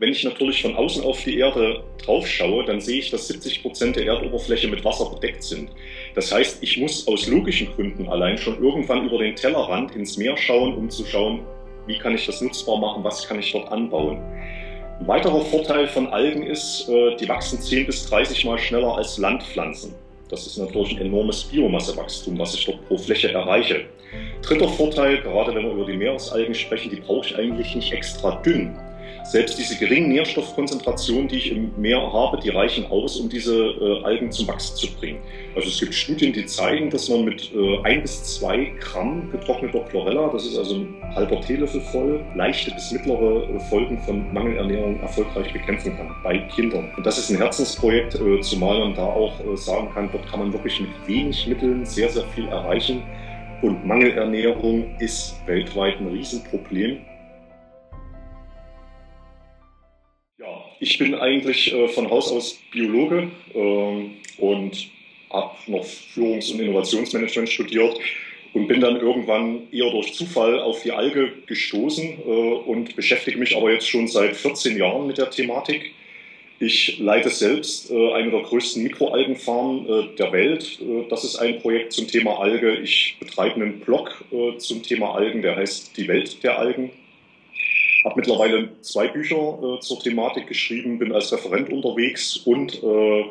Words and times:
Wenn 0.00 0.10
ich 0.10 0.24
natürlich 0.24 0.62
von 0.62 0.74
außen 0.74 1.04
auf 1.04 1.22
die 1.22 1.38
Erde 1.38 1.84
drauf 2.04 2.26
schaue, 2.26 2.64
dann 2.64 2.80
sehe 2.80 2.98
ich, 2.98 3.10
dass 3.10 3.28
70 3.28 3.62
Prozent 3.62 3.96
der 3.96 4.06
Erdoberfläche 4.06 4.66
mit 4.66 4.84
Wasser 4.84 5.08
bedeckt 5.08 5.44
sind. 5.44 5.70
Das 6.14 6.32
heißt, 6.32 6.62
ich 6.62 6.78
muss 6.78 7.06
aus 7.06 7.28
logischen 7.28 7.68
Gründen 7.74 8.08
allein 8.08 8.36
schon 8.36 8.60
irgendwann 8.62 9.06
über 9.06 9.18
den 9.18 9.36
Tellerrand 9.36 9.94
ins 9.94 10.16
Meer 10.16 10.36
schauen, 10.36 10.74
um 10.74 10.90
zu 10.90 11.04
schauen, 11.04 11.42
wie 11.86 11.98
kann 11.98 12.14
ich 12.14 12.26
das 12.26 12.40
nutzbar 12.40 12.78
machen, 12.78 13.04
was 13.04 13.28
kann 13.28 13.38
ich 13.38 13.52
dort 13.52 13.70
anbauen. 13.70 14.18
Ein 14.98 15.06
weiterer 15.06 15.42
Vorteil 15.42 15.86
von 15.86 16.08
Algen 16.08 16.44
ist, 16.44 16.88
äh, 16.88 17.16
die 17.16 17.28
wachsen 17.28 17.60
10 17.60 17.86
bis 17.86 18.08
30 18.08 18.44
Mal 18.46 18.58
schneller 18.58 18.96
als 18.96 19.18
Landpflanzen. 19.18 19.94
Das 20.28 20.46
ist 20.46 20.56
natürlich 20.56 20.98
ein 20.98 21.06
enormes 21.06 21.44
Biomassewachstum, 21.44 22.38
was 22.38 22.54
ich 22.54 22.64
dort 22.64 22.84
pro 22.88 22.96
Fläche 22.96 23.30
erreiche. 23.32 23.84
Dritter 24.42 24.68
Vorteil, 24.68 25.20
gerade 25.20 25.54
wenn 25.54 25.64
wir 25.64 25.72
über 25.72 25.84
die 25.84 25.96
Meeresalgen 25.96 26.54
sprechen, 26.54 26.90
die 26.90 27.00
brauche 27.00 27.26
ich 27.26 27.36
eigentlich 27.36 27.74
nicht 27.74 27.92
extra 27.92 28.36
dünn. 28.42 28.76
Selbst 29.24 29.58
diese 29.58 29.76
geringen 29.76 30.10
Nährstoffkonzentrationen, 30.10 31.28
die 31.28 31.36
ich 31.36 31.50
im 31.50 31.72
Meer 31.78 32.12
habe, 32.12 32.38
die 32.38 32.50
reichen 32.50 32.84
aus, 32.90 33.16
um 33.16 33.30
diese 33.30 33.56
äh, 33.56 34.04
Algen 34.04 34.30
zum 34.30 34.46
Wachsen 34.48 34.76
zu 34.76 34.86
bringen. 34.96 35.18
Also 35.56 35.68
es 35.68 35.80
gibt 35.80 35.94
Studien, 35.94 36.34
die 36.34 36.44
zeigen, 36.44 36.90
dass 36.90 37.08
man 37.08 37.24
mit 37.24 37.50
äh, 37.54 37.78
ein 37.84 38.02
bis 38.02 38.22
zwei 38.22 38.72
Gramm 38.80 39.30
getrockneter 39.30 39.80
Chlorella, 39.80 40.28
das 40.28 40.44
ist 40.44 40.58
also 40.58 40.74
ein 40.74 40.94
halber 41.14 41.40
Teelöffel 41.40 41.80
voll, 41.80 42.22
leichte 42.34 42.70
bis 42.72 42.92
mittlere 42.92 43.48
äh, 43.48 43.60
Folgen 43.70 43.98
von 44.02 44.30
Mangelernährung 44.34 45.00
erfolgreich 45.00 45.50
bekämpfen 45.54 45.96
kann 45.96 46.14
bei 46.22 46.36
Kindern. 46.54 46.92
Und 46.94 47.06
das 47.06 47.18
ist 47.18 47.30
ein 47.30 47.38
Herzensprojekt, 47.38 48.16
äh, 48.16 48.40
zumal 48.42 48.78
man 48.78 48.94
da 48.94 49.06
auch 49.06 49.40
äh, 49.40 49.56
sagen 49.56 49.88
kann, 49.94 50.10
dort 50.12 50.30
kann 50.30 50.40
man 50.40 50.52
wirklich 50.52 50.78
mit 50.80 50.90
wenig 51.06 51.46
Mitteln 51.46 51.86
sehr, 51.86 52.10
sehr 52.10 52.24
viel 52.34 52.46
erreichen. 52.48 53.02
Und 53.62 53.86
Mangelernährung 53.86 54.94
ist 54.98 55.34
weltweit 55.46 55.98
ein 55.98 56.08
Riesenproblem. 56.08 56.98
Ich 60.80 60.98
bin 60.98 61.14
eigentlich 61.14 61.72
äh, 61.72 61.88
von 61.88 62.10
Haus 62.10 62.30
aus 62.30 62.60
Biologe 62.70 63.30
äh, 63.54 64.38
und 64.38 64.88
habe 65.30 65.54
noch 65.66 65.84
Führungs- 65.84 66.52
und 66.52 66.60
Innovationsmanagement 66.60 67.48
studiert 67.48 67.98
und 68.52 68.68
bin 68.68 68.80
dann 68.80 68.96
irgendwann 68.96 69.62
eher 69.72 69.90
durch 69.90 70.12
Zufall 70.14 70.60
auf 70.60 70.82
die 70.82 70.92
Alge 70.92 71.32
gestoßen 71.46 72.04
äh, 72.04 72.30
und 72.30 72.94
beschäftige 72.96 73.38
mich 73.38 73.56
aber 73.56 73.72
jetzt 73.72 73.88
schon 73.88 74.08
seit 74.08 74.36
14 74.36 74.76
Jahren 74.76 75.06
mit 75.06 75.18
der 75.18 75.30
Thematik. 75.30 75.92
Ich 76.60 76.98
leite 76.98 77.30
selbst 77.30 77.90
äh, 77.90 78.12
eine 78.12 78.30
der 78.30 78.42
größten 78.42 78.82
Mikroalgenfarmen 78.82 79.88
äh, 79.88 80.16
der 80.16 80.32
Welt. 80.32 80.78
Äh, 80.80 81.08
das 81.08 81.24
ist 81.24 81.36
ein 81.36 81.60
Projekt 81.60 81.92
zum 81.92 82.06
Thema 82.06 82.38
Alge. 82.40 82.76
Ich 82.76 83.16
betreibe 83.18 83.56
einen 83.56 83.80
Blog 83.80 84.24
äh, 84.30 84.56
zum 84.58 84.82
Thema 84.82 85.14
Algen, 85.14 85.42
der 85.42 85.56
heißt 85.56 85.96
Die 85.96 86.06
Welt 86.06 86.42
der 86.44 86.58
Algen 86.58 86.90
habe 88.04 88.16
mittlerweile 88.16 88.68
zwei 88.82 89.08
Bücher 89.08 89.58
äh, 89.62 89.80
zur 89.80 89.98
Thematik 89.98 90.46
geschrieben, 90.46 90.98
bin 90.98 91.12
als 91.12 91.32
Referent 91.32 91.70
unterwegs 91.70 92.36
und 92.36 92.82
äh, 92.82 93.24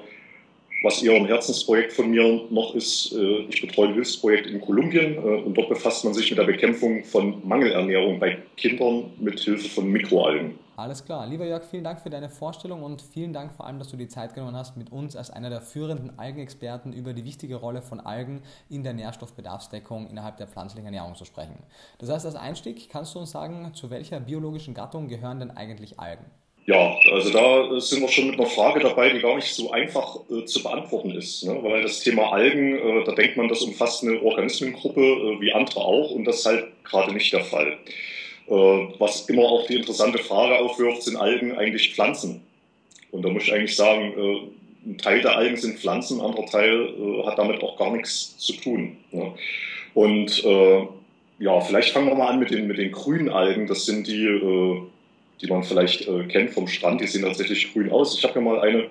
was 0.84 1.02
eher 1.02 1.16
ein 1.16 1.26
Herzensprojekt 1.26 1.94
von 1.94 2.12
mir 2.12 2.42
noch 2.50 2.76
ist, 2.76 3.14
äh, 3.14 3.46
ich 3.50 3.62
betreue 3.62 3.88
ein 3.88 3.94
Hilfsprojekt 3.94 4.48
in 4.48 4.60
Kolumbien 4.60 5.16
äh, 5.16 5.20
und 5.20 5.58
dort 5.58 5.70
befasst 5.70 6.04
man 6.04 6.14
sich 6.14 6.30
mit 6.30 6.38
der 6.38 6.44
Bekämpfung 6.44 7.04
von 7.06 7.42
Mangelernährung 7.48 8.20
bei 8.20 8.38
Kindern 8.58 9.12
mit 9.18 9.40
Hilfe 9.40 9.70
von 9.70 9.88
Mikroalgen. 9.88 10.60
Alles 10.76 11.06
klar. 11.06 11.28
Lieber 11.28 11.46
Jörg, 11.46 11.64
vielen 11.64 11.84
Dank 11.84 12.02
für 12.02 12.10
deine 12.10 12.30
Vorstellung 12.30 12.84
und 12.84 13.02
vielen 13.02 13.32
Dank 13.32 13.54
vor 13.54 13.68
allem, 13.68 13.80
dass 13.80 13.90
du 13.90 13.98
die 13.98 14.08
Zeit 14.08 14.34
genommen 14.34 14.58
hast, 14.58 14.76
mit 14.76 14.92
uns 14.92 15.16
als 15.16 15.30
einer 15.30 15.50
der 15.50 15.62
führenden 15.62 16.18
Algenexperten 16.18 16.94
über 16.94 17.14
die 17.14 17.24
wichtige 17.24 17.56
Rolle 17.56 17.82
von 17.82 18.00
Algen 18.00 18.42
in 18.70 18.84
der 18.84 18.94
Nährstoffbedarfsdeckung 18.94 20.10
innerhalb 20.10 20.38
der 20.38 20.48
pflanzlichen 20.48 20.86
Ernährung 20.86 21.16
zu 21.16 21.26
sprechen. 21.26 21.60
Das 22.00 22.10
heißt, 22.10 22.26
als 22.26 22.36
Einstieg 22.36 22.90
kannst 22.90 23.16
du 23.16 23.20
uns 23.20 23.32
sagen, 23.32 23.72
zu 23.74 23.90
welcher 23.90 24.20
biologischen 24.20 24.74
Gattung 24.74 25.08
gehören 25.08 25.40
denn 25.40 25.52
eigentlich 25.52 26.00
Algen? 26.00 26.26
Ja, 26.66 26.98
also 27.12 27.30
da 27.30 27.80
sind 27.82 28.02
wir 28.02 28.08
schon 28.08 28.28
mit 28.28 28.40
einer 28.40 28.48
Frage 28.48 28.80
dabei, 28.80 29.10
die 29.10 29.20
gar 29.20 29.36
nicht 29.36 29.54
so 29.54 29.72
einfach 29.72 30.20
äh, 30.32 30.46
zu 30.46 30.64
beantworten 30.64 31.12
ist. 31.12 31.44
Ne? 31.44 31.58
Weil 31.62 31.82
das 31.82 32.00
Thema 32.00 32.32
Algen, 32.32 32.78
äh, 32.78 33.04
da 33.04 33.12
denkt 33.12 33.36
man, 33.36 33.50
das 33.50 33.62
umfasst 33.62 34.04
eine 34.04 34.22
Organismengruppe 34.22 35.02
äh, 35.02 35.42
wie 35.42 35.52
andere 35.52 35.82
auch 35.82 36.12
und 36.12 36.24
das 36.24 36.38
ist 36.40 36.46
halt 36.46 36.68
gerade 36.86 37.14
nicht 37.14 37.34
der 37.34 37.44
Fall. 37.44 37.78
Äh, 38.48 38.54
was 38.98 39.28
immer 39.30 39.44
auch 39.44 39.68
die 39.68 39.76
interessante 39.76 40.20
Frage 40.20 40.58
aufwirft, 40.58 41.04
sind 41.04 41.18
Algen 41.18 41.58
eigentlich 41.58 41.94
Pflanzen? 41.94 42.42
Und 43.12 43.24
da 43.24 43.30
muss 43.30 43.44
ich 43.44 43.54
eigentlich 43.54 43.76
sagen, 43.76 44.14
äh, 44.18 44.90
ein 44.90 44.98
Teil 44.98 45.22
der 45.22 45.36
Algen 45.36 45.58
sind 45.58 45.80
Pflanzen, 45.80 46.22
ein 46.22 46.28
anderer 46.28 46.46
Teil 46.46 46.94
äh, 46.98 47.26
hat 47.26 47.38
damit 47.40 47.62
auch 47.62 47.78
gar 47.78 47.92
nichts 47.92 48.38
zu 48.38 48.54
tun. 48.54 48.98
Und 49.94 50.44
ja, 51.40 51.60
vielleicht 51.62 51.90
fangen 51.90 52.08
wir 52.08 52.16
mal 52.16 52.30
an 52.30 52.40
mit 52.40 52.52
den, 52.52 52.68
mit 52.68 52.78
den 52.78 52.92
grünen 52.92 53.30
Algen. 53.30 53.68
Das 53.68 53.86
sind 53.86 54.08
die, 54.08 54.28
die 55.42 55.48
man 55.48 55.64
vielleicht 55.64 56.08
kennt 56.30 56.52
vom 56.52 56.68
Strand. 56.68 57.02
Die 57.02 57.08
sehen 57.08 57.24
tatsächlich 57.24 57.74
grün 57.74 57.92
aus. 57.92 58.18
Ich 58.18 58.24
habe 58.24 58.36
ja 58.36 58.42
mal 58.42 58.60
eine, 58.62 58.90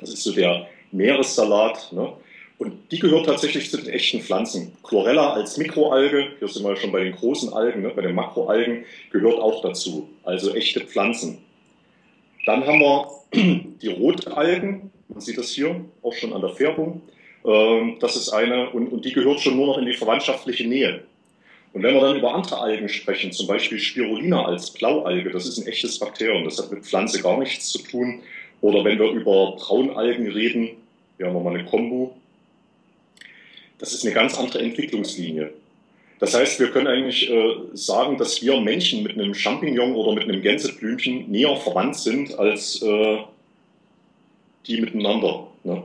das 0.00 0.10
ist 0.10 0.24
so 0.24 0.32
der 0.32 0.66
Meeressalat. 0.92 1.92
Ne? 1.92 2.12
Und 2.60 2.92
die 2.92 2.98
gehört 2.98 3.24
tatsächlich 3.24 3.70
zu 3.70 3.78
den 3.78 3.88
echten 3.88 4.20
Pflanzen. 4.20 4.76
Chlorella 4.82 5.32
als 5.32 5.56
Mikroalge, 5.56 6.32
hier 6.38 6.48
sind 6.48 6.62
wir 6.62 6.76
schon 6.76 6.92
bei 6.92 7.02
den 7.02 7.14
großen 7.14 7.54
Algen, 7.54 7.80
ne, 7.80 7.88
bei 7.88 8.02
den 8.02 8.14
Makroalgen, 8.14 8.84
gehört 9.10 9.38
auch 9.38 9.62
dazu. 9.62 10.10
Also 10.24 10.54
echte 10.54 10.80
Pflanzen. 10.80 11.38
Dann 12.44 12.66
haben 12.66 12.80
wir 12.80 13.10
die 13.32 13.88
Rotalgen, 13.88 14.90
man 15.08 15.20
sieht 15.22 15.38
das 15.38 15.52
hier 15.52 15.80
auch 16.02 16.12
schon 16.12 16.34
an 16.34 16.42
der 16.42 16.50
Färbung. 16.50 17.00
Ähm, 17.46 17.96
das 17.98 18.16
ist 18.16 18.28
eine, 18.28 18.68
und, 18.68 18.88
und 18.88 19.06
die 19.06 19.12
gehört 19.12 19.40
schon 19.40 19.56
nur 19.56 19.68
noch 19.68 19.78
in 19.78 19.86
die 19.86 19.94
verwandtschaftliche 19.94 20.68
Nähe. 20.68 21.04
Und 21.72 21.82
wenn 21.82 21.94
wir 21.94 22.00
dann 22.00 22.16
über 22.16 22.34
andere 22.34 22.58
Algen 22.58 22.88
sprechen, 22.88 23.32
zum 23.32 23.46
Beispiel 23.46 23.78
Spirulina 23.78 24.44
als 24.44 24.72
Blaualge, 24.72 25.30
das 25.30 25.46
ist 25.46 25.58
ein 25.58 25.68
echtes 25.68 25.98
Bakterium, 25.98 26.44
das 26.44 26.58
hat 26.58 26.70
mit 26.72 26.84
Pflanze 26.84 27.22
gar 27.22 27.38
nichts 27.38 27.68
zu 27.70 27.78
tun. 27.82 28.22
Oder 28.60 28.84
wenn 28.84 28.98
wir 28.98 29.10
über 29.10 29.52
Braunalgen 29.52 30.28
reden, 30.28 30.70
wir 31.16 31.26
haben 31.26 31.42
mal 31.42 31.54
eine 31.54 31.64
Kombo, 31.64 32.16
das 33.78 33.92
ist 33.92 34.04
eine 34.04 34.14
ganz 34.14 34.36
andere 34.36 34.60
Entwicklungslinie. 34.62 35.52
Das 36.18 36.34
heißt, 36.34 36.60
wir 36.60 36.70
können 36.70 36.86
eigentlich 36.86 37.30
äh, 37.30 37.54
sagen, 37.72 38.18
dass 38.18 38.42
wir 38.42 38.60
Menschen 38.60 39.02
mit 39.02 39.12
einem 39.12 39.32
Champignon 39.32 39.94
oder 39.94 40.12
mit 40.12 40.24
einem 40.24 40.42
Gänseblümchen 40.42 41.30
näher 41.30 41.56
verwandt 41.56 41.96
sind 41.96 42.38
als 42.38 42.82
äh, 42.82 43.18
die 44.66 44.80
miteinander. 44.82 45.46
Ne? 45.64 45.82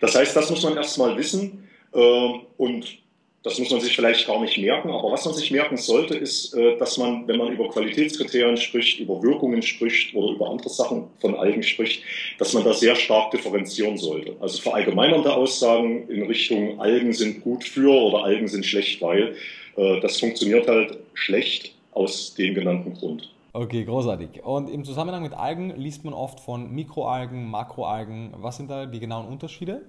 Das 0.00 0.14
heißt, 0.14 0.34
das 0.34 0.48
muss 0.48 0.62
man 0.62 0.76
erstmal 0.76 1.16
wissen 1.18 1.68
äh, 1.92 2.28
und 2.56 3.03
das 3.44 3.58
muss 3.58 3.70
man 3.70 3.80
sich 3.80 3.94
vielleicht 3.94 4.26
gar 4.26 4.40
nicht 4.40 4.56
merken, 4.56 4.90
aber 4.90 5.12
was 5.12 5.26
man 5.26 5.34
sich 5.34 5.50
merken 5.50 5.76
sollte, 5.76 6.16
ist, 6.16 6.54
äh, 6.54 6.78
dass 6.78 6.96
man, 6.96 7.28
wenn 7.28 7.36
man 7.36 7.52
über 7.52 7.68
Qualitätskriterien 7.68 8.56
spricht, 8.56 8.98
über 9.00 9.22
Wirkungen 9.22 9.60
spricht 9.60 10.14
oder 10.14 10.34
über 10.34 10.48
andere 10.48 10.70
Sachen 10.70 11.08
von 11.20 11.36
Algen 11.36 11.62
spricht, 11.62 12.02
dass 12.38 12.54
man 12.54 12.64
da 12.64 12.72
sehr 12.72 12.96
stark 12.96 13.32
differenzieren 13.32 13.98
sollte. 13.98 14.34
Also 14.40 14.62
verallgemeinernde 14.62 15.32
Aussagen 15.32 16.08
in 16.08 16.22
Richtung 16.22 16.80
Algen 16.80 17.12
sind 17.12 17.42
gut 17.42 17.64
für 17.64 17.90
oder 17.90 18.24
Algen 18.24 18.48
sind 18.48 18.64
schlecht, 18.64 19.02
weil 19.02 19.36
äh, 19.76 20.00
das 20.00 20.18
funktioniert 20.18 20.66
halt 20.66 20.96
schlecht 21.12 21.74
aus 21.92 22.34
dem 22.34 22.54
genannten 22.54 22.94
Grund. 22.94 23.30
Okay, 23.52 23.84
großartig. 23.84 24.42
Und 24.42 24.70
im 24.70 24.84
Zusammenhang 24.84 25.22
mit 25.22 25.34
Algen 25.34 25.76
liest 25.76 26.02
man 26.02 26.14
oft 26.14 26.40
von 26.40 26.74
Mikroalgen, 26.74 27.48
Makroalgen. 27.50 28.32
Was 28.38 28.56
sind 28.56 28.70
da 28.70 28.86
die 28.86 29.00
genauen 29.00 29.28
Unterschiede? 29.28 29.82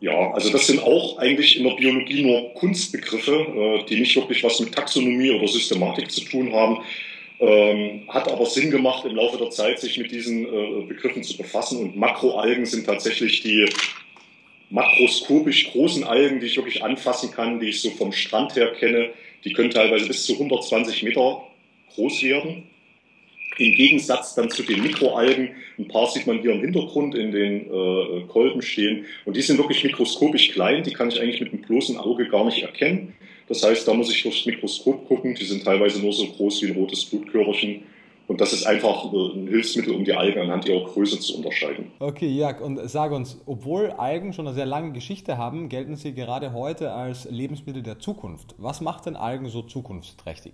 Ja, 0.00 0.30
also 0.32 0.50
das 0.50 0.66
sind 0.66 0.80
auch 0.82 1.18
eigentlich 1.18 1.56
in 1.56 1.64
der 1.64 1.74
Biologie 1.74 2.22
nur 2.22 2.54
Kunstbegriffe, 2.54 3.32
äh, 3.32 3.84
die 3.86 3.98
nicht 3.98 4.14
wirklich 4.14 4.44
was 4.44 4.60
mit 4.60 4.74
Taxonomie 4.74 5.32
oder 5.32 5.48
Systematik 5.48 6.10
zu 6.10 6.20
tun 6.20 6.52
haben. 6.52 6.78
Ähm, 7.40 8.02
hat 8.08 8.30
aber 8.30 8.46
Sinn 8.46 8.70
gemacht, 8.70 9.04
im 9.04 9.16
Laufe 9.16 9.38
der 9.38 9.50
Zeit 9.50 9.80
sich 9.80 9.98
mit 9.98 10.10
diesen 10.10 10.44
äh, 10.44 10.82
Begriffen 10.86 11.22
zu 11.22 11.36
befassen. 11.36 11.80
Und 11.80 11.96
Makroalgen 11.96 12.66
sind 12.66 12.86
tatsächlich 12.86 13.42
die 13.42 13.66
makroskopisch 14.70 15.72
großen 15.72 16.04
Algen, 16.04 16.40
die 16.40 16.46
ich 16.46 16.56
wirklich 16.56 16.84
anfassen 16.84 17.30
kann, 17.30 17.58
die 17.58 17.68
ich 17.68 17.80
so 17.80 17.90
vom 17.90 18.12
Strand 18.12 18.54
her 18.54 18.72
kenne. 18.72 19.10
Die 19.44 19.52
können 19.52 19.70
teilweise 19.70 20.06
bis 20.06 20.26
zu 20.26 20.34
120 20.34 21.02
Meter 21.04 21.42
groß 21.94 22.22
werden. 22.22 22.64
Im 23.58 23.74
Gegensatz 23.74 24.36
dann 24.36 24.50
zu 24.50 24.62
den 24.62 24.82
Mikroalgen, 24.82 25.50
ein 25.78 25.88
paar 25.88 26.06
sieht 26.06 26.26
man 26.26 26.40
hier 26.40 26.52
im 26.52 26.60
Hintergrund 26.60 27.16
in 27.16 27.32
den 27.32 27.66
äh, 27.66 28.22
Kolben 28.28 28.62
stehen. 28.62 29.04
Und 29.24 29.36
die 29.36 29.42
sind 29.42 29.58
wirklich 29.58 29.82
mikroskopisch 29.82 30.52
klein, 30.52 30.84
die 30.84 30.92
kann 30.92 31.08
ich 31.08 31.20
eigentlich 31.20 31.40
mit 31.40 31.52
dem 31.52 31.62
bloßen 31.62 31.98
Auge 31.98 32.28
gar 32.28 32.44
nicht 32.44 32.62
erkennen. 32.62 33.14
Das 33.48 33.64
heißt, 33.64 33.88
da 33.88 33.94
muss 33.94 34.10
ich 34.10 34.22
durchs 34.22 34.46
Mikroskop 34.46 35.08
gucken. 35.08 35.34
Die 35.34 35.44
sind 35.44 35.64
teilweise 35.64 36.00
nur 36.00 36.12
so 36.12 36.26
groß 36.26 36.62
wie 36.62 36.66
ein 36.66 36.76
rotes 36.76 37.04
Blutkörperchen. 37.06 37.82
Und 38.28 38.42
das 38.42 38.52
ist 38.52 38.66
einfach 38.66 39.12
äh, 39.12 39.16
ein 39.16 39.48
Hilfsmittel, 39.48 39.94
um 39.94 40.04
die 40.04 40.12
Algen 40.12 40.38
anhand 40.38 40.68
ihrer 40.68 40.84
Größe 40.84 41.18
zu 41.18 41.38
unterscheiden. 41.38 41.90
Okay, 41.98 42.28
Jörg, 42.28 42.60
und 42.60 42.78
sag 42.88 43.10
uns, 43.10 43.40
obwohl 43.46 43.90
Algen 43.90 44.34
schon 44.34 44.46
eine 44.46 44.54
sehr 44.54 44.66
lange 44.66 44.92
Geschichte 44.92 45.38
haben, 45.38 45.68
gelten 45.68 45.96
sie 45.96 46.12
gerade 46.12 46.52
heute 46.52 46.92
als 46.92 47.28
Lebensmittel 47.28 47.82
der 47.82 47.98
Zukunft. 47.98 48.54
Was 48.58 48.82
macht 48.82 49.06
denn 49.06 49.16
Algen 49.16 49.48
so 49.48 49.62
zukunftsträchtig? 49.62 50.52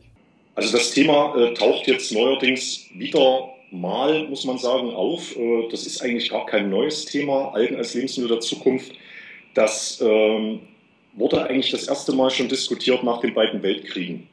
Also 0.54 0.76
das 0.76 0.92
Thema 0.92 1.34
äh, 1.36 1.54
taucht 1.54 1.86
jetzt 1.86 2.12
neuerdings 2.12 2.88
wieder 2.94 3.48
mal, 3.70 4.28
muss 4.28 4.44
man 4.44 4.58
sagen, 4.58 4.90
auf. 4.90 5.36
Äh, 5.36 5.68
das 5.70 5.86
ist 5.86 6.00
eigentlich 6.00 6.30
gar 6.30 6.46
kein 6.46 6.70
neues 6.70 7.04
Thema, 7.06 7.52
Algen 7.54 7.76
als 7.76 7.94
Lebensmittel 7.94 8.36
der 8.36 8.40
Zukunft. 8.40 8.92
Das 9.54 10.00
ähm, 10.00 10.60
wurde 11.14 11.44
eigentlich 11.44 11.70
das 11.70 11.88
erste 11.88 12.12
Mal 12.12 12.30
schon 12.30 12.48
diskutiert 12.48 13.02
nach 13.02 13.20
den 13.20 13.34
beiden 13.34 13.62
Weltkriegen. 13.62 14.28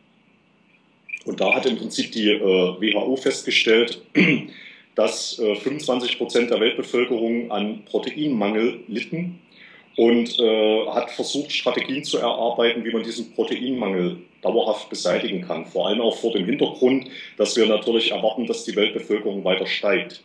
Und 1.25 1.39
da 1.39 1.53
hat 1.53 1.65
im 1.65 1.77
Prinzip 1.77 2.11
die 2.11 2.29
äh, 2.29 2.39
WHO 2.39 3.15
festgestellt, 3.15 4.01
dass 4.95 5.35
25 5.35 6.17
Prozent 6.17 6.51
der 6.51 6.59
Weltbevölkerung 6.59 7.49
an 7.49 7.85
Proteinmangel 7.85 8.81
litten 8.87 9.39
und 9.97 10.39
äh, 10.39 10.85
hat 10.87 11.11
versucht, 11.11 11.51
Strategien 11.51 12.03
zu 12.03 12.17
erarbeiten, 12.17 12.83
wie 12.85 12.91
man 12.91 13.03
diesen 13.03 13.33
Proteinmangel 13.33 14.17
dauerhaft 14.41 14.89
beseitigen 14.89 15.41
kann. 15.41 15.65
Vor 15.65 15.87
allem 15.87 16.01
auch 16.01 16.15
vor 16.15 16.31
dem 16.31 16.45
Hintergrund, 16.45 17.07
dass 17.37 17.55
wir 17.55 17.65
natürlich 17.65 18.11
erwarten, 18.11 18.47
dass 18.47 18.63
die 18.63 18.75
Weltbevölkerung 18.75 19.43
weiter 19.43 19.67
steigt. 19.67 20.23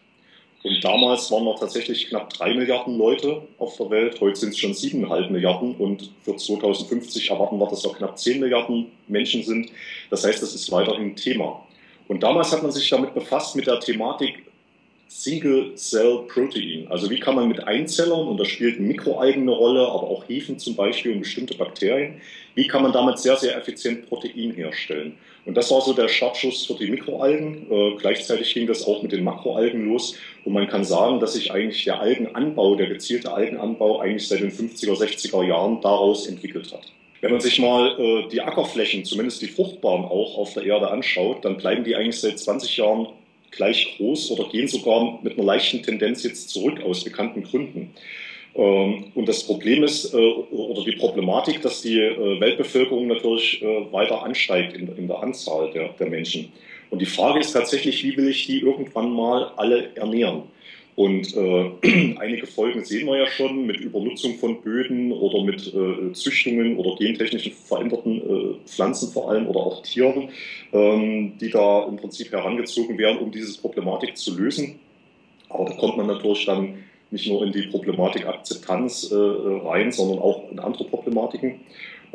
Und 0.63 0.83
damals 0.83 1.31
waren 1.31 1.45
noch 1.45 1.61
tatsächlich 1.61 2.09
knapp 2.09 2.33
drei 2.33 2.55
Milliarden 2.55 2.99
Leute 2.99 3.43
auf 3.59 3.77
der 3.77 3.91
Welt. 3.91 4.21
Heute 4.21 4.37
sind 4.37 4.49
es 4.51 4.59
schon 4.59 4.75
siebeneinhalb 4.75 5.31
Milliarden 5.31 5.77
und 5.77 6.11
für 6.23 6.35
2050 6.35 7.31
erwarten 7.31 7.59
wir, 7.59 7.69
dass 7.69 7.85
es 7.85 7.93
knapp 7.93 8.19
zehn 8.19 8.41
Milliarden 8.41 8.87
Menschen 9.07 9.45
sind. 9.45 9.71
Das 10.11 10.25
heißt, 10.25 10.43
das 10.43 10.55
ist 10.55 10.73
weiterhin 10.73 11.11
ein 11.11 11.17
Thema. 11.17 11.65
Und 12.09 12.23
damals 12.23 12.53
hat 12.53 12.63
man 12.63 12.73
sich 12.73 12.89
damit 12.89 13.15
befasst 13.15 13.55
mit 13.55 13.67
der 13.67 13.79
Thematik 13.81 14.46
Single-Cell-Protein. 15.09 16.89
Also 16.89 17.11
wie 17.11 17.21
kann 17.21 17.37
man 17.37 17.49
mit 17.49 17.65
Einzellern, 17.65 18.27
und 18.27 18.39
da 18.39 18.45
spielt 18.45 18.81
Mikroalgen 18.81 19.43
eine 19.43 19.53
Rolle, 19.53 19.81
aber 19.81 20.05
auch 20.05 20.29
Hefen 20.29 20.59
zum 20.59 20.75
Beispiel 20.75 21.13
und 21.13 21.21
bestimmte 21.21 21.57
Bakterien, 21.57 22.21
wie 22.55 22.67
kann 22.67 22.83
man 22.83 22.93
damit 22.93 23.19
sehr, 23.19 23.37
sehr 23.37 23.57
effizient 23.57 24.09
Protein 24.09 24.53
herstellen? 24.53 25.15
Und 25.45 25.57
das 25.57 25.71
war 25.71 25.81
so 25.81 25.93
der 25.93 26.09
Startschuss 26.09 26.67
für 26.67 26.75
die 26.75 26.91
Mikroalgen. 26.91 27.71
Äh, 27.71 27.97
gleichzeitig 27.99 28.53
ging 28.53 28.67
das 28.67 28.85
auch 28.85 29.03
mit 29.03 29.13
den 29.13 29.23
Makroalgen 29.23 29.87
los. 29.87 30.17
Und 30.45 30.55
man 30.55 30.67
kann 30.67 30.83
sagen, 30.85 31.21
dass 31.21 31.35
sich 31.35 31.53
eigentlich 31.53 31.85
der 31.85 32.01
Algenanbau, 32.01 32.75
der 32.75 32.89
gezielte 32.89 33.33
Algenanbau 33.33 34.01
eigentlich 34.01 34.27
seit 34.27 34.41
den 34.41 34.51
50er, 34.51 34.99
60er 34.99 35.47
Jahren 35.47 35.81
daraus 35.81 36.27
entwickelt 36.27 36.73
hat. 36.73 36.93
Wenn 37.21 37.31
man 37.31 37.41
sich 37.41 37.61
mal 37.61 37.99
äh, 37.99 38.29
die 38.29 38.41
Ackerflächen, 38.41 39.05
zumindest 39.05 39.41
die 39.41 39.47
fruchtbaren 39.47 40.05
auch 40.05 40.37
auf 40.37 40.55
der 40.55 40.65
Erde 40.65 40.91
anschaut, 40.91 41.45
dann 41.45 41.57
bleiben 41.57 41.85
die 41.85 41.95
eigentlich 41.95 42.21
seit 42.21 42.39
20 42.39 42.77
Jahren 42.77 43.09
gleich 43.57 43.97
groß 43.97 44.31
oder 44.31 44.49
gehen 44.49 44.69
sogar 44.69 45.19
mit 45.23 45.35
einer 45.35 45.45
leichten 45.45 45.83
Tendenz 45.83 46.23
jetzt 46.23 46.51
zurück 46.51 46.81
aus 46.83 47.05
bekannten 47.05 47.43
Gründen. 47.43 47.93
Ähm, 48.55 49.13
und 49.15 49.29
das 49.29 49.45
Problem 49.45 49.85
ist, 49.85 50.15
äh, 50.15 50.17
oder 50.17 50.85
die 50.85 50.97
Problematik, 50.97 51.61
dass 51.63 51.83
die 51.83 52.01
äh, 52.01 52.41
Weltbevölkerung 52.41 53.07
natürlich 53.07 53.63
äh, 53.63 53.93
weiter 53.93 54.23
ansteigt 54.23 54.75
in, 54.75 55.09
der 55.09 55.23
Anzahl 55.23 55.71
der, 55.73 55.91
der 55.91 56.09
Menschen. 56.09 56.53
Und 56.91 57.01
die 57.01 57.07
Frage 57.07 57.41
ist 57.41 57.53
tatsächlich, 57.53 58.03
wie 58.05 58.17
will 58.17 58.29
ich 58.29 58.47
die 58.47 58.61
irgendwann 58.61 59.13
mal 59.13 59.53
alle 59.57 59.91
ernähren? 59.97 60.45
Und 60.97 61.37
äh, 61.37 62.17
einige 62.19 62.47
Folgen 62.47 62.83
sehen 62.83 63.07
wir 63.07 63.19
ja 63.19 63.27
schon 63.27 63.67
mit 63.67 63.79
Übernutzung 63.81 64.39
von 64.39 64.63
Böden 64.63 65.13
oder 65.13 65.45
mit 65.45 65.73
äh, 65.75 66.13
Züchtungen 66.15 66.79
oder 66.79 66.97
gentechnisch 66.97 67.53
veränderten 67.53 68.17
äh, 68.17 68.67
Pflanzen 68.67 69.13
vor 69.13 69.31
allem 69.31 69.47
oder 69.47 69.61
auch 69.61 69.83
Tieren, 69.83 70.31
ähm, 70.73 71.35
die 71.39 71.51
da 71.51 71.85
im 71.85 71.97
Prinzip 71.97 72.33
herangezogen 72.33 72.97
werden, 72.97 73.19
um 73.19 73.31
diese 73.31 73.61
Problematik 73.61 74.17
zu 74.17 74.39
lösen. 74.39 74.81
Aber 75.51 75.67
da 75.67 75.75
kommt 75.75 75.99
man 75.99 76.07
natürlich 76.07 76.47
dann 76.47 76.79
nicht 77.11 77.29
nur 77.29 77.45
in 77.45 77.53
die 77.53 77.69
Problematik 77.69 78.27
Akzeptanz 78.27 79.13
äh, 79.13 79.15
rein, 79.15 79.93
sondern 79.93 80.19
auch 80.19 80.51
in 80.51 80.59
andere 80.59 80.85
Problematiken. 80.85 81.61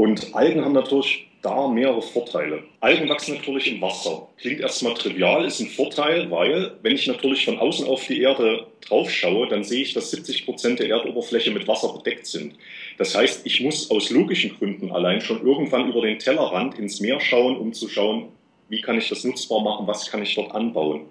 Und 0.01 0.33
Algen 0.33 0.65
haben 0.65 0.74
natürlich 0.74 1.27
da 1.44 1.68
mehrere 1.68 2.01
Vorteile. 2.01 2.63
Algen 2.80 3.07
wachsen 3.07 3.36
natürlich 3.36 3.71
im 3.71 3.81
Wasser. 3.81 4.30
Klingt 4.39 4.59
erstmal 4.59 4.95
trivial, 4.95 5.45
ist 5.45 5.59
ein 5.59 5.68
Vorteil, 5.68 6.31
weil 6.31 6.71
wenn 6.81 6.95
ich 6.95 7.06
natürlich 7.06 7.45
von 7.45 7.59
außen 7.59 7.86
auf 7.86 8.07
die 8.07 8.19
Erde 8.19 8.65
drauf 8.83 9.12
schaue, 9.12 9.48
dann 9.48 9.63
sehe 9.63 9.83
ich, 9.83 9.94
dass 9.94 10.09
70 10.09 10.45
Prozent 10.45 10.80
der 10.80 10.89
Erdoberfläche 10.89 11.51
mit 11.51 11.68
Wasser 11.68 11.94
bedeckt 11.94 12.25
sind. 12.25 12.56
Das 12.98 13.15
heißt, 13.15 13.45
ich 13.45 13.62
muss 13.62 13.92
aus 13.92 14.09
logischen 14.09 14.57
Gründen 14.57 14.92
allein 14.92 15.21
schon 15.21 15.45
irgendwann 15.45 15.88
über 15.88 16.01
den 16.01 16.18
Tellerrand 16.18 16.80
ins 16.80 17.00
Meer 17.00 17.19
schauen, 17.19 17.56
um 17.56 17.71
zu 17.71 17.88
schauen, 17.88 18.30
wie 18.69 18.81
kann 18.81 18.98
ich 18.98 19.07
das 19.07 19.24
nutzbar 19.24 19.62
machen, 19.62 19.86
was 19.86 20.09
kann 20.09 20.24
ich 20.24 20.33
dort 20.33 20.56
anbauen. 20.56 21.01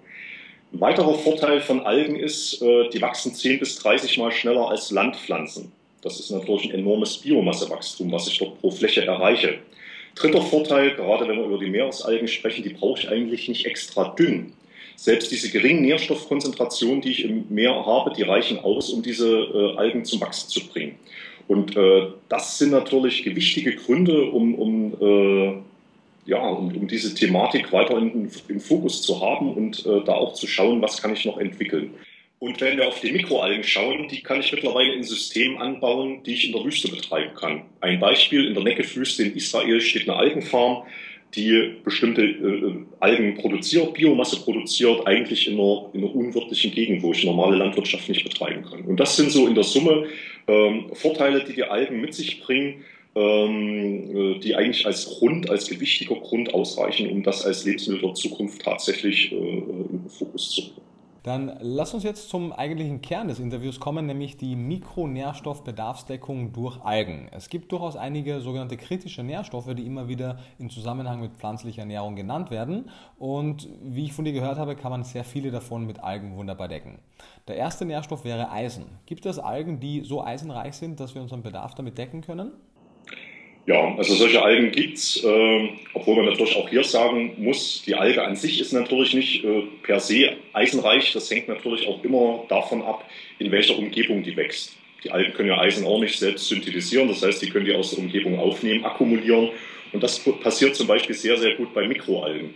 Ein 0.73 0.81
weiterer 0.81 1.13
Vorteil 1.13 1.61
von 1.61 1.79
Algen 1.85 2.17
ist, 2.17 2.61
äh, 2.61 2.89
die 2.89 3.01
wachsen 3.01 3.33
10 3.33 3.57
bis 3.57 3.77
30 3.77 4.17
Mal 4.17 4.33
schneller 4.33 4.67
als 4.67 4.91
Landpflanzen. 4.91 5.71
Das 6.01 6.19
ist 6.19 6.31
natürlich 6.31 6.73
ein 6.73 6.79
enormes 6.79 7.17
Biomassewachstum, 7.17 8.11
was 8.11 8.27
ich 8.27 8.37
dort 8.39 8.59
pro 8.59 8.71
Fläche 8.71 9.05
erreiche. 9.05 9.59
Dritter 10.15 10.41
Vorteil, 10.41 10.95
gerade 10.95 11.27
wenn 11.27 11.37
wir 11.37 11.45
über 11.45 11.57
die 11.57 11.69
Meeresalgen 11.69 12.27
sprechen, 12.27 12.63
die 12.63 12.73
brauche 12.73 12.99
ich 12.99 13.09
eigentlich 13.09 13.47
nicht 13.47 13.65
extra 13.65 14.09
dünn. 14.09 14.53
Selbst 14.95 15.31
diese 15.31 15.49
geringen 15.49 15.83
Nährstoffkonzentrationen, 15.83 17.01
die 17.01 17.11
ich 17.11 17.23
im 17.23 17.45
Meer 17.49 17.85
habe, 17.85 18.13
die 18.13 18.23
reichen 18.23 18.59
aus, 18.59 18.89
um 18.89 19.01
diese 19.01 19.29
äh, 19.29 19.77
Algen 19.77 20.05
zum 20.05 20.21
Wachsen 20.21 20.49
zu 20.49 20.67
bringen. 20.67 20.95
Und 21.47 21.75
äh, 21.75 22.07
das 22.29 22.57
sind 22.57 22.71
natürlich 22.71 23.23
gewichtige 23.23 23.75
Gründe, 23.75 24.23
um, 24.23 24.55
um, 24.55 24.93
äh, 25.01 25.53
ja, 26.29 26.47
um, 26.47 26.75
um, 26.75 26.87
diese 26.87 27.15
Thematik 27.15 27.71
weiter 27.71 27.97
in, 27.97 28.29
im 28.47 28.59
Fokus 28.59 29.01
zu 29.01 29.21
haben 29.21 29.53
und 29.53 29.85
äh, 29.85 30.03
da 30.05 30.13
auch 30.13 30.33
zu 30.33 30.45
schauen, 30.45 30.81
was 30.81 31.01
kann 31.01 31.13
ich 31.13 31.25
noch 31.25 31.37
entwickeln. 31.37 31.93
Und 32.41 32.59
wenn 32.59 32.75
wir 32.75 32.87
auf 32.87 32.99
die 32.99 33.11
Mikroalgen 33.11 33.63
schauen, 33.63 34.07
die 34.07 34.23
kann 34.23 34.39
ich 34.39 34.51
mittlerweile 34.51 34.95
in 34.95 35.03
Systemen 35.03 35.59
anbauen, 35.59 36.23
die 36.23 36.33
ich 36.33 36.47
in 36.47 36.53
der 36.53 36.63
Wüste 36.63 36.89
betreiben 36.89 37.35
kann. 37.35 37.61
Ein 37.81 37.99
Beispiel, 37.99 38.47
in 38.47 38.55
der 38.55 38.63
Neckewüste 38.63 39.21
in 39.21 39.35
Israel 39.35 39.79
steht 39.79 40.09
eine 40.09 40.17
Algenfarm, 40.17 40.81
die 41.35 41.75
bestimmte 41.83 42.23
äh, 42.23 42.73
Algen 42.99 43.35
produziert, 43.35 43.93
Biomasse 43.93 44.41
produziert, 44.41 45.05
eigentlich 45.05 45.47
in 45.47 45.59
einer, 45.59 45.91
in 45.93 46.03
einer 46.03 46.15
unwirtlichen 46.15 46.71
Gegend, 46.71 47.03
wo 47.03 47.11
ich 47.11 47.23
normale 47.23 47.57
Landwirtschaft 47.57 48.09
nicht 48.09 48.23
betreiben 48.23 48.65
kann. 48.67 48.85
Und 48.85 48.99
das 48.99 49.15
sind 49.15 49.31
so 49.31 49.45
in 49.45 49.53
der 49.53 49.63
Summe 49.63 50.07
ähm, 50.47 50.89
Vorteile, 50.93 51.43
die 51.43 51.53
die 51.53 51.65
Algen 51.65 52.01
mit 52.01 52.15
sich 52.15 52.41
bringen, 52.41 52.83
ähm, 53.13 54.15
äh, 54.15 54.39
die 54.39 54.55
eigentlich 54.55 54.87
als 54.87 55.05
Grund, 55.05 55.47
als 55.47 55.69
gewichtiger 55.69 56.15
Grund 56.15 56.55
ausreichen, 56.55 57.07
um 57.07 57.21
das 57.21 57.45
als 57.45 57.65
Lebensmittel 57.65 58.01
der 58.01 58.15
Zukunft 58.15 58.63
tatsächlich 58.63 59.31
äh, 59.31 59.35
in 59.35 60.01
den 60.01 60.09
Fokus 60.09 60.49
zu 60.49 60.61
bringen. 60.63 60.90
Dann 61.23 61.57
lass 61.59 61.93
uns 61.93 62.03
jetzt 62.03 62.29
zum 62.29 62.51
eigentlichen 62.51 63.01
Kern 63.01 63.27
des 63.27 63.39
Interviews 63.39 63.79
kommen, 63.79 64.07
nämlich 64.07 64.37
die 64.37 64.55
Mikronährstoffbedarfsdeckung 64.55 66.51
durch 66.51 66.83
Algen. 66.83 67.27
Es 67.31 67.49
gibt 67.49 67.71
durchaus 67.71 67.95
einige 67.95 68.41
sogenannte 68.41 68.75
kritische 68.75 69.21
Nährstoffe, 69.21 69.71
die 69.75 69.85
immer 69.85 70.07
wieder 70.07 70.39
im 70.57 70.71
Zusammenhang 70.71 71.21
mit 71.21 71.33
pflanzlicher 71.33 71.81
Ernährung 71.81 72.15
genannt 72.15 72.49
werden. 72.49 72.89
Und 73.19 73.69
wie 73.83 74.05
ich 74.05 74.13
von 74.13 74.25
dir 74.25 74.33
gehört 74.33 74.57
habe, 74.57 74.75
kann 74.75 74.89
man 74.89 75.03
sehr 75.03 75.23
viele 75.23 75.51
davon 75.51 75.85
mit 75.85 75.99
Algen 75.99 76.35
wunderbar 76.37 76.67
decken. 76.67 76.97
Der 77.47 77.55
erste 77.55 77.85
Nährstoff 77.85 78.25
wäre 78.25 78.49
Eisen. 78.49 78.85
Gibt 79.05 79.27
es 79.27 79.37
Algen, 79.37 79.79
die 79.79 80.01
so 80.01 80.23
eisenreich 80.23 80.73
sind, 80.73 80.99
dass 80.99 81.13
wir 81.13 81.21
unseren 81.21 81.43
Bedarf 81.43 81.75
damit 81.75 81.99
decken 81.99 82.21
können? 82.21 82.51
Ja, 83.67 83.95
also 83.95 84.15
solche 84.15 84.41
Algen 84.41 84.71
gibt's, 84.71 85.23
äh, 85.23 85.69
obwohl 85.93 86.15
man 86.15 86.25
natürlich 86.25 86.55
auch 86.55 86.69
hier 86.69 86.83
sagen 86.83 87.35
muss, 87.37 87.83
die 87.85 87.93
Alge 87.93 88.23
an 88.23 88.35
sich 88.35 88.59
ist 88.59 88.73
natürlich 88.73 89.13
nicht 89.13 89.43
äh, 89.43 89.63
per 89.83 89.99
se 89.99 90.35
eisenreich. 90.53 91.13
Das 91.13 91.29
hängt 91.29 91.47
natürlich 91.47 91.87
auch 91.87 92.03
immer 92.03 92.43
davon 92.49 92.81
ab, 92.81 93.07
in 93.37 93.51
welcher 93.51 93.77
Umgebung 93.77 94.23
die 94.23 94.35
wächst. 94.35 94.75
Die 95.03 95.11
Algen 95.11 95.33
können 95.33 95.49
ja 95.49 95.59
Eisen 95.59 95.85
auch 95.85 95.99
nicht 95.99 96.17
selbst 96.17 96.47
synthetisieren, 96.47 97.07
das 97.07 97.23
heißt, 97.23 97.41
die 97.41 97.49
können 97.49 97.65
die 97.65 97.73
aus 97.73 97.91
der 97.91 97.99
Umgebung 97.99 98.39
aufnehmen, 98.39 98.83
akkumulieren. 98.83 99.49
Und 99.93 100.01
das 100.01 100.19
passiert 100.19 100.75
zum 100.75 100.87
Beispiel 100.87 101.15
sehr, 101.15 101.37
sehr 101.37 101.55
gut 101.55 101.73
bei 101.73 101.87
Mikroalgen. 101.87 102.53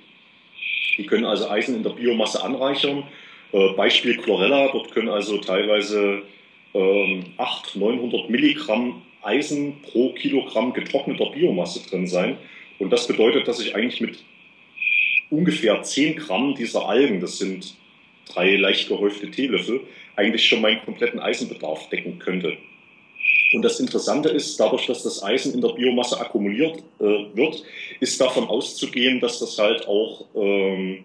Die 0.98 1.06
können 1.06 1.26
also 1.26 1.50
Eisen 1.50 1.76
in 1.76 1.84
der 1.84 1.92
Biomasse 1.92 2.44
anreichern. 2.44 3.04
Äh, 3.52 3.70
Beispiel 3.74 4.18
Chlorella, 4.18 4.70
dort 4.72 4.92
können 4.92 5.10
also 5.10 5.38
teilweise 5.38 6.24
ähm, 6.74 7.26
800, 7.38 7.76
900 7.76 8.30
Milligramm 8.30 9.02
Eisen 9.26 9.82
pro 9.82 10.14
Kilogramm 10.14 10.74
getrockneter 10.74 11.32
Biomasse 11.32 11.88
drin 11.90 12.08
sein. 12.08 12.38
Und 12.80 12.92
das 12.92 13.08
bedeutet, 13.08 13.48
dass 13.48 13.60
ich 13.60 13.76
eigentlich 13.76 14.02
mit 14.02 14.24
ungefähr 15.30 15.82
10 15.82 16.18
Gramm 16.18 16.56
dieser 16.56 16.88
Algen, 16.88 17.20
das 17.20 17.38
sind 17.38 17.76
drei 18.28 18.56
leicht 18.56 18.88
gehäufte 18.88 19.30
Teelöffel, 19.30 19.82
eigentlich 20.16 20.48
schon 20.48 20.62
meinen 20.62 20.82
kompletten 20.84 21.20
Eisenbedarf 21.20 21.90
decken 21.90 22.20
könnte. 22.20 22.58
Und 23.54 23.62
das 23.62 23.80
Interessante 23.80 24.30
ist, 24.30 24.60
dadurch, 24.60 24.88
dass 24.88 25.04
das 25.04 25.24
Eisen 25.24 25.54
in 25.54 25.62
der 25.62 25.70
Biomasse 25.70 26.20
akkumuliert 26.20 26.84
äh, 27.00 27.04
wird, 27.04 27.64
ist 28.00 28.20
davon 28.20 28.48
auszugehen, 28.48 29.20
dass 29.20 29.40
das 29.40 29.58
halt 29.58 29.88
auch 29.88 30.26
ähm, 30.36 30.98
äh, 31.00 31.04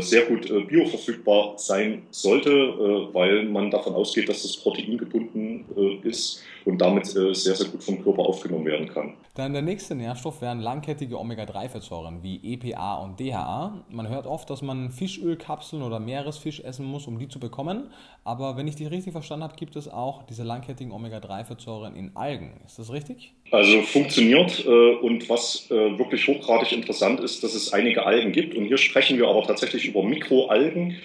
sehr 0.00 0.22
gut 0.26 0.50
äh, 0.50 0.60
bioverfügbar 0.60 1.54
sein 1.56 2.02
sollte, 2.10 2.50
äh, 2.50 3.14
weil 3.14 3.44
man 3.44 3.70
davon 3.70 3.94
ausgeht, 3.94 4.28
dass 4.28 4.42
das 4.42 4.56
Protein 4.56 4.98
gebunden 4.98 5.64
ist 6.02 6.42
und 6.64 6.78
damit 6.80 7.06
sehr, 7.06 7.34
sehr 7.34 7.68
gut 7.68 7.82
vom 7.82 8.02
Körper 8.02 8.22
aufgenommen 8.22 8.64
werden 8.64 8.88
kann. 8.88 9.14
Dann 9.34 9.52
der 9.52 9.62
nächste 9.62 9.94
Nährstoff 9.94 10.40
wären 10.40 10.60
langkettige 10.60 11.18
Omega-3-Fettsäuren 11.18 12.22
wie 12.22 12.40
EPA 12.42 12.96
und 12.96 13.20
DHA. 13.20 13.84
Man 13.90 14.08
hört 14.08 14.26
oft, 14.26 14.50
dass 14.50 14.62
man 14.62 14.90
Fischölkapseln 14.90 15.82
oder 15.82 16.00
Meeresfisch 16.00 16.60
essen 16.60 16.86
muss, 16.86 17.06
um 17.06 17.18
die 17.18 17.28
zu 17.28 17.38
bekommen. 17.38 17.90
Aber 18.24 18.56
wenn 18.56 18.66
ich 18.66 18.76
die 18.76 18.86
richtig 18.86 19.12
verstanden 19.12 19.44
habe, 19.44 19.54
gibt 19.56 19.76
es 19.76 19.88
auch 19.88 20.24
diese 20.24 20.42
langkettigen 20.42 20.90
Omega-3-Fettsäuren 20.90 21.94
in 21.94 22.16
Algen. 22.16 22.60
Ist 22.64 22.78
das 22.78 22.90
richtig? 22.90 23.34
Also 23.52 23.82
funktioniert 23.82 24.66
und 24.66 25.28
was 25.28 25.70
wirklich 25.70 26.26
hochgradig 26.26 26.72
interessant 26.72 27.20
ist, 27.20 27.44
dass 27.44 27.54
es 27.54 27.72
einige 27.72 28.04
Algen 28.04 28.32
gibt. 28.32 28.56
Und 28.56 28.66
hier 28.66 28.76
sprechen 28.76 29.18
wir 29.18 29.28
aber 29.28 29.46
tatsächlich 29.46 29.86
über 29.86 30.02
Mikroalgen, 30.02 30.96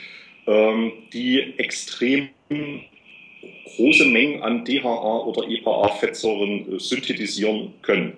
ähm, 0.48 0.92
die 1.14 1.54
extrem 1.58 2.30
große 3.76 4.06
Mengen 4.06 4.42
an 4.42 4.66
DHA 4.66 5.24
oder 5.26 5.48
EPA-Fettsäuren 5.48 6.76
äh, 6.76 6.80
synthetisieren 6.80 7.74
können. 7.82 8.18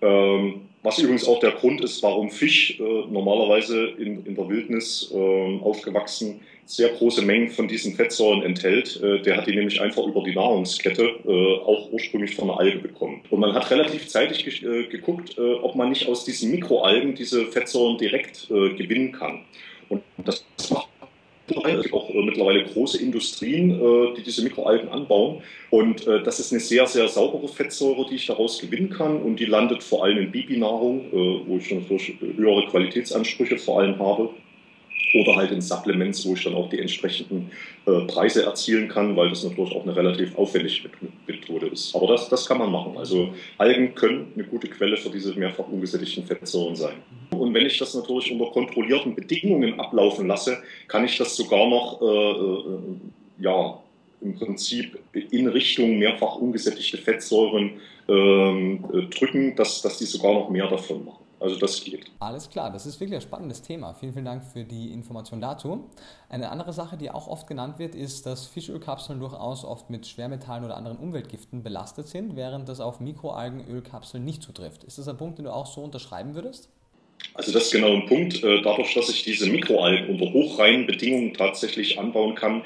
Ähm, 0.00 0.62
was 0.82 0.98
übrigens 0.98 1.26
auch 1.26 1.38
der 1.40 1.52
Grund 1.52 1.80
ist, 1.80 2.02
warum 2.02 2.30
Fisch 2.30 2.78
äh, 2.78 2.82
normalerweise 2.82 3.86
in, 3.86 4.26
in 4.26 4.34
der 4.34 4.48
Wildnis 4.48 5.12
äh, 5.14 5.58
aufgewachsen 5.60 6.40
sehr 6.72 6.88
große 6.88 7.20
Mengen 7.20 7.50
von 7.50 7.68
diesen 7.68 7.94
Fettsäuren 7.94 8.42
enthält. 8.42 8.98
Äh, 9.02 9.20
der 9.20 9.36
hat 9.36 9.46
die 9.46 9.54
nämlich 9.54 9.80
einfach 9.80 10.06
über 10.06 10.22
die 10.22 10.34
Nahrungskette 10.34 11.02
äh, 11.02 11.60
auch 11.66 11.92
ursprünglich 11.92 12.34
von 12.34 12.48
der 12.48 12.58
Alge 12.58 12.78
bekommen. 12.78 13.20
Und 13.28 13.40
man 13.40 13.52
hat 13.52 13.70
relativ 13.70 14.08
zeitig 14.08 14.62
äh, 14.62 14.84
geguckt, 14.84 15.38
ob 15.38 15.74
man 15.74 15.90
nicht 15.90 16.08
aus 16.08 16.24
diesen 16.24 16.50
Mikroalgen 16.50 17.14
diese 17.14 17.46
Fettsäuren 17.46 17.98
direkt 17.98 18.48
gewinnen 18.48 19.12
kann. 19.12 19.40
Und 19.88 20.02
das 20.24 20.44
macht 20.70 20.88
auch 21.92 22.08
mittlerweile 22.24 22.64
große 22.64 23.02
Industrien, 23.02 23.78
die 24.16 24.22
diese 24.22 24.42
Mikroalgen 24.42 24.88
anbauen. 24.88 25.42
Und 25.70 26.06
das 26.06 26.40
ist 26.40 26.52
eine 26.52 26.60
sehr, 26.60 26.86
sehr 26.86 27.08
saubere 27.08 27.48
Fettsäure, 27.48 28.06
die 28.08 28.16
ich 28.16 28.26
daraus 28.26 28.60
gewinnen 28.60 28.90
kann. 28.90 29.20
Und 29.20 29.36
die 29.36 29.44
landet 29.44 29.82
vor 29.82 30.04
allem 30.04 30.18
in 30.18 30.30
Bibi-Nahrung, 30.30 31.44
wo 31.46 31.56
ich 31.56 31.70
natürlich 31.70 32.14
höhere 32.20 32.66
Qualitätsansprüche 32.68 33.58
vor 33.58 33.80
allem 33.80 33.98
habe 33.98 34.30
oder 35.14 35.36
halt 35.36 35.50
in 35.50 35.60
Supplements, 35.60 36.26
wo 36.26 36.34
ich 36.34 36.44
dann 36.44 36.54
auch 36.54 36.68
die 36.70 36.78
entsprechenden 36.78 37.50
äh, 37.86 38.00
Preise 38.06 38.44
erzielen 38.44 38.88
kann, 38.88 39.16
weil 39.16 39.28
das 39.28 39.44
natürlich 39.44 39.74
auch 39.74 39.82
eine 39.82 39.94
relativ 39.94 40.36
aufwendige 40.36 40.88
Methode 41.26 41.66
ist. 41.66 41.94
Aber 41.94 42.06
das, 42.06 42.28
das 42.28 42.46
kann 42.46 42.58
man 42.58 42.70
machen. 42.70 42.96
Also 42.96 43.34
Algen 43.58 43.94
können 43.94 44.32
eine 44.34 44.44
gute 44.44 44.68
Quelle 44.68 44.96
für 44.96 45.10
diese 45.10 45.34
mehrfach 45.34 45.68
ungesättigten 45.68 46.24
Fettsäuren 46.24 46.76
sein. 46.76 46.96
Und 47.30 47.54
wenn 47.54 47.66
ich 47.66 47.78
das 47.78 47.94
natürlich 47.94 48.32
unter 48.32 48.46
kontrollierten 48.46 49.14
Bedingungen 49.14 49.78
ablaufen 49.78 50.26
lasse, 50.26 50.58
kann 50.88 51.04
ich 51.04 51.16
das 51.18 51.36
sogar 51.36 51.68
noch 51.68 52.00
äh, 52.00 52.04
äh, 52.04 53.44
ja, 53.44 53.78
im 54.20 54.34
Prinzip 54.34 54.98
in 55.12 55.48
Richtung 55.48 55.98
mehrfach 55.98 56.36
ungesättigte 56.36 56.98
Fettsäuren 56.98 57.72
ähm, 58.08 58.84
äh, 58.92 59.02
drücken, 59.06 59.56
dass, 59.56 59.82
dass 59.82 59.98
die 59.98 60.04
sogar 60.04 60.34
noch 60.34 60.50
mehr 60.50 60.68
davon 60.68 61.04
machen. 61.04 61.21
Also 61.42 61.56
das 61.56 61.82
geht. 61.82 62.04
Alles 62.20 62.48
klar, 62.48 62.70
das 62.70 62.86
ist 62.86 63.00
wirklich 63.00 63.16
ein 63.16 63.20
spannendes 63.20 63.62
Thema. 63.62 63.94
Vielen, 63.94 64.12
vielen 64.12 64.24
Dank 64.24 64.44
für 64.44 64.62
die 64.62 64.92
Information 64.92 65.40
dazu. 65.40 65.90
Eine 66.28 66.50
andere 66.50 66.72
Sache, 66.72 66.96
die 66.96 67.10
auch 67.10 67.26
oft 67.26 67.48
genannt 67.48 67.80
wird, 67.80 67.96
ist, 67.96 68.26
dass 68.26 68.46
Fischölkapseln 68.46 69.18
durchaus 69.18 69.64
oft 69.64 69.90
mit 69.90 70.06
Schwermetallen 70.06 70.64
oder 70.64 70.76
anderen 70.76 70.98
Umweltgiften 70.98 71.64
belastet 71.64 72.06
sind, 72.06 72.36
während 72.36 72.68
das 72.68 72.78
auf 72.78 73.00
Mikroalgenölkapseln 73.00 74.24
nicht 74.24 74.42
zutrifft. 74.42 74.84
Ist 74.84 74.98
das 74.98 75.08
ein 75.08 75.16
Punkt, 75.16 75.38
den 75.38 75.46
du 75.46 75.52
auch 75.52 75.66
so 75.66 75.80
unterschreiben 75.80 76.36
würdest? 76.36 76.68
Also 77.34 77.52
das 77.52 77.64
ist 77.64 77.72
genau 77.72 77.92
ein 77.92 78.06
Punkt. 78.06 78.42
Äh, 78.44 78.62
dadurch, 78.62 78.94
dass 78.94 79.08
ich 79.08 79.24
diese 79.24 79.48
Mikroalgen 79.50 80.10
unter 80.10 80.32
hochreinen 80.32 80.86
Bedingungen 80.86 81.34
tatsächlich 81.34 81.98
anbauen 81.98 82.36
kann, 82.36 82.62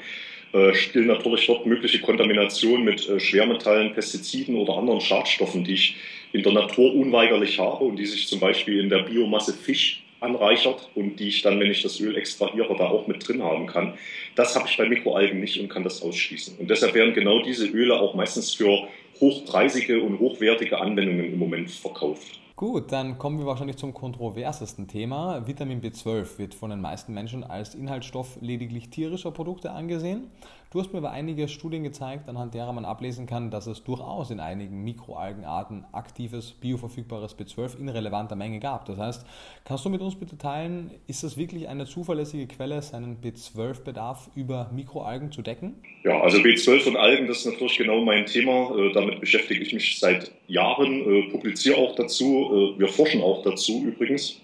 äh, 0.53 0.73
spielen 0.75 1.07
natürlich 1.07 1.47
dort 1.47 1.65
mögliche 1.65 1.99
Kontaminationen 1.99 2.85
mit 2.85 3.09
äh, 3.09 3.19
Schwermetallen, 3.19 3.93
Pestiziden 3.93 4.55
oder 4.55 4.77
anderen 4.77 5.01
Schadstoffen, 5.01 5.63
die 5.63 5.73
ich 5.73 5.95
in 6.37 6.43
der 6.43 6.53
Natur 6.53 6.93
unweigerlich 6.93 7.59
habe 7.59 7.83
und 7.83 7.95
die 7.97 8.05
sich 8.05 8.27
zum 8.27 8.39
Beispiel 8.39 8.79
in 8.79 8.89
der 8.89 8.99
Biomasse 8.99 9.53
Fisch 9.53 10.03
anreichert 10.19 10.89
und 10.95 11.19
die 11.19 11.29
ich 11.29 11.41
dann, 11.41 11.59
wenn 11.59 11.71
ich 11.71 11.81
das 11.81 11.99
Öl 11.99 12.15
extrahiere, 12.15 12.75
da 12.77 12.87
auch 12.87 13.07
mit 13.07 13.27
drin 13.27 13.43
haben 13.43 13.65
kann. 13.65 13.93
Das 14.35 14.55
habe 14.55 14.67
ich 14.67 14.77
bei 14.77 14.87
Mikroalgen 14.87 15.39
nicht 15.39 15.59
und 15.59 15.69
kann 15.69 15.83
das 15.83 16.01
ausschließen. 16.01 16.57
Und 16.59 16.69
deshalb 16.69 16.93
werden 16.93 17.13
genau 17.13 17.41
diese 17.41 17.67
Öle 17.67 17.99
auch 17.99 18.13
meistens 18.13 18.53
für 18.53 18.87
hochpreisige 19.19 20.01
und 20.01 20.19
hochwertige 20.19 20.79
Anwendungen 20.79 21.33
im 21.33 21.39
Moment 21.39 21.71
verkauft. 21.71 22.39
Gut, 22.55 22.91
dann 22.91 23.19
kommen 23.19 23.37
wir 23.37 23.45
wahrscheinlich 23.45 23.77
zum 23.77 23.93
kontroversesten 23.93 24.87
Thema. 24.87 25.45
Vitamin 25.45 25.79
B12 25.79 26.39
wird 26.39 26.55
von 26.55 26.71
den 26.71 26.81
meisten 26.81 27.13
Menschen 27.13 27.43
als 27.43 27.75
Inhaltsstoff 27.75 28.39
lediglich 28.41 28.89
tierischer 28.89 29.29
Produkte 29.29 29.71
angesehen. 29.71 30.31
Du 30.69 30.81
hast 30.81 30.91
mir 30.91 30.99
aber 30.99 31.11
einige 31.11 31.47
Studien 31.47 31.83
gezeigt, 31.83 32.27
anhand 32.27 32.53
derer 32.53 32.73
man 32.73 32.83
ablesen 32.83 33.25
kann, 33.25 33.51
dass 33.51 33.67
es 33.67 33.85
durchaus 33.85 34.31
in 34.31 34.41
einigen 34.41 34.83
Mikroalgenarten 34.83 35.85
aktives, 35.93 36.51
bioverfügbares 36.51 37.39
B12 37.39 37.79
in 37.79 37.87
relevanter 37.87 38.35
Menge 38.35 38.59
gab. 38.59 38.85
Das 38.85 38.97
heißt, 38.97 39.25
kannst 39.63 39.85
du 39.85 39.89
mit 39.89 40.01
uns 40.01 40.15
bitte 40.15 40.37
teilen, 40.37 40.91
ist 41.07 41.23
es 41.23 41.37
wirklich 41.37 41.69
eine 41.69 41.85
zuverlässige 41.85 42.47
Quelle, 42.47 42.81
seinen 42.81 43.21
B12-Bedarf 43.21 44.29
über 44.35 44.69
Mikroalgen 44.75 45.31
zu 45.31 45.41
decken? 45.41 45.75
Ja, 46.03 46.19
also 46.19 46.39
B12 46.39 46.89
und 46.89 46.97
Algen, 46.97 47.27
das 47.27 47.39
ist 47.39 47.45
natürlich 47.45 47.77
genau 47.77 48.03
mein 48.03 48.25
Thema. 48.25 48.77
Äh, 48.77 48.91
damit 48.91 49.21
beschäftige 49.21 49.63
ich 49.63 49.71
mich 49.73 49.99
seit 49.99 50.33
Jahren, 50.47 50.99
äh, 50.99 51.31
publiziere 51.31 51.77
auch 51.77 51.95
dazu. 51.95 52.75
Äh, 52.75 52.79
wir 52.79 52.89
forschen 52.89 53.21
auch 53.21 53.41
dazu 53.41 53.85
übrigens. 53.85 54.41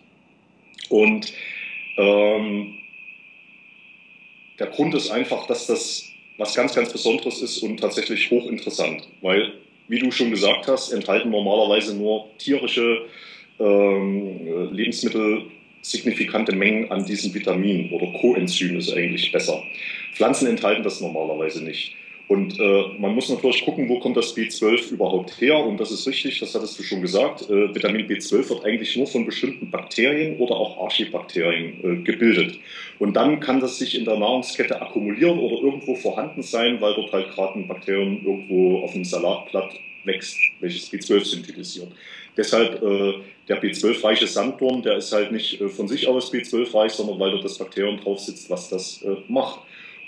Und 0.87 1.33
ähm, 1.97 2.75
der 4.57 4.67
Grund 4.67 4.93
ist 4.93 5.11
einfach, 5.11 5.47
dass 5.47 5.67
das 5.67 6.12
was 6.37 6.55
ganz, 6.55 6.73
ganz 6.73 6.91
Besonderes 6.91 7.41
ist 7.41 7.59
und 7.59 7.79
tatsächlich 7.79 8.29
hochinteressant, 8.31 9.07
weil, 9.21 9.53
wie 9.87 9.99
du 9.99 10.11
schon 10.11 10.31
gesagt 10.31 10.67
hast, 10.67 10.91
enthalten 10.91 11.29
normalerweise 11.29 11.95
nur 11.95 12.29
tierische 12.37 13.05
ähm, 13.59 14.71
Lebensmittel 14.71 15.43
signifikante 15.81 16.55
Mengen 16.55 16.89
an 16.91 17.05
diesen 17.05 17.33
Vitaminen 17.33 17.91
oder 17.91 18.07
Coenzymen 18.19 18.77
ist 18.77 18.91
eigentlich 18.93 19.31
besser. 19.31 19.61
Pflanzen 20.13 20.47
enthalten 20.47 20.83
das 20.83 21.01
normalerweise 21.01 21.63
nicht. 21.63 21.93
Und 22.33 22.59
äh, 22.59 22.83
man 22.97 23.13
muss 23.13 23.29
natürlich 23.29 23.63
gucken, 23.63 23.87
wo 23.89 23.99
kommt 23.99 24.17
das 24.17 24.35
B12 24.35 24.93
überhaupt 24.93 25.39
her. 25.39 25.55
Und 25.63 25.79
das 25.79 25.91
ist 25.91 26.07
richtig, 26.07 26.39
das 26.39 26.55
hattest 26.55 26.79
du 26.79 26.81
schon 26.81 27.03
gesagt. 27.03 27.47
Äh, 27.47 27.75
Vitamin 27.75 28.07
B12 28.07 28.49
wird 28.49 28.65
eigentlich 28.65 28.97
nur 28.97 29.05
von 29.05 29.23
bestimmten 29.23 29.69
Bakterien 29.69 30.37
oder 30.37 30.55
auch 30.55 30.83
Archibakterien 30.83 31.79
äh, 31.83 32.03
gebildet. 32.03 32.57
Und 32.97 33.13
dann 33.13 33.39
kann 33.39 33.59
das 33.59 33.77
sich 33.77 33.95
in 33.95 34.05
der 34.05 34.17
Nahrungskette 34.17 34.81
akkumulieren 34.81 35.37
oder 35.37 35.61
irgendwo 35.61 35.93
vorhanden 35.93 36.41
sein, 36.41 36.81
weil 36.81 36.95
dort 36.95 37.13
halt 37.13 37.29
gerade 37.35 37.59
ein 37.59 37.67
Bakterium 37.67 38.25
irgendwo 38.25 38.79
auf 38.79 38.95
einem 38.95 39.05
Salatblatt 39.05 39.79
wächst, 40.03 40.35
welches 40.59 40.91
B12 40.91 41.25
synthetisiert. 41.25 41.91
Deshalb 42.35 42.81
äh, 42.81 43.13
der 43.47 43.61
B12-reiche 43.61 44.25
Sanddorn, 44.25 44.81
der 44.81 44.97
ist 44.97 45.13
halt 45.13 45.31
nicht 45.31 45.61
äh, 45.61 45.69
von 45.69 45.87
sich 45.87 46.07
aus 46.07 46.33
B12-reich, 46.33 46.93
sondern 46.93 47.19
weil 47.19 47.29
dort 47.29 47.45
das 47.45 47.59
Bakterium 47.59 47.99
drauf 47.99 48.17
sitzt, 48.17 48.49
was 48.49 48.69
das 48.69 49.03
äh, 49.03 49.17
macht. 49.27 49.59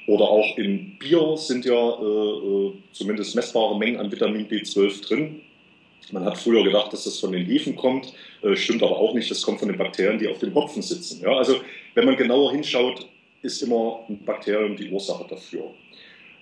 Oder 0.08 0.26
auch 0.26 0.58
im 0.58 0.98
Bier 1.00 1.36
sind 1.36 1.66
ja 1.66 1.74
äh, 1.74 2.68
äh, 2.68 2.74
zumindest 2.92 3.36
messbare 3.36 3.78
Mengen 3.78 4.00
an 4.00 4.12
Vitamin 4.12 4.48
B12 4.48 5.08
drin. 5.08 5.42
Man 6.12 6.24
hat 6.26 6.38
früher 6.38 6.64
gedacht, 6.64 6.94
dass 6.94 7.06
das 7.06 7.20
von 7.20 7.32
den 7.32 7.46
Hefen 7.46 7.76
kommt, 7.76 8.14
äh, 8.44 8.56
stimmt 8.56 8.84
aber 8.84 8.98
auch 8.98 9.16
nicht, 9.16 9.32
das 9.32 9.42
kommt 9.42 9.60
von 9.60 9.68
den 9.70 9.78
Bakterien, 9.78 10.20
die 10.20 10.28
auf 10.28 10.38
den 10.38 10.54
Hopfen 10.54 10.84
sitzen. 10.84 11.22
Ja, 11.24 11.36
also 11.36 11.56
wenn 11.96 12.06
man 12.06 12.16
genauer 12.16 12.52
hinschaut, 12.52 13.08
ist 13.42 13.62
immer 13.64 14.02
ein 14.08 14.24
Bakterium 14.24 14.76
die 14.76 14.90
Ursache 14.92 15.26
dafür. 15.28 15.72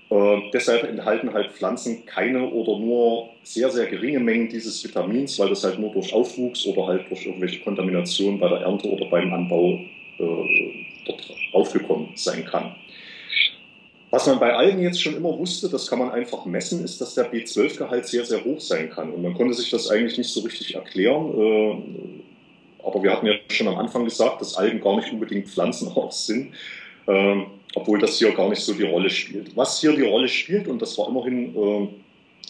Äh, 0.10 0.42
deshalb 0.54 0.84
enthalten 0.84 1.34
halt 1.34 1.52
Pflanzen 1.54 2.06
keine 2.06 2.50
oder 2.50 2.78
nur 2.78 3.30
sehr, 3.44 3.70
sehr 3.70 3.86
geringe 3.88 4.20
Mengen 4.20 4.50
dieses 4.50 4.84
Vitamins, 4.84 5.40
weil 5.40 5.50
das 5.50 5.64
halt 5.64 5.80
nur 5.80 5.92
durch 5.92 6.14
Aufwuchs 6.14 6.66
oder 6.68 6.88
halt 6.88 7.10
durch 7.10 7.26
irgendwelche 7.26 7.62
Kontaminationen 7.62 8.40
bei 8.40 8.50
der 8.50 8.60
Ernte 8.60 8.90
oder 8.90 9.06
beim 9.06 9.34
Anbau 9.34 9.80
äh, 10.20 10.86
dort 11.06 11.34
aufgekommen 11.54 12.10
sein 12.16 12.46
kann. 12.46 12.76
Was 14.14 14.28
man 14.28 14.38
bei 14.38 14.54
Algen 14.54 14.84
jetzt 14.84 15.02
schon 15.02 15.18
immer 15.18 15.36
wusste, 15.40 15.70
das 15.70 15.88
kann 15.88 15.98
man 15.98 16.12
einfach 16.12 16.46
messen, 16.46 16.86
ist, 16.86 17.02
dass 17.02 17.16
der 17.16 17.34
B12-Gehalt 17.34 18.06
sehr, 18.06 18.24
sehr 18.24 18.46
hoch 18.46 18.60
sein 18.60 18.92
kann. 18.92 19.12
Und 19.12 19.24
man 19.24 19.34
konnte 19.34 19.56
sich 19.56 19.72
das 19.72 19.90
eigentlich 19.90 20.20
nicht 20.20 20.30
so 20.30 20.42
richtig 20.42 20.76
erklären. 20.76 21.34
Äh, 21.36 22.86
aber 22.86 23.02
wir 23.02 23.12
hatten 23.12 23.26
ja 23.26 23.34
schon 23.50 23.68
am 23.70 23.80
Anfang 23.80 24.06
gesagt, 24.06 24.40
dass 24.40 24.56
Algen 24.56 24.82
gar 24.82 24.98
nicht 24.98 25.12
unbedingt 25.12 25.48
Pflanzenarzt 25.48 26.28
sind, 26.28 26.54
äh, 27.08 27.42
obwohl 27.74 27.98
das 27.98 28.20
hier 28.20 28.32
gar 28.34 28.50
nicht 28.50 28.62
so 28.62 28.76
die 28.76 28.84
Rolle 28.84 29.10
spielt. 29.10 29.58
Was 29.58 29.82
hier 29.82 29.96
die 29.96 30.04
Rolle 30.04 30.28
spielt, 30.28 30.68
und 30.68 30.80
das 30.80 30.96
war 31.00 31.08
immerhin 31.08 31.56
äh, 31.56 31.88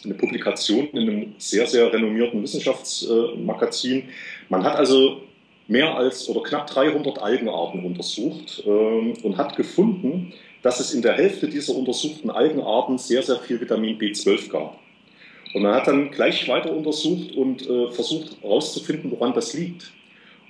eine 0.03 0.15
Publikation 0.15 0.87
in 0.87 0.99
einem 0.99 1.35
sehr, 1.37 1.65
sehr 1.65 1.93
renommierten 1.93 2.43
Wissenschaftsmagazin, 2.43 4.09
man 4.49 4.65
hat 4.65 4.75
also 4.75 5.21
mehr 5.69 5.95
als 5.95 6.27
oder 6.27 6.43
knapp 6.43 6.67
300 6.67 7.19
Algenarten 7.19 7.85
untersucht 7.85 8.59
und 8.65 9.37
hat 9.37 9.55
gefunden, 9.55 10.33
dass 10.63 10.79
es 10.79 10.93
in 10.93 11.01
der 11.01 11.13
Hälfte 11.13 11.47
dieser 11.47 11.75
untersuchten 11.75 12.31
Algenarten 12.31 12.97
sehr, 12.97 13.21
sehr 13.21 13.37
viel 13.39 13.61
Vitamin 13.61 13.99
B12 13.99 14.49
gab. 14.49 14.79
Und 15.53 15.61
man 15.61 15.75
hat 15.75 15.87
dann 15.87 16.09
gleich 16.09 16.47
weiter 16.47 16.75
untersucht 16.75 17.35
und 17.35 17.69
äh, 17.69 17.91
versucht 17.91 18.41
herauszufinden, 18.41 19.11
woran 19.11 19.33
das 19.33 19.53
liegt. 19.53 19.91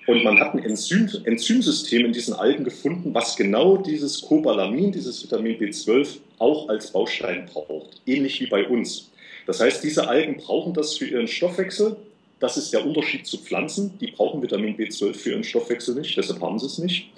Und 0.05 0.24
man 0.24 0.39
hat 0.39 0.53
ein 0.53 0.63
Enzym, 0.63 1.10
Enzymsystem 1.25 2.05
in 2.05 2.13
diesen 2.13 2.34
Algen 2.34 2.63
gefunden, 2.63 3.13
was 3.13 3.36
genau 3.36 3.77
dieses 3.77 4.22
Cobalamin, 4.22 4.91
dieses 4.91 5.24
Vitamin 5.24 5.58
B12, 5.58 6.20
auch 6.39 6.70
als 6.70 6.91
Baustein 6.91 7.50
braucht. 7.51 8.01
Ähnlich 8.05 8.39
wie 8.39 8.48
bei 8.48 8.67
uns. 8.67 9.12
Das 9.48 9.60
heißt, 9.60 9.84
diese 9.84 10.08
Algen 10.08 10.38
brauchen 10.38 10.74
das 10.74 10.98
für 10.98 11.05
ihren 11.05 11.27
Stoffwechsel. 11.27 11.96
Das 12.39 12.58
ist 12.58 12.72
der 12.74 12.86
Unterschied 12.86 13.25
zu 13.25 13.38
Pflanzen. 13.38 13.98
Die 14.00 14.12
brauchen 14.12 14.41
Vitamin 14.41 14.77
B12 14.77 15.13
für 15.13 15.32
ihren 15.32 15.43
Stoffwechsel 15.43 15.96
nicht, 15.96 16.15
deshalb 16.17 16.41
haben 16.41 16.60
sie 16.60 16.67
es 16.67 16.77
nicht. 16.77 17.10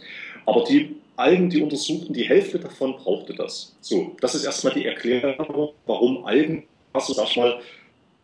Aber 0.46 0.64
die 0.64 0.96
Algen, 1.18 1.50
die 1.50 1.62
untersuchten, 1.62 2.14
die 2.14 2.24
Hälfte 2.24 2.60
davon 2.60 2.96
brauchte 2.96 3.34
das. 3.34 3.76
So, 3.82 4.16
das 4.22 4.36
ist 4.36 4.46
erstmal 4.46 4.74
die 4.74 4.86
Erklärung, 4.86 5.74
warum 5.86 6.26
Algen, 6.26 6.64
also 6.94 7.14
sag 7.14 7.36
mal, 7.36 7.60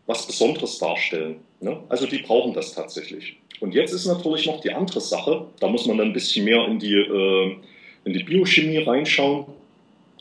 was 0.08 0.28
Besonderes 0.28 0.78
darstellen. 0.78 1.38
Ne? 1.62 1.80
Also 1.90 2.06
die 2.06 2.20
brauchen 2.20 2.54
das 2.54 2.74
tatsächlich. 2.74 3.38
Und 3.60 3.74
jetzt 3.74 3.94
ist 3.94 4.08
natürlich 4.08 4.46
noch 4.48 4.60
die 4.60 4.72
andere 4.72 5.00
Sache, 5.00 5.46
da 5.60 5.68
muss 5.68 5.86
man 5.86 5.98
dann 5.98 6.08
ein 6.08 6.14
bisschen 6.14 6.46
mehr 6.46 6.66
in 6.66 6.80
die, 6.80 6.96
äh, 6.96 7.56
in 8.06 8.14
die 8.14 8.24
Biochemie 8.24 8.80
reinschauen. 8.80 9.46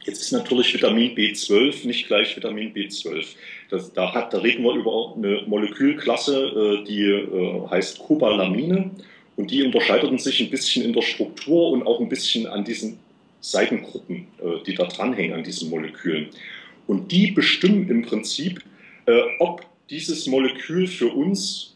Jetzt 0.05 0.23
ist 0.23 0.33
natürlich 0.33 0.73
Vitamin 0.73 1.15
B12 1.15 1.87
nicht 1.87 2.07
gleich 2.07 2.37
Vitamin 2.37 2.73
B12. 2.73 3.27
Das, 3.71 3.93
da, 3.93 4.13
hat, 4.13 4.33
da 4.33 4.39
reden 4.39 4.63
wir 4.63 4.75
über 4.75 5.15
eine 5.17 5.43
Molekülklasse, 5.47 6.83
äh, 6.83 6.85
die 6.85 7.03
äh, 7.03 7.69
heißt 7.69 7.99
Cobalamine 8.01 8.91
und 9.41 9.51
die 9.51 9.63
unterscheiden 9.63 10.19
sich 10.19 10.39
ein 10.41 10.51
bisschen 10.51 10.85
in 10.85 10.93
der 10.93 11.01
Struktur 11.01 11.71
und 11.71 11.87
auch 11.87 11.99
ein 11.99 12.11
bisschen 12.11 12.47
an 12.47 12.63
diesen 12.63 12.99
Seitengruppen, 13.41 14.27
äh, 14.39 14.63
die 14.67 14.75
da 14.75 14.85
dranhängen 14.85 15.33
an 15.33 15.43
diesen 15.43 15.71
Molekülen. 15.71 16.29
Und 16.87 17.11
die 17.11 17.31
bestimmen 17.31 17.89
im 17.89 18.03
Prinzip, 18.03 18.63
äh, 19.07 19.23
ob 19.39 19.65
dieses 19.89 20.27
Molekül 20.27 20.87
für 20.87 21.09
uns 21.09 21.75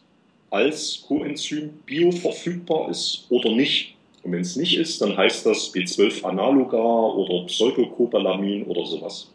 als 0.51 1.03
Coenzym 1.07 1.71
bioverfügbar 1.87 2.91
ist 2.91 3.25
oder 3.29 3.49
nicht. 3.51 3.95
Und 4.21 4.33
wenn 4.33 4.41
es 4.41 4.55
nicht 4.55 4.77
ist, 4.77 5.01
dann 5.01 5.17
heißt 5.17 5.43
das 5.47 5.73
B12-Analoga 5.73 6.77
oder 6.77 7.47
Pseudocobalamin 7.47 8.63
oder 8.65 8.85
sowas. 8.85 9.31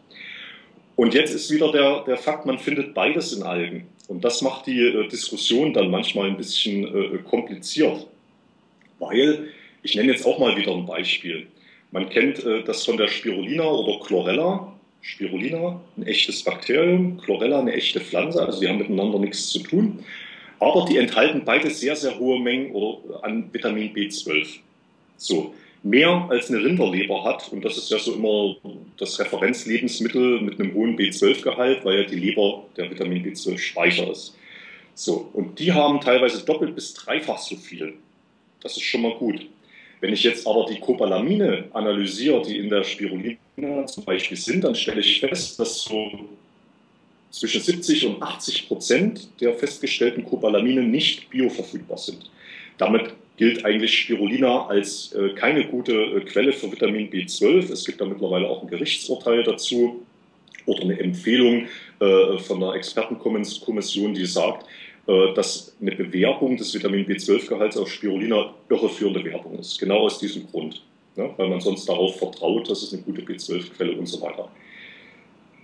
Und 0.95 1.13
jetzt 1.13 1.33
ist 1.33 1.51
wieder 1.51 1.69
der, 1.73 2.05
der 2.05 2.17
Fakt, 2.17 2.45
man 2.45 2.59
findet 2.59 2.93
beides 2.93 3.33
in 3.33 3.43
Algen. 3.43 3.89
Und 4.07 4.23
das 4.23 4.41
macht 4.41 4.67
die 4.67 4.79
äh, 4.79 5.07
Diskussion 5.09 5.73
dann 5.73 5.91
manchmal 5.91 6.27
ein 6.29 6.37
bisschen 6.37 6.85
äh, 6.85 7.17
kompliziert. 7.29 8.07
Weil, 9.01 9.49
ich 9.83 9.95
nenne 9.95 10.13
jetzt 10.13 10.25
auch 10.25 10.39
mal 10.39 10.55
wieder 10.55 10.71
ein 10.71 10.85
Beispiel. 10.85 11.47
Man 11.91 12.09
kennt 12.09 12.45
äh, 12.45 12.63
das 12.63 12.85
von 12.85 12.95
der 12.95 13.09
Spirulina 13.09 13.65
oder 13.65 13.99
Chlorella. 14.05 14.73
Spirulina, 15.01 15.81
ein 15.97 16.05
echtes 16.05 16.43
Bakterium, 16.43 17.17
Chlorella, 17.17 17.59
eine 17.59 17.73
echte 17.73 17.99
Pflanze, 17.99 18.45
also 18.45 18.61
die 18.61 18.67
haben 18.67 18.77
miteinander 18.77 19.17
nichts 19.17 19.49
zu 19.49 19.59
tun. 19.59 20.05
Aber 20.59 20.85
die 20.87 20.97
enthalten 20.97 21.41
beide 21.43 21.71
sehr, 21.71 21.95
sehr 21.95 22.19
hohe 22.19 22.39
Mengen 22.39 22.71
oder, 22.71 23.23
an 23.23 23.51
Vitamin 23.51 23.91
B12. 23.93 24.59
So, 25.17 25.55
mehr 25.81 26.27
als 26.29 26.51
eine 26.51 26.63
Rinderleber 26.63 27.23
hat, 27.23 27.51
und 27.51 27.65
das 27.65 27.77
ist 27.77 27.89
ja 27.89 27.97
so 27.97 28.13
immer 28.13 28.55
das 28.97 29.19
Referenzlebensmittel 29.19 30.41
mit 30.41 30.59
einem 30.59 30.75
hohen 30.75 30.95
B12-Gehalt, 30.95 31.83
weil 31.83 32.01
ja 32.01 32.03
die 32.03 32.17
Leber 32.17 32.63
der 32.77 32.91
Vitamin 32.91 33.25
B12-Speicher 33.25 34.11
ist. 34.11 34.37
So, 34.93 35.31
und 35.33 35.57
die 35.57 35.71
haben 35.71 35.99
teilweise 35.99 36.45
doppelt 36.45 36.75
bis 36.75 36.93
dreifach 36.93 37.39
so 37.39 37.55
viel. 37.55 37.95
Das 38.61 38.77
ist 38.77 38.83
schon 38.83 39.01
mal 39.01 39.15
gut. 39.15 39.47
Wenn 39.99 40.13
ich 40.13 40.23
jetzt 40.23 40.47
aber 40.47 40.65
die 40.65 40.79
Cobalamine 40.79 41.65
analysiere, 41.73 42.41
die 42.41 42.57
in 42.57 42.69
der 42.69 42.83
Spirulina 42.83 43.85
zum 43.85 44.03
Beispiel 44.03 44.37
sind, 44.37 44.63
dann 44.63 44.73
stelle 44.73 45.01
ich 45.01 45.19
fest, 45.19 45.59
dass 45.59 45.83
so 45.83 46.11
zwischen 47.29 47.61
70 47.61 48.07
und 48.07 48.21
80 48.21 48.67
Prozent 48.67 49.29
der 49.39 49.53
festgestellten 49.53 50.25
Cobalamine 50.25 50.81
nicht 50.81 51.29
bioverfügbar 51.29 51.97
sind. 51.97 52.29
Damit 52.77 53.13
gilt 53.37 53.63
eigentlich 53.63 53.97
Spirulina 53.97 54.67
als 54.67 55.13
äh, 55.13 55.29
keine 55.29 55.65
gute 55.65 55.93
äh, 55.93 56.19
Quelle 56.21 56.51
für 56.51 56.71
Vitamin 56.71 57.09
B12. 57.09 57.71
Es 57.71 57.85
gibt 57.85 58.01
da 58.01 58.05
mittlerweile 58.05 58.47
auch 58.47 58.63
ein 58.63 58.69
Gerichtsurteil 58.69 59.43
dazu 59.43 60.05
oder 60.65 60.83
eine 60.83 60.99
Empfehlung 60.99 61.67
äh, 61.99 62.37
von 62.39 62.59
der 62.59 62.73
Expertenkommission, 62.73 64.13
die 64.13 64.25
sagt, 64.25 64.67
dass 65.07 65.75
eine 65.81 65.91
Bewerbung 65.91 66.57
des 66.57 66.73
Vitamin 66.73 67.05
B12-Gehalts 67.05 67.77
auf 67.77 67.91
Spirulina 67.91 68.53
irreführende 68.69 69.23
Werbung 69.25 69.57
ist. 69.57 69.79
Genau 69.79 70.01
aus 70.01 70.19
diesem 70.19 70.47
Grund. 70.47 70.83
Ja, 71.17 71.29
weil 71.37 71.49
man 71.49 71.59
sonst 71.59 71.89
darauf 71.89 72.17
vertraut, 72.17 72.69
dass 72.69 72.83
es 72.83 72.93
eine 72.93 73.01
gute 73.01 73.21
B12-Quelle 73.21 73.93
und 73.97 74.05
so 74.05 74.21
weiter. 74.21 74.49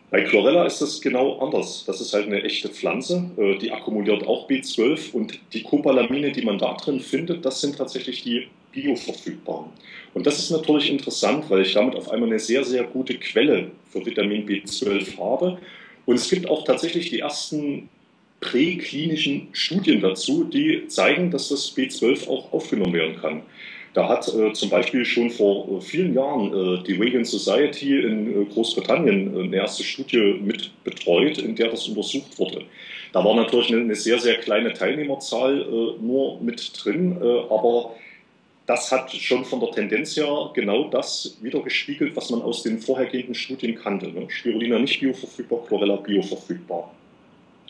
Bei 0.10 0.22
Chlorella 0.22 0.66
ist 0.66 0.82
das 0.82 1.02
genau 1.02 1.38
anders. 1.40 1.84
Das 1.86 2.00
ist 2.00 2.14
halt 2.14 2.28
eine 2.28 2.42
echte 2.42 2.70
Pflanze, 2.70 3.30
äh, 3.38 3.58
die 3.58 3.72
akkumuliert 3.72 4.26
auch 4.26 4.50
B12 4.50 5.12
und 5.12 5.40
die 5.54 5.64
Cobalamine, 5.64 6.32
die 6.32 6.44
man 6.44 6.58
da 6.58 6.74
drin 6.76 7.02
findet, 7.02 7.46
das 7.46 7.60
sind 7.60 7.78
tatsächlich 7.78 8.24
die 8.24 8.48
bioverfügbaren. 8.72 9.68
Und 10.14 10.26
das 10.26 10.40
ist 10.40 10.52
natürlich 10.52 10.90
interessant, 10.90 11.50
weil 11.50 11.62
ich 11.62 11.74
damit 11.74 11.96
auf 11.96 12.10
einmal 12.10 12.30
eine 12.30 12.40
sehr, 12.40 12.64
sehr 12.64 12.84
gute 12.86 13.16
Quelle 13.16 13.72
für 13.92 14.06
Vitamin 14.06 14.46
B12 14.46 15.18
habe. 15.18 15.58
Und 16.06 16.16
es 16.16 16.30
gibt 16.30 16.50
auch 16.50 16.64
tatsächlich 16.64 17.10
die 17.10 17.20
ersten 17.20 17.90
präklinischen 18.40 19.48
Studien 19.52 20.02
dazu, 20.02 20.44
die 20.44 20.88
zeigen, 20.88 21.32
dass 21.32 21.50
das 21.50 21.76
B12 21.76 22.28
auch 22.28 22.54
aufgenommen 22.54 22.94
werden 22.94 23.18
kann. 23.20 23.42
Da 23.94 24.08
hat 24.08 24.28
äh, 24.28 24.54
zum 24.54 24.70
Beispiel 24.70 25.04
schon 25.06 25.32
vor 25.32 25.68
äh, 25.70 25.82
vielen 25.82 26.14
Jahren 26.14 26.54
äh, 26.54 26.84
die 26.84 26.94
Reagan 26.94 27.26
Society 27.26 28.00
in 28.00 28.44
äh, 28.44 28.46
Großbritannien 28.46 29.36
äh, 29.36 29.44
eine 29.46 29.56
erste 29.56 29.84
Studie 29.84 30.40
mit 30.40 30.70
betreut, 30.84 31.40
in 31.40 31.56
der 31.56 31.70
das 31.70 31.88
untersucht 31.88 32.38
wurde. 32.38 32.64
Da 33.12 33.26
war 33.26 33.36
natürlich 33.36 33.72
eine, 33.72 33.82
eine 33.82 33.96
sehr, 33.96 34.20
sehr 34.20 34.36
kleine 34.36 34.72
Teilnehmerzahl 34.74 35.62
äh, 35.62 36.04
nur 36.04 36.40
mit 36.42 36.74
drin, 36.76 37.18
aber 37.50 37.96
das 38.68 38.92
hat 38.92 39.12
schon 39.14 39.46
von 39.46 39.62
der 39.62 39.72
Tendenz 39.72 40.16
her 40.16 40.52
genau 40.54 40.90
das 40.90 41.38
wiedergespiegelt, 41.42 42.16
was 42.16 42.30
man 42.30 42.42
aus 42.44 42.62
den 42.62 42.80
vorhergehenden 42.80 43.34
Studien 43.34 43.76
kannte. 43.76 44.10
Ne? 44.10 44.30
Spirulina 44.30 44.78
nicht 44.78 45.00
bioverfügbar, 45.00 45.66
Chlorella 45.66 45.96
bioverfügbar. 45.96 46.94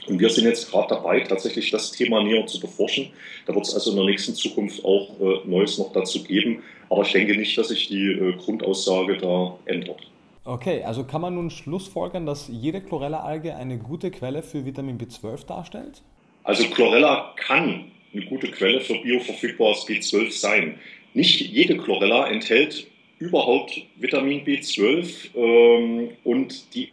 Und 0.07 0.19
wir 0.19 0.29
sind 0.29 0.45
jetzt 0.45 0.71
gerade 0.71 0.87
dabei, 0.89 1.19
tatsächlich 1.21 1.69
das 1.71 1.91
Thema 1.91 2.23
näher 2.23 2.45
zu 2.47 2.59
beforschen. 2.59 3.09
Da 3.45 3.53
wird 3.53 3.65
es 3.65 3.73
also 3.73 3.91
in 3.91 3.97
der 3.97 4.05
nächsten 4.05 4.35
Zukunft 4.35 4.83
auch 4.85 5.19
äh, 5.19 5.47
Neues 5.47 5.77
noch 5.77 5.91
dazu 5.91 6.23
geben. 6.23 6.63
Aber 6.89 7.01
ich 7.01 7.11
denke 7.11 7.35
nicht, 7.35 7.57
dass 7.57 7.69
sich 7.69 7.87
die 7.87 8.11
äh, 8.11 8.33
Grundaussage 8.37 9.17
da 9.17 9.57
ändert. 9.65 9.99
Okay, 10.45 10.81
also 10.83 11.03
kann 11.03 11.19
man 11.19 11.35
nun 11.35 11.49
schlussfolgern, 11.49 12.25
dass 12.25 12.47
jede 12.47 12.79
Chlorella-Alge 12.79 13.55
eine 13.55 13.77
gute 13.77 14.11
Quelle 14.11 14.41
für 14.41 14.65
Vitamin 14.65 14.97
B12 14.97 15.45
darstellt? 15.45 16.01
Also 16.45 16.63
Chlorella 16.69 17.33
kann 17.35 17.91
eine 18.13 18.25
gute 18.25 18.49
Quelle 18.49 18.79
für 18.79 18.95
bioverfügbares 18.95 19.85
B12 19.85 20.31
sein. 20.31 20.79
Nicht 21.13 21.41
jede 21.41 21.77
Chlorella 21.77 22.29
enthält 22.29 22.87
überhaupt 23.19 23.81
Vitamin 23.95 24.45
B12 24.45 25.35
ähm, 25.35 26.09
und 26.23 26.73
die 26.75 26.89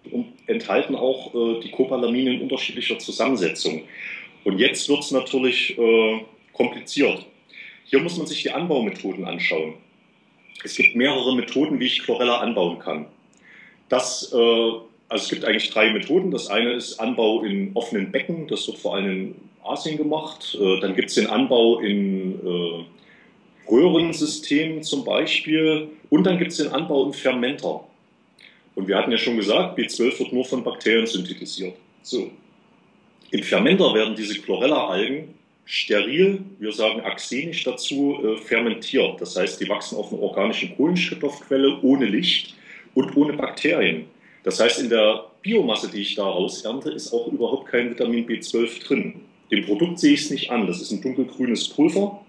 enthalten 0.46 0.96
auch 0.96 1.34
äh, 1.34 1.60
die 1.60 1.70
Cobalamine 1.70 2.34
in 2.34 2.42
unterschiedlicher 2.42 2.98
Zusammensetzung. 2.98 3.82
Und 4.44 4.58
jetzt 4.58 4.88
wird 4.88 5.00
es 5.00 5.10
natürlich 5.10 5.78
äh, 5.78 6.20
kompliziert. 6.52 7.26
Hier 7.84 8.00
muss 8.00 8.16
man 8.16 8.26
sich 8.26 8.42
die 8.42 8.50
Anbaumethoden 8.50 9.24
anschauen. 9.24 9.74
Es 10.64 10.76
gibt 10.76 10.96
mehrere 10.96 11.37
Methoden, 11.37 11.78
wie 11.78 11.87
ich 11.87 12.02
Chlorella 12.02 12.38
anbauen 12.38 12.78
kann. 12.78 13.06
Das, 13.90 14.32
äh, 14.32 14.37
also 14.37 15.24
es 15.24 15.28
gibt 15.28 15.44
eigentlich 15.44 15.70
drei 15.70 15.92
Methoden. 15.92 16.30
Das 16.30 16.48
eine 16.48 16.72
ist 16.72 16.98
Anbau 17.00 17.42
in 17.42 17.72
offenen 17.74 18.10
Becken, 18.10 18.48
das 18.48 18.66
wird 18.66 18.78
vor 18.78 18.96
allem 18.96 19.10
in 19.10 19.34
Asien 19.62 19.98
gemacht. 19.98 20.56
Äh, 20.58 20.80
dann 20.80 20.96
gibt 20.96 21.10
es 21.10 21.16
den 21.16 21.26
Anbau 21.26 21.80
in 21.80 22.87
Röhrensystem 23.70 24.83
zum 24.83 25.05
Beispiel. 25.05 25.88
Und 26.11 26.24
dann 26.24 26.38
gibt 26.38 26.53
es 26.53 26.59
den 26.59 26.68
Anbau 26.68 27.07
im 27.07 27.12
Fermenter. 27.12 27.85
Und 28.74 28.88
wir 28.88 28.96
hatten 28.96 29.12
ja 29.12 29.18
schon 29.18 29.37
gesagt, 29.37 29.79
B12 29.79 30.18
wird 30.18 30.33
nur 30.33 30.44
von 30.44 30.64
Bakterien 30.64 31.07
synthetisiert. 31.07 31.74
So. 32.03 32.31
Im 33.31 33.42
Fermenter 33.42 33.94
werden 33.94 34.14
diese 34.16 34.40
Chlorella-Algen 34.40 35.35
steril, 35.64 36.40
wir 36.59 36.72
sagen 36.72 37.00
axenisch 37.00 37.64
dazu, 37.64 38.18
äh, 38.22 38.37
fermentiert. 38.37 39.20
Das 39.20 39.37
heißt, 39.37 39.61
die 39.61 39.68
wachsen 39.68 39.96
auf 39.96 40.12
einer 40.12 40.22
organischen 40.22 40.77
Kohlenstoffquelle 40.77 41.79
ohne 41.83 42.07
Licht 42.07 42.55
und 42.94 43.16
ohne 43.16 43.33
Bakterien. 43.33 44.07
Das 44.42 44.61
heißt, 44.61 44.81
in 44.81 44.90
der 44.90 45.24
Biomasse, 45.42 45.90
die 45.90 46.03
ich 46.03 46.14
daraus 46.14 46.64
ernte, 46.64 46.90
ist 46.90 47.12
auch 47.12 47.29
überhaupt 47.29 47.70
kein 47.70 47.90
Vitamin 47.90 48.27
B12 48.27 48.87
drin. 48.87 49.14
Dem 49.50 49.64
Produkt 49.64 49.98
sehe 49.98 50.14
ich 50.14 50.22
es 50.22 50.31
nicht 50.31 50.50
an. 50.50 50.66
Das 50.66 50.81
ist 50.81 50.90
ein 50.90 51.00
dunkelgrünes 51.00 51.68
Pulver. 51.68 52.23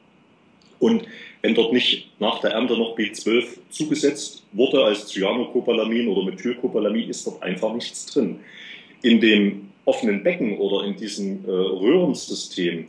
Und 0.79 1.03
wenn 1.41 1.55
dort 1.55 1.73
nicht 1.73 2.09
nach 2.19 2.39
der 2.39 2.51
Ernte 2.51 2.77
noch 2.77 2.97
B12 2.97 3.45
zugesetzt 3.69 4.43
wurde 4.51 4.83
als 4.83 5.07
Cyanocobalamin 5.07 6.07
oder 6.07 6.23
Methylcobalamin, 6.23 7.09
ist 7.09 7.25
dort 7.27 7.41
einfach 7.43 7.73
nichts 7.73 8.05
drin. 8.07 8.39
In 9.01 9.19
dem 9.19 9.69
offenen 9.85 10.23
Becken 10.23 10.57
oder 10.57 10.85
in 10.85 10.95
diesem 10.95 11.45
äh, 11.45 11.51
Röhrensystem, 11.51 12.87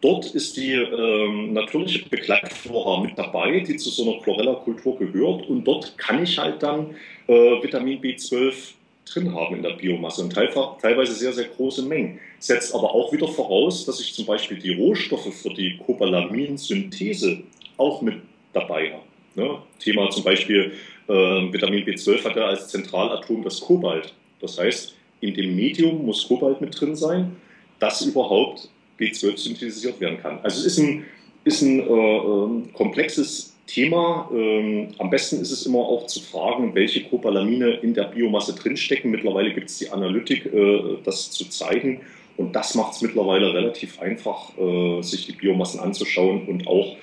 dort 0.00 0.26
ist 0.34 0.56
die 0.56 0.72
ähm, 0.72 1.52
natürliche 1.52 2.08
Begleitflora 2.08 3.02
mit 3.02 3.18
dabei, 3.18 3.60
die 3.60 3.76
zu 3.76 3.90
so 3.90 4.08
einer 4.08 4.22
Chlorella-Kultur 4.22 4.98
gehört. 4.98 5.48
Und 5.48 5.64
dort 5.64 5.98
kann 5.98 6.22
ich 6.22 6.38
halt 6.38 6.62
dann 6.62 6.94
äh, 7.26 7.32
Vitamin 7.62 8.00
B12 8.00 8.74
drin 9.06 9.34
haben 9.34 9.56
in 9.56 9.62
der 9.62 9.70
Biomasse 9.70 10.22
und 10.22 10.34
teilweise 10.34 11.14
sehr, 11.14 11.32
sehr 11.32 11.46
große 11.46 11.82
Mengen. 11.82 12.18
Setzt 12.38 12.74
aber 12.74 12.94
auch 12.94 13.12
wieder 13.12 13.28
voraus, 13.28 13.86
dass 13.86 14.00
ich 14.00 14.14
zum 14.14 14.26
Beispiel 14.26 14.58
die 14.58 14.74
Rohstoffe 14.74 15.32
für 15.34 15.50
die 15.50 15.78
Cobalamin-Synthese 15.78 17.42
auch 17.76 18.02
mit 18.02 18.16
dabei 18.52 18.92
habe. 18.92 19.02
Ne? 19.34 19.58
Thema 19.78 20.10
zum 20.10 20.24
Beispiel 20.24 20.72
äh, 21.08 21.12
Vitamin 21.12 21.84
B12 21.84 22.24
hat 22.24 22.36
ja 22.36 22.46
als 22.46 22.68
Zentralatom 22.68 23.42
das 23.44 23.60
Kobalt. 23.60 24.12
Das 24.40 24.58
heißt, 24.58 24.94
in 25.20 25.34
dem 25.34 25.54
Medium 25.54 26.04
muss 26.04 26.26
Kobalt 26.26 26.60
mit 26.60 26.78
drin 26.78 26.96
sein, 26.96 27.36
dass 27.78 28.02
überhaupt 28.02 28.68
B12 28.98 29.36
synthetisiert 29.36 30.00
werden 30.00 30.18
kann. 30.20 30.40
Also 30.42 30.60
es 30.60 30.66
ist 30.66 30.78
ein, 30.78 31.04
ist 31.44 31.62
ein 31.62 31.80
äh, 31.80 31.92
ähm, 31.92 32.72
komplexes 32.72 33.55
Thema. 33.66 34.30
Ähm, 34.32 34.88
am 34.98 35.10
besten 35.10 35.40
ist 35.40 35.50
es 35.50 35.66
immer 35.66 35.80
auch 35.80 36.06
zu 36.06 36.20
fragen, 36.20 36.74
welche 36.74 37.04
Cobalamine 37.04 37.74
in 37.76 37.94
der 37.94 38.04
Biomasse 38.04 38.54
drinstecken. 38.54 39.10
Mittlerweile 39.10 39.52
gibt 39.52 39.68
es 39.68 39.78
die 39.78 39.90
Analytik, 39.90 40.46
äh, 40.46 40.98
das 41.04 41.30
zu 41.30 41.48
zeigen. 41.48 42.00
Und 42.36 42.54
das 42.54 42.74
macht 42.74 42.92
es 42.94 43.02
mittlerweile 43.02 43.52
relativ 43.52 44.00
einfach, 44.00 44.56
äh, 44.58 45.02
sich 45.02 45.26
die 45.26 45.32
Biomassen 45.32 45.80
anzuschauen 45.80 46.46
und 46.46 46.66
auch 46.66 46.96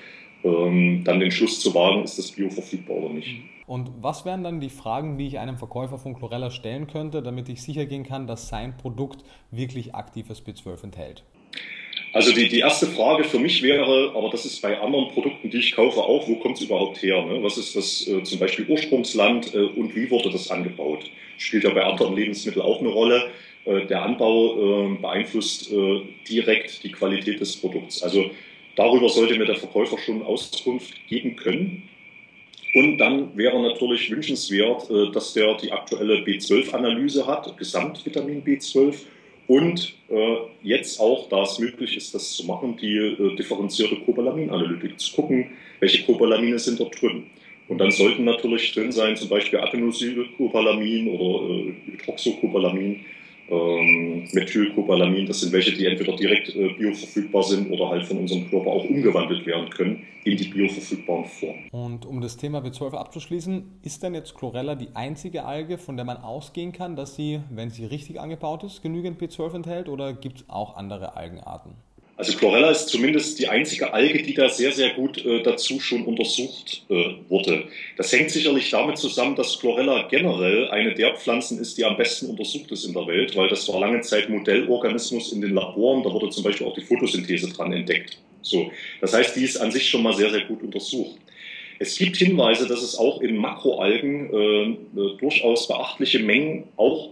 ähm, 0.44 1.02
dann 1.04 1.20
den 1.20 1.30
Schluss 1.30 1.60
zu 1.60 1.74
wagen, 1.74 2.04
ist 2.04 2.18
das 2.18 2.30
Bio 2.30 2.50
verfügbar 2.50 2.96
oder 2.98 3.14
nicht. 3.14 3.40
Und 3.66 3.90
was 4.00 4.24
wären 4.24 4.44
dann 4.44 4.60
die 4.60 4.68
Fragen, 4.68 5.16
die 5.16 5.26
ich 5.26 5.38
einem 5.38 5.56
Verkäufer 5.56 5.98
von 5.98 6.14
Chlorella 6.14 6.50
stellen 6.50 6.86
könnte, 6.86 7.22
damit 7.22 7.48
ich 7.48 7.62
sicher 7.62 7.86
gehen 7.86 8.04
kann, 8.04 8.26
dass 8.26 8.48
sein 8.48 8.76
Produkt 8.76 9.24
wirklich 9.50 9.94
aktives 9.94 10.44
B12 10.44 10.84
enthält? 10.84 11.24
Also 12.14 12.32
die, 12.32 12.48
die 12.48 12.60
erste 12.60 12.86
Frage 12.86 13.24
für 13.24 13.40
mich 13.40 13.60
wäre, 13.60 14.12
aber 14.14 14.30
das 14.30 14.44
ist 14.44 14.62
bei 14.62 14.80
anderen 14.80 15.08
Produkten, 15.08 15.50
die 15.50 15.58
ich 15.58 15.74
kaufe, 15.74 15.98
auch, 15.98 16.28
wo 16.28 16.36
kommt 16.36 16.58
es 16.58 16.62
überhaupt 16.62 17.02
her? 17.02 17.20
Ne? 17.24 17.42
Was 17.42 17.58
ist 17.58 17.74
das 17.74 18.06
äh, 18.06 18.22
zum 18.22 18.38
Beispiel 18.38 18.66
Ursprungsland 18.68 19.52
äh, 19.52 19.58
und 19.58 19.96
wie 19.96 20.08
wurde 20.08 20.30
das 20.30 20.48
angebaut? 20.48 21.10
Spielt 21.38 21.64
ja 21.64 21.70
bei 21.70 21.82
anderen 21.82 22.14
Lebensmitteln 22.14 22.64
auch 22.64 22.78
eine 22.78 22.90
Rolle. 22.90 23.32
Äh, 23.64 23.86
der 23.86 24.02
Anbau 24.02 24.92
äh, 24.92 24.96
beeinflusst 24.96 25.72
äh, 25.72 26.02
direkt 26.28 26.84
die 26.84 26.92
Qualität 26.92 27.40
des 27.40 27.56
Produkts. 27.56 28.00
Also 28.04 28.30
darüber 28.76 29.08
sollte 29.08 29.36
mir 29.36 29.46
der 29.46 29.56
Verkäufer 29.56 29.98
schon 29.98 30.22
Auskunft 30.22 30.94
geben 31.08 31.34
können. 31.34 31.82
Und 32.74 32.98
dann 32.98 33.36
wäre 33.36 33.60
natürlich 33.60 34.08
wünschenswert, 34.08 34.88
äh, 34.88 35.10
dass 35.10 35.32
der 35.32 35.56
die 35.56 35.72
aktuelle 35.72 36.18
B12-Analyse 36.18 37.26
hat, 37.26 37.56
Gesamtvitamin 37.56 38.44
B12 38.44 38.94
und 39.46 39.94
äh, 40.08 40.36
jetzt 40.62 41.00
auch, 41.00 41.28
da 41.28 41.42
es 41.42 41.58
möglich 41.58 41.96
ist, 41.96 42.14
das 42.14 42.32
zu 42.32 42.46
machen, 42.46 42.76
die 42.80 42.96
äh, 42.96 43.36
differenzierte 43.36 43.96
Cobalamin-Analytik, 43.96 44.98
zu 44.98 45.14
gucken, 45.14 45.50
welche 45.80 46.04
Cobalamine 46.04 46.58
sind 46.58 46.80
dort 46.80 47.00
drin. 47.00 47.24
Und 47.68 47.78
dann 47.78 47.90
sollten 47.90 48.24
natürlich 48.24 48.72
drin 48.72 48.92
sein, 48.92 49.16
zum 49.16 49.28
Beispiel 49.28 49.58
Adenosylcobalamin 49.58 51.08
oder 51.08 51.48
äh, 51.50 51.74
Hydroxocobalamin, 51.92 53.04
ähm, 53.48 54.28
Methylcobalamin. 54.32 55.26
Das 55.26 55.40
sind 55.40 55.52
welche, 55.52 55.72
die 55.72 55.86
entweder 55.86 56.16
direkt 56.16 56.54
äh, 56.54 56.68
bioverfügbar 56.74 57.42
sind 57.42 57.70
oder 57.70 57.88
halt 57.88 58.04
von 58.04 58.18
unserem 58.18 58.48
Körper 58.48 58.70
auch 58.70 58.84
umgewandelt 58.84 59.44
werden 59.46 59.70
können 59.70 60.02
in 60.24 60.36
die 60.36 60.48
bioverfügbaren 60.48 61.26
Formen. 61.26 61.68
Und 61.70 62.06
um 62.06 62.20
das 62.20 62.36
Thema 62.36 62.60
B12 62.60 62.94
abzuschließen, 62.94 63.80
ist 63.82 64.02
denn 64.02 64.14
jetzt 64.14 64.34
Chlorella 64.34 64.74
die 64.74 64.88
einzige 64.94 65.44
Alge, 65.44 65.78
von 65.78 65.96
der 65.96 66.06
man 66.06 66.16
ausgehen 66.16 66.72
kann, 66.72 66.96
dass 66.96 67.14
sie, 67.16 67.40
wenn 67.50 67.70
sie 67.70 67.84
richtig 67.84 68.20
angebaut 68.20 68.64
ist, 68.64 68.82
genügend 68.82 69.20
B12 69.20 69.56
enthält 69.56 69.88
oder 69.88 70.14
gibt 70.14 70.38
es 70.38 70.48
auch 70.48 70.76
andere 70.76 71.16
Algenarten? 71.16 71.74
Also 72.16 72.36
Chlorella 72.36 72.70
ist 72.70 72.88
zumindest 72.88 73.40
die 73.40 73.48
einzige 73.48 73.92
Alge, 73.92 74.22
die 74.22 74.34
da 74.34 74.48
sehr, 74.48 74.70
sehr 74.70 74.90
gut 74.90 75.24
äh, 75.24 75.42
dazu 75.42 75.80
schon 75.80 76.04
untersucht 76.04 76.84
äh, 76.88 77.14
wurde. 77.28 77.64
Das 77.96 78.12
hängt 78.12 78.30
sicherlich 78.30 78.70
damit 78.70 78.98
zusammen, 78.98 79.34
dass 79.34 79.58
Chlorella 79.58 80.06
generell 80.08 80.68
eine 80.70 80.94
der 80.94 81.16
Pflanzen 81.16 81.58
ist, 81.58 81.76
die 81.76 81.84
am 81.84 81.96
besten 81.96 82.26
untersucht 82.26 82.70
ist 82.70 82.84
in 82.84 82.92
der 82.92 83.06
Welt, 83.08 83.34
weil 83.36 83.48
das 83.48 83.68
war 83.68 83.80
lange 83.80 84.00
Zeit 84.02 84.28
Modellorganismus 84.28 85.32
in 85.32 85.40
den 85.40 85.54
Laboren, 85.54 86.04
da 86.04 86.12
wurde 86.12 86.30
zum 86.30 86.44
Beispiel 86.44 86.66
auch 86.68 86.74
die 86.74 86.82
Photosynthese 86.82 87.52
dran 87.52 87.72
entdeckt. 87.72 88.18
So, 88.42 88.70
das 89.00 89.12
heißt, 89.12 89.34
die 89.34 89.44
ist 89.44 89.56
an 89.56 89.72
sich 89.72 89.88
schon 89.88 90.02
mal 90.02 90.12
sehr, 90.12 90.30
sehr 90.30 90.42
gut 90.42 90.62
untersucht. 90.62 91.16
Es 91.80 91.98
gibt 91.98 92.16
Hinweise, 92.16 92.68
dass 92.68 92.82
es 92.82 92.96
auch 92.96 93.20
in 93.20 93.36
Makroalgen 93.36 94.30
äh, 94.32 95.00
äh 95.00 95.16
durchaus 95.18 95.66
beachtliche 95.66 96.20
Mengen 96.20 96.68
auch 96.76 97.10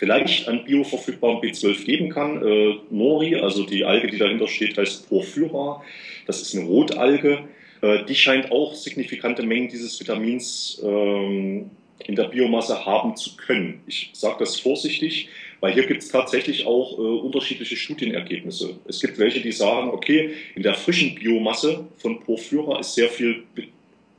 vielleicht 0.00 0.48
an 0.48 0.64
bioverfügbarem 0.64 1.40
B12 1.40 1.84
geben 1.84 2.08
kann. 2.08 2.42
Äh, 2.42 2.76
Nori, 2.90 3.36
also 3.36 3.64
die 3.64 3.84
Alge, 3.84 4.08
die 4.08 4.16
dahinter 4.16 4.48
steht, 4.48 4.76
heißt 4.76 5.08
Porphyra. 5.08 5.84
Das 6.26 6.40
ist 6.40 6.56
eine 6.56 6.64
Rotalge. 6.64 7.44
Äh, 7.82 8.04
die 8.06 8.14
scheint 8.14 8.50
auch 8.50 8.74
signifikante 8.74 9.42
Mengen 9.42 9.68
dieses 9.68 10.00
Vitamins 10.00 10.80
ähm, 10.82 11.70
in 12.06 12.16
der 12.16 12.24
Biomasse 12.24 12.86
haben 12.86 13.14
zu 13.14 13.36
können. 13.36 13.82
Ich 13.86 14.10
sage 14.14 14.36
das 14.38 14.58
vorsichtig, 14.58 15.28
weil 15.60 15.74
hier 15.74 15.86
gibt 15.86 16.02
es 16.02 16.08
tatsächlich 16.08 16.64
auch 16.64 16.98
äh, 16.98 17.02
unterschiedliche 17.02 17.76
Studienergebnisse. 17.76 18.78
Es 18.88 19.02
gibt 19.02 19.18
welche, 19.18 19.40
die 19.40 19.52
sagen, 19.52 19.90
okay, 19.90 20.30
in 20.54 20.62
der 20.62 20.74
frischen 20.74 21.14
Biomasse 21.14 21.84
von 21.98 22.20
Porphyra 22.20 22.80
ist 22.80 22.94
sehr 22.94 23.10
viel 23.10 23.42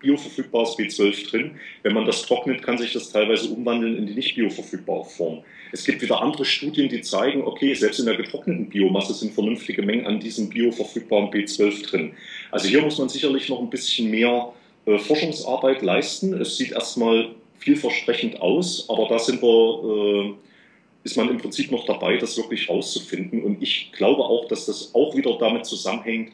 bioverfügbares 0.01 0.77
B12 0.77 1.29
drin. 1.29 1.51
Wenn 1.83 1.93
man 1.93 2.05
das 2.05 2.23
trocknet, 2.23 2.61
kann 2.61 2.77
sich 2.77 2.93
das 2.93 3.11
teilweise 3.11 3.49
umwandeln 3.49 3.97
in 3.97 4.07
die 4.07 4.13
nicht 4.13 4.35
bioverfügbare 4.35 5.05
Form. 5.05 5.43
Es 5.71 5.85
gibt 5.85 6.01
wieder 6.01 6.21
andere 6.21 6.43
Studien, 6.43 6.89
die 6.89 7.01
zeigen, 7.01 7.43
okay, 7.43 7.73
selbst 7.73 7.99
in 7.99 8.05
der 8.05 8.17
getrockneten 8.17 8.69
Biomasse 8.69 9.13
sind 9.13 9.33
vernünftige 9.33 9.81
Mengen 9.81 10.05
an 10.05 10.19
diesem 10.19 10.49
bioverfügbaren 10.49 11.29
B12 11.29 11.89
drin. 11.89 12.13
Also 12.51 12.67
hier 12.67 12.81
muss 12.81 12.97
man 12.97 13.09
sicherlich 13.09 13.47
noch 13.47 13.61
ein 13.61 13.69
bisschen 13.69 14.11
mehr 14.11 14.51
äh, 14.85 14.97
Forschungsarbeit 14.97 15.81
leisten. 15.81 16.33
Es 16.33 16.57
sieht 16.57 16.71
erstmal 16.71 17.29
vielversprechend 17.59 18.41
aus, 18.41 18.89
aber 18.89 19.07
da 19.07 19.19
sind 19.19 19.41
wir, 19.41 20.27
äh, 20.27 20.33
ist 21.03 21.15
man 21.15 21.29
im 21.29 21.37
Prinzip 21.37 21.71
noch 21.71 21.85
dabei, 21.85 22.17
das 22.17 22.37
wirklich 22.37 22.69
rauszufinden. 22.69 23.43
Und 23.43 23.61
ich 23.61 23.91
glaube 23.93 24.23
auch, 24.23 24.47
dass 24.47 24.65
das 24.65 24.93
auch 24.93 25.15
wieder 25.15 25.37
damit 25.39 25.65
zusammenhängt, 25.65 26.33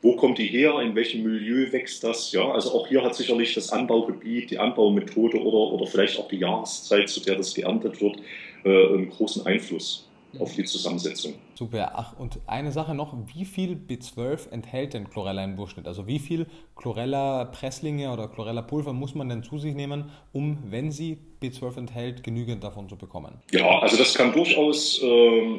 wo 0.00 0.14
kommt 0.16 0.38
die 0.38 0.46
her, 0.46 0.78
in 0.80 0.94
welchem 0.94 1.24
Milieu 1.24 1.72
wächst 1.72 2.04
das? 2.04 2.32
Ja, 2.32 2.50
also 2.50 2.72
auch 2.72 2.86
hier 2.86 3.02
hat 3.02 3.14
sicherlich 3.14 3.54
das 3.54 3.70
Anbaugebiet, 3.70 4.50
die 4.50 4.58
Anbaumethode 4.58 5.38
oder, 5.38 5.72
oder 5.72 5.86
vielleicht 5.86 6.18
auch 6.18 6.28
die 6.28 6.38
Jahreszeit, 6.38 7.08
zu 7.08 7.20
der 7.20 7.36
das 7.36 7.54
geerntet 7.54 8.00
wird, 8.00 8.16
äh, 8.64 8.94
einen 8.94 9.10
großen 9.10 9.44
Einfluss 9.46 10.08
auf 10.38 10.54
die 10.54 10.64
Zusammensetzung. 10.64 11.34
Super. 11.54 11.92
Ach, 11.94 12.18
und 12.18 12.38
eine 12.46 12.70
Sache 12.70 12.94
noch, 12.94 13.14
wie 13.34 13.44
viel 13.44 13.72
B12 13.72 14.50
enthält 14.50 14.94
denn 14.94 15.08
Chlorella 15.08 15.42
im 15.42 15.56
Durchschnitt? 15.56 15.88
Also 15.88 16.06
wie 16.06 16.18
viel 16.18 16.46
Chlorella-Presslinge 16.76 18.12
oder 18.12 18.28
Chlorella-Pulver 18.28 18.92
muss 18.92 19.14
man 19.14 19.28
denn 19.28 19.42
zu 19.42 19.58
sich 19.58 19.74
nehmen, 19.74 20.10
um, 20.32 20.58
wenn 20.70 20.92
sie 20.92 21.18
B12 21.42 21.78
enthält, 21.78 22.22
genügend 22.22 22.62
davon 22.62 22.88
zu 22.88 22.96
bekommen? 22.96 23.40
Ja, 23.50 23.80
also 23.80 23.96
das 23.96 24.14
kann 24.14 24.32
durchaus 24.32 25.02
äh, 25.02 25.58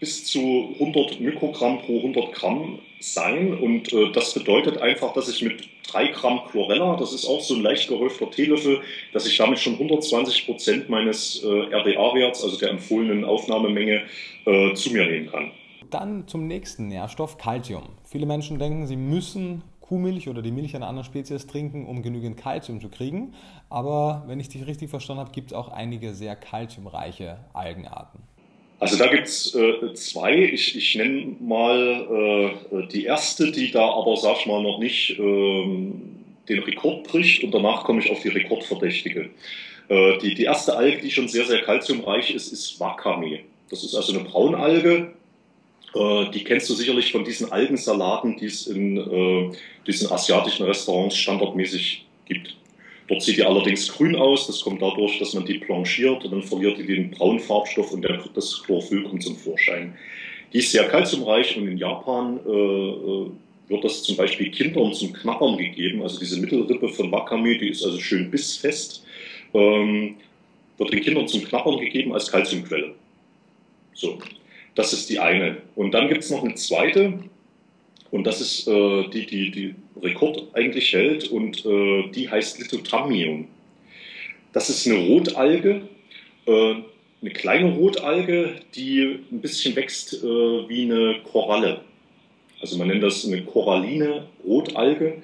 bis 0.00 0.24
zu 0.26 0.74
100 0.74 1.20
Mikrogramm 1.20 1.80
pro 1.80 1.98
100 1.98 2.32
Gramm 2.32 2.78
sein. 3.00 3.54
Und 3.54 3.92
äh, 3.92 4.12
das 4.12 4.34
bedeutet 4.34 4.78
einfach, 4.78 5.12
dass 5.12 5.28
ich 5.28 5.42
mit 5.42 5.68
3 5.88 6.08
Gramm 6.08 6.40
Chlorella, 6.50 6.96
das 6.96 7.12
ist 7.12 7.26
auch 7.26 7.40
so 7.40 7.54
ein 7.54 7.62
leicht 7.62 7.88
gehäufter 7.88 8.30
Teelöffel, 8.30 8.80
dass 9.12 9.26
ich 9.26 9.36
damit 9.36 9.58
schon 9.58 9.74
120 9.74 10.46
Prozent 10.46 10.88
meines 10.88 11.42
äh, 11.42 11.74
RDA-Werts, 11.74 12.44
also 12.44 12.58
der 12.58 12.70
empfohlenen 12.70 13.24
Aufnahmemenge, 13.24 14.02
äh, 14.44 14.74
zu 14.74 14.92
mir 14.92 15.06
nehmen 15.06 15.30
kann. 15.30 15.52
Dann 15.90 16.28
zum 16.28 16.46
nächsten 16.46 16.88
Nährstoff, 16.88 17.38
Calcium. 17.38 17.84
Viele 18.04 18.26
Menschen 18.26 18.58
denken, 18.58 18.86
sie 18.86 18.96
müssen 18.96 19.62
Kuhmilch 19.80 20.28
oder 20.28 20.42
die 20.42 20.50
Milch 20.52 20.76
einer 20.76 20.86
anderen 20.86 21.06
Spezies 21.06 21.46
trinken, 21.46 21.86
um 21.86 22.02
genügend 22.02 22.36
Kalzium 22.36 22.80
zu 22.80 22.90
kriegen. 22.90 23.34
Aber 23.70 24.24
wenn 24.26 24.38
ich 24.38 24.50
dich 24.50 24.66
richtig 24.66 24.90
verstanden 24.90 25.20
habe, 25.20 25.32
gibt 25.32 25.50
es 25.50 25.56
auch 25.56 25.68
einige 25.68 26.12
sehr 26.12 26.36
kalziumreiche 26.36 27.38
Algenarten. 27.54 28.22
Also 28.80 28.96
da 28.96 29.08
gibt's 29.08 29.54
äh, 29.54 29.92
zwei. 29.94 30.36
Ich, 30.36 30.76
ich 30.76 30.94
nenne 30.94 31.36
mal 31.40 32.54
äh, 32.70 32.86
die 32.88 33.04
erste, 33.04 33.50
die 33.50 33.70
da 33.70 33.90
aber, 33.90 34.16
sag 34.16 34.38
ich 34.40 34.46
mal, 34.46 34.62
noch 34.62 34.78
nicht 34.78 35.18
ähm, 35.18 36.14
den 36.48 36.60
Rekord 36.60 37.04
bricht 37.08 37.42
und 37.42 37.52
danach 37.52 37.84
komme 37.84 38.00
ich 38.00 38.10
auf 38.10 38.22
die 38.22 38.28
Rekordverdächtige. 38.28 39.30
Äh, 39.88 40.18
die, 40.18 40.34
die 40.34 40.44
erste 40.44 40.76
Alge, 40.76 40.98
die 40.98 41.10
schon 41.10 41.28
sehr, 41.28 41.44
sehr 41.44 41.62
kalziumreich 41.62 42.30
ist, 42.30 42.52
ist 42.52 42.78
Wakame. 42.78 43.40
Das 43.70 43.82
ist 43.82 43.94
also 43.94 44.12
eine 44.12 44.24
Braunalge. 44.24 45.12
Äh, 45.94 46.30
die 46.30 46.44
kennst 46.44 46.70
du 46.70 46.74
sicherlich 46.74 47.10
von 47.10 47.24
diesen 47.24 47.50
Algensalaten, 47.50 48.36
die 48.36 48.46
es 48.46 48.66
in 48.68 48.96
äh, 48.96 49.56
diesen 49.86 50.12
asiatischen 50.12 50.66
Restaurants 50.66 51.16
standardmäßig 51.16 52.06
gibt. 52.26 52.57
Dort 53.08 53.22
sieht 53.22 53.38
die 53.38 53.44
allerdings 53.44 53.88
grün 53.88 54.14
aus. 54.14 54.46
Das 54.46 54.60
kommt 54.60 54.82
dadurch, 54.82 55.18
dass 55.18 55.34
man 55.34 55.46
die 55.46 55.58
blanchiert 55.58 56.24
und 56.24 56.30
dann 56.30 56.42
verliert 56.42 56.78
die 56.78 56.86
den 56.86 57.10
braunen 57.10 57.40
Farbstoff 57.40 57.92
und 57.92 58.02
der, 58.02 58.22
das 58.34 58.62
Chlorophyll 58.62 59.02
kommt 59.04 59.22
zum 59.22 59.36
Vorschein. 59.36 59.94
Die 60.52 60.58
ist 60.58 60.72
sehr 60.72 60.84
kalziumreich 60.84 61.56
und 61.56 61.68
in 61.68 61.78
Japan 61.78 62.38
äh, 62.46 62.50
äh, 62.50 63.30
wird 63.68 63.84
das 63.84 64.02
zum 64.02 64.16
Beispiel 64.16 64.50
Kindern 64.50 64.92
zum 64.92 65.12
Knabbern 65.12 65.56
gegeben. 65.56 66.02
Also 66.02 66.18
diese 66.18 66.38
Mittelrippe 66.38 66.88
von 66.90 67.10
Wakame, 67.10 67.56
die 67.58 67.68
ist 67.68 67.84
also 67.84 67.98
schön 67.98 68.30
bissfest, 68.30 69.04
ähm, 69.54 70.16
wird 70.76 70.92
den 70.92 71.00
Kindern 71.00 71.28
zum 71.28 71.44
Knabbern 71.44 71.78
gegeben 71.78 72.12
als 72.12 72.30
Kalziumquelle. 72.30 72.94
So, 73.94 74.18
das 74.74 74.92
ist 74.92 75.08
die 75.10 75.18
eine. 75.18 75.58
Und 75.74 75.92
dann 75.92 76.08
gibt 76.08 76.24
es 76.24 76.30
noch 76.30 76.44
eine 76.44 76.54
zweite, 76.54 77.18
und 78.10 78.26
das 78.26 78.40
ist 78.40 78.66
äh, 78.68 79.08
die, 79.08 79.26
die, 79.26 79.50
die 79.50 79.74
Rekord 80.02 80.48
eigentlich 80.54 80.92
hält 80.92 81.28
und 81.28 81.64
äh, 81.64 82.08
die 82.14 82.28
heißt 82.28 82.58
Lithothamnium. 82.58 83.48
Das 84.52 84.70
ist 84.70 84.86
eine 84.86 85.06
Rotalge, 85.06 85.82
äh, 86.46 86.74
eine 87.20 87.30
kleine 87.30 87.72
Rotalge, 87.74 88.56
die 88.74 89.20
ein 89.30 89.40
bisschen 89.40 89.76
wächst 89.76 90.14
äh, 90.14 90.26
wie 90.68 90.82
eine 90.82 91.16
Koralle. 91.30 91.80
Also 92.60 92.76
man 92.76 92.88
nennt 92.88 93.02
das 93.02 93.24
eine 93.24 93.42
koralline 93.44 94.26
Rotalge 94.44 95.22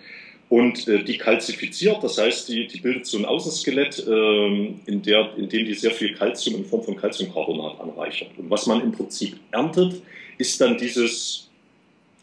und 0.48 0.86
äh, 0.86 1.02
die 1.02 1.18
kalzifiziert, 1.18 2.02
das 2.02 2.18
heißt, 2.18 2.48
die, 2.48 2.66
die 2.66 2.80
bildet 2.80 3.06
so 3.06 3.18
ein 3.18 3.24
Außenskelett, 3.24 4.04
ähm, 4.06 4.80
in, 4.86 5.02
der, 5.02 5.30
in 5.36 5.48
dem 5.48 5.66
die 5.66 5.74
sehr 5.74 5.90
viel 5.90 6.14
Kalzium 6.14 6.56
in 6.56 6.64
Form 6.64 6.82
von 6.82 6.96
Calciumcarbonat 6.96 7.80
anreichert. 7.80 8.30
Und 8.36 8.50
was 8.50 8.66
man 8.66 8.80
im 8.82 8.92
Prinzip 8.92 9.36
erntet, 9.50 10.02
ist 10.38 10.60
dann 10.60 10.76
dieses 10.76 11.44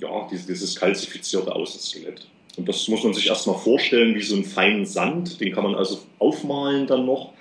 ja, 0.01 0.27
dieses 0.31 0.75
kalzifizierte 0.75 1.53
Außenskelett. 1.53 2.27
Und 2.61 2.69
das 2.69 2.87
muss 2.89 3.03
man 3.03 3.15
sich 3.15 3.25
erstmal 3.25 3.57
vorstellen 3.57 4.13
wie 4.13 4.21
so 4.21 4.35
einen 4.35 4.45
feinen 4.45 4.85
Sand, 4.85 5.41
den 5.41 5.51
kann 5.51 5.63
man 5.63 5.73
also 5.73 5.99
aufmalen 6.19 6.85
dann 6.85 7.07
noch. 7.07 7.33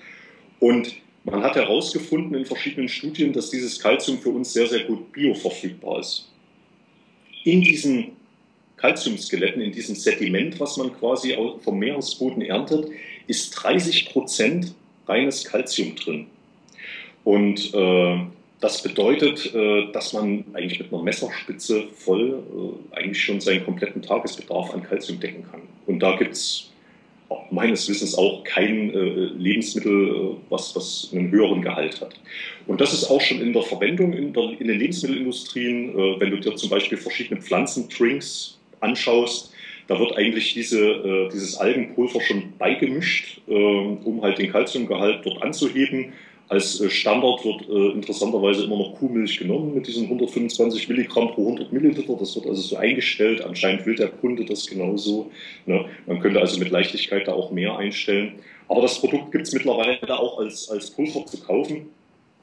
Und 0.61 0.95
man 1.25 1.43
hat 1.43 1.57
herausgefunden 1.57 2.35
in 2.35 2.47
verschiedenen 2.47 2.89
Studien, 2.89 3.35
dass 3.35 3.51
dieses 3.51 3.79
Kalzium 3.79 4.17
für 4.17 4.31
uns 4.31 4.55
sehr, 4.55 4.67
sehr 4.67 4.85
gut 4.85 5.13
bioverfügbar 5.13 6.01
ist. 6.01 6.33
In 7.45 7.61
diesen 7.61 8.13
Calciumskeletten, 8.79 9.61
in 9.61 9.73
diesem 9.73 9.95
Sediment, 9.95 10.59
was 10.59 10.79
man 10.79 10.91
quasi 10.99 11.37
vom 11.63 11.79
Meeresboden 11.79 12.41
erntet, 12.41 12.89
ist 13.27 13.51
30 13.51 14.07
Prozent 14.07 14.75
reines 15.07 15.45
Calcium 15.45 15.97
drin. 15.97 16.29
Und 17.25 17.75
äh, 17.75 18.21
das 18.61 18.83
bedeutet, 18.83 19.55
äh, 19.55 19.91
dass 19.93 20.13
man 20.13 20.45
eigentlich 20.53 20.79
mit 20.79 20.93
einer 20.93 21.03
Messerspitze 21.03 21.85
voll 21.95 22.43
äh, 22.93 22.97
eigentlich 22.97 23.23
schon 23.23 23.41
seinen 23.41 23.65
kompletten 23.65 24.03
Tagesbedarf 24.03 24.75
an 24.75 24.83
Calcium 24.83 25.19
decken 25.19 25.45
kann. 25.51 25.63
Und 25.87 26.01
da 26.01 26.17
gibt 26.17 26.33
es 26.33 26.71
meines 27.51 27.89
Wissens 27.89 28.15
auch 28.17 28.45
kein 28.45 28.93
äh, 28.93 28.99
Lebensmittel, 28.99 30.37
was, 30.51 30.77
was 30.77 31.11
einen 31.13 31.31
höheren 31.31 31.63
Gehalt 31.63 32.01
hat. 32.01 32.15
Und 32.67 32.81
das 32.81 32.93
ist 32.93 33.09
auch 33.09 33.21
schon 33.21 33.41
in 33.41 33.53
der 33.53 33.63
Verwendung 33.63 34.13
in, 34.13 34.33
der, 34.33 34.51
in 34.59 34.69
den 34.69 34.79
Lebensmittelindustrien, 34.79 35.95
wenn 36.21 36.31
du 36.31 36.39
dir 36.39 36.55
zum 36.57 36.71
Beispiel 36.71 36.99
verschiedene 36.99 37.41
Pflanzendrinks 37.41 38.59
anschaust, 38.81 39.53
da 39.87 39.99
wird 39.99 40.17
eigentlich 40.17 40.55
diese, 40.55 41.29
dieses 41.33 41.57
Algenpulver 41.57 42.21
schon 42.21 42.53
beigemischt, 42.59 43.41
um 43.47 44.21
halt 44.23 44.39
den 44.39 44.53
Calciumgehalt 44.53 45.27
dort 45.27 45.43
anzuheben 45.43 46.13
als 46.51 46.81
äh, 46.81 46.91
Standard 46.91 47.45
wird 47.45 47.69
äh, 47.69 47.93
interessanterweise 47.93 48.65
immer 48.65 48.77
noch 48.77 48.97
Kuhmilch 48.99 49.39
genommen 49.39 49.73
mit 49.73 49.87
diesen 49.87 50.05
125 50.05 50.89
Milligramm 50.89 51.33
pro 51.33 51.43
100 51.43 51.73
Milliliter. 51.73 52.17
Das 52.17 52.35
wird 52.35 52.47
also 52.47 52.61
so 52.61 52.77
eingestellt. 52.77 53.41
Anscheinend 53.43 53.87
will 53.87 53.95
der 53.95 54.09
Kunde 54.09 54.45
das 54.45 54.67
genauso. 54.67 55.31
Ne? 55.67 55.85
Man 56.07 56.19
könnte 56.19 56.41
also 56.41 56.59
mit 56.59 56.71
Leichtigkeit 56.71 57.29
da 57.29 57.35
auch 57.35 57.53
mehr 57.53 57.77
einstellen. 57.79 58.41
Aber 58.67 58.83
das 58.83 58.99
Produkt 58.99 59.31
gibt 59.31 59.47
es 59.47 59.55
mittlerweile 59.55 60.19
auch 60.19 60.41
als, 60.41 60.69
als 60.69 60.91
Pulver 60.91 61.25
zu 61.25 61.41
kaufen. 61.41 61.89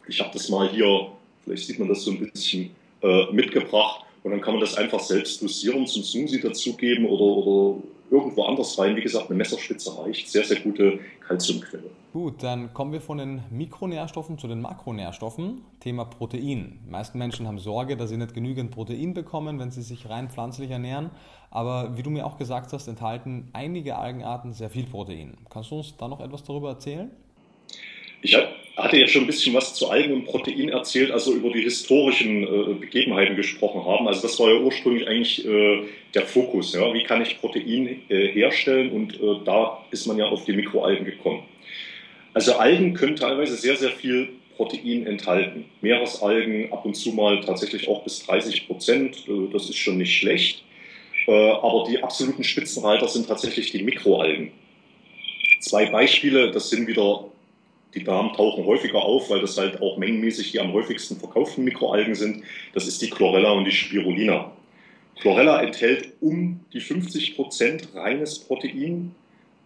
Ich 0.08 0.22
habe 0.22 0.30
das 0.32 0.48
mal 0.48 0.70
hier, 0.70 1.08
vielleicht 1.44 1.68
sieht 1.68 1.78
man 1.78 1.90
das 1.90 2.04
so 2.04 2.12
ein 2.12 2.32
bisschen, 2.32 2.70
äh, 3.04 3.26
mitgebracht. 3.34 4.06
Und 4.24 4.32
dann 4.32 4.40
kann 4.40 4.54
man 4.54 4.62
das 4.62 4.76
einfach 4.76 5.02
selbst 5.02 5.42
dosieren, 5.42 5.86
zum 5.86 6.04
Smoothie 6.04 6.40
dazugeben 6.40 7.06
oder, 7.06 7.24
oder 7.24 7.82
irgendwo 8.10 8.44
anders 8.44 8.78
rein. 8.80 8.96
Wie 8.96 9.02
gesagt, 9.02 9.30
eine 9.30 9.38
Messerspitze 9.38 9.98
reicht. 9.98 10.30
Sehr, 10.30 10.44
sehr 10.44 10.60
gute 10.60 11.00
Kalziumquelle. 11.28 11.90
Gut, 12.14 12.42
dann 12.42 12.74
kommen 12.74 12.94
wir 12.94 13.02
von 13.02 13.18
den 13.18 13.44
Mikronährstoffen 13.52 14.38
zu 14.38 14.48
den 14.48 14.62
Makronährstoffen. 14.62 15.62
Thema 15.80 16.06
Protein. 16.06 16.80
Die 16.86 16.90
meisten 16.90 17.18
Menschen 17.18 17.48
haben 17.48 17.60
Sorge, 17.60 17.98
dass 17.98 18.10
sie 18.10 18.18
nicht 18.18 18.34
genügend 18.34 18.72
Protein 18.72 19.14
bekommen, 19.14 19.60
wenn 19.60 19.72
sie 19.72 19.82
sich 19.82 20.10
rein 20.10 20.30
pflanzlich 20.30 20.72
ernähren. 20.72 21.12
Aber 21.52 21.98
wie 21.98 22.04
du 22.04 22.10
mir 22.10 22.26
auch 22.26 22.38
gesagt 22.38 22.74
hast, 22.74 22.88
enthalten 22.88 23.50
einige 23.54 23.98
Algenarten 23.98 24.54
sehr 24.54 24.70
viel 24.70 24.86
Protein. 24.86 25.38
Kannst 25.50 25.72
du 25.72 25.76
uns 25.78 25.96
da 25.98 26.08
noch 26.08 26.22
etwas 26.22 26.44
darüber 26.44 26.70
erzählen? 26.70 27.12
Ich 28.22 28.36
hatte 28.78 28.98
ja 28.98 29.08
schon 29.08 29.24
ein 29.24 29.28
bisschen 29.28 29.56
was 29.56 29.74
zu 29.74 29.90
Algen 29.90 30.14
und 30.14 30.26
Protein 30.26 30.70
erzählt, 30.70 31.10
also 31.10 31.34
über 31.34 31.50
die 31.50 31.62
historischen 31.62 32.44
äh, 32.44 32.74
Begebenheiten 32.76 33.36
gesprochen 33.36 33.84
haben. 33.84 34.08
Also 34.08 34.22
das 34.22 34.40
war 34.40 34.54
ja 34.54 34.60
ursprünglich 34.60 35.08
eigentlich 35.08 35.46
äh, 35.46 35.84
der 36.14 36.28
Fokus. 36.28 36.74
Ja? 36.74 36.94
Wie 36.94 37.04
kann 37.04 37.22
ich 37.24 37.40
Protein 37.40 38.02
äh, 38.10 38.28
herstellen? 38.28 38.92
Und 38.92 39.16
äh, 39.16 39.44
da 39.46 39.84
ist 39.90 40.06
man 40.06 40.18
ja 40.18 40.26
auf 40.26 40.46
die 40.46 40.54
Mikroalgen 40.54 41.06
gekommen. 41.06 41.44
Also 42.36 42.54
Algen 42.54 42.94
können 42.94 43.16
teilweise 43.16 43.56
sehr, 43.56 43.76
sehr 43.78 43.90
viel 43.90 44.30
Protein 44.56 45.08
enthalten. 45.08 45.66
Meeresalgen 45.82 46.72
ab 46.72 46.86
und 46.86 46.94
zu 46.94 47.14
mal 47.14 47.42
tatsächlich 47.42 47.88
auch 47.88 48.04
bis 48.04 48.26
30 48.28 48.68
Prozent. 48.68 49.28
Äh, 49.28 49.52
das 49.52 49.70
ist 49.70 49.78
schon 49.78 49.98
nicht 49.98 50.16
schlecht. 50.16 50.64
Äh, 51.28 51.32
aber 51.32 51.86
die 51.90 52.04
absoluten 52.04 52.44
Spitzenreiter 52.44 53.08
sind 53.08 53.28
tatsächlich 53.28 53.72
die 53.72 53.82
Mikroalgen. 53.82 54.52
Zwei 55.62 55.88
Beispiele, 55.88 56.52
das 56.52 56.70
sind 56.70 56.88
wieder 56.88 57.26
die 57.94 58.04
Damen 58.04 58.34
tauchen 58.34 58.66
häufiger 58.66 59.04
auf, 59.04 59.30
weil 59.30 59.42
das 59.42 59.58
halt 59.58 59.82
auch 59.82 59.98
mengenmäßig 59.98 60.52
die 60.52 60.60
am 60.60 60.74
häufigsten 60.74 61.18
verkauften 61.18 61.64
Mikroalgen 61.64 62.16
sind. 62.16 62.44
Das 62.74 62.88
ist 62.88 63.02
die 63.02 63.10
Chlorella 63.10 63.52
und 63.52 63.66
die 63.66 63.72
Spirulina. 63.72 64.52
Chlorella 65.20 65.62
enthält 65.64 66.14
um 66.22 66.60
die 66.74 66.82
50 66.82 67.36
Prozent 67.36 67.88
reines 67.96 68.40
Protein. 68.40 69.16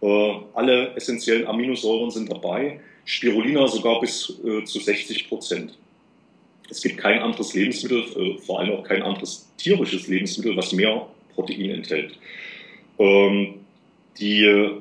Äh, 0.00 0.32
alle 0.54 0.94
essentiellen 0.94 1.46
Aminosäuren 1.46 2.10
sind 2.10 2.30
dabei. 2.30 2.80
Spirulina 3.04 3.66
sogar 3.66 4.00
bis 4.00 4.38
äh, 4.44 4.64
zu 4.64 4.78
60 4.78 5.28
Prozent. 5.28 5.76
Es 6.70 6.80
gibt 6.80 6.98
kein 6.98 7.18
anderes 7.20 7.52
Lebensmittel, 7.54 8.04
äh, 8.16 8.38
vor 8.38 8.60
allem 8.60 8.72
auch 8.72 8.84
kein 8.84 9.02
anderes 9.02 9.50
tierisches 9.58 10.06
Lebensmittel, 10.08 10.56
was 10.56 10.72
mehr 10.72 11.06
Protein 11.34 11.70
enthält. 11.70 12.18
Ähm, 12.98 13.54
die 14.18 14.80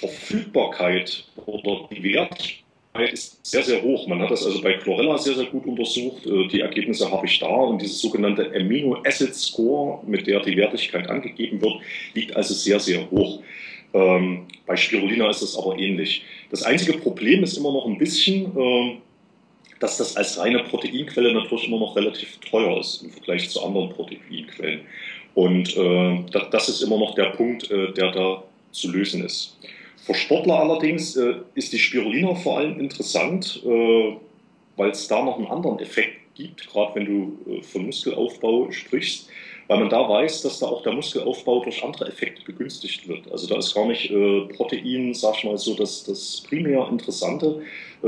Verfügbarkeit 0.00 1.24
oder 1.46 1.88
die 1.90 2.02
Wertigkeit 2.02 3.12
ist 3.12 3.44
sehr, 3.44 3.62
sehr 3.62 3.82
hoch. 3.82 4.06
Man 4.06 4.20
hat 4.20 4.30
das 4.30 4.44
also 4.44 4.60
bei 4.62 4.74
Chlorella 4.74 5.18
sehr, 5.18 5.34
sehr 5.34 5.46
gut 5.46 5.66
untersucht. 5.66 6.26
Äh, 6.26 6.48
die 6.48 6.60
Ergebnisse 6.60 7.10
habe 7.10 7.26
ich 7.26 7.38
da 7.38 7.48
und 7.48 7.80
dieses 7.80 8.00
sogenannte 8.00 8.52
Amino 8.54 9.02
Acid 9.04 9.34
Score, 9.34 10.00
mit 10.06 10.26
der 10.26 10.40
die 10.40 10.56
Wertigkeit 10.56 11.08
angegeben 11.08 11.60
wird, 11.60 11.74
liegt 12.14 12.36
also 12.36 12.54
sehr, 12.54 12.80
sehr 12.80 13.10
hoch. 13.10 13.40
Ähm, 13.92 14.46
bei 14.66 14.76
Spirulina 14.76 15.30
ist 15.30 15.42
es 15.42 15.56
aber 15.56 15.78
ähnlich. 15.78 16.24
Das 16.50 16.62
einzige 16.62 16.98
Problem 16.98 17.42
ist 17.44 17.56
immer 17.56 17.72
noch 17.72 17.86
ein 17.86 17.98
bisschen, 17.98 18.56
ähm, 18.56 18.98
dass 19.78 19.98
das 19.98 20.16
als 20.16 20.38
reine 20.38 20.64
Proteinquelle 20.64 21.32
natürlich 21.32 21.68
immer 21.68 21.78
noch 21.78 21.96
relativ 21.96 22.38
teuer 22.38 22.78
ist 22.80 23.02
im 23.02 23.10
Vergleich 23.10 23.50
zu 23.50 23.64
anderen 23.64 23.90
Proteinquellen. 23.90 24.80
Und 25.34 25.76
äh, 25.76 26.24
das 26.50 26.68
ist 26.68 26.82
immer 26.82 26.98
noch 26.98 27.14
der 27.14 27.30
Punkt, 27.30 27.70
äh, 27.70 27.92
der 27.92 28.12
da 28.12 28.44
zu 28.70 28.90
lösen 28.90 29.24
ist. 29.24 29.56
Für 30.04 30.14
Sportler 30.14 30.60
allerdings 30.60 31.16
äh, 31.16 31.36
ist 31.54 31.72
die 31.72 31.78
Spirulina 31.78 32.34
vor 32.34 32.58
allem 32.58 32.78
interessant, 32.78 33.62
äh, 33.64 34.16
weil 34.76 34.90
es 34.90 35.08
da 35.08 35.24
noch 35.24 35.38
einen 35.38 35.46
anderen 35.46 35.78
Effekt 35.78 36.34
gibt, 36.34 36.68
gerade 36.70 36.94
wenn 36.94 37.06
du 37.06 37.38
äh, 37.50 37.62
von 37.62 37.86
Muskelaufbau 37.86 38.70
sprichst, 38.70 39.28
weil 39.66 39.78
man 39.78 39.88
da 39.88 40.06
weiß, 40.06 40.42
dass 40.42 40.58
da 40.58 40.66
auch 40.66 40.82
der 40.82 40.92
Muskelaufbau 40.92 41.64
durch 41.64 41.82
andere 41.82 42.06
Effekte 42.06 42.44
begünstigt 42.44 43.08
wird. 43.08 43.32
Also 43.32 43.46
da 43.46 43.56
ist 43.56 43.74
gar 43.74 43.86
nicht 43.86 44.10
äh, 44.10 44.42
Protein, 44.54 45.14
sag 45.14 45.38
ich 45.38 45.44
mal 45.44 45.56
so, 45.56 45.74
das, 45.74 46.04
das 46.04 46.42
primär 46.46 46.86
Interessante, 46.90 47.62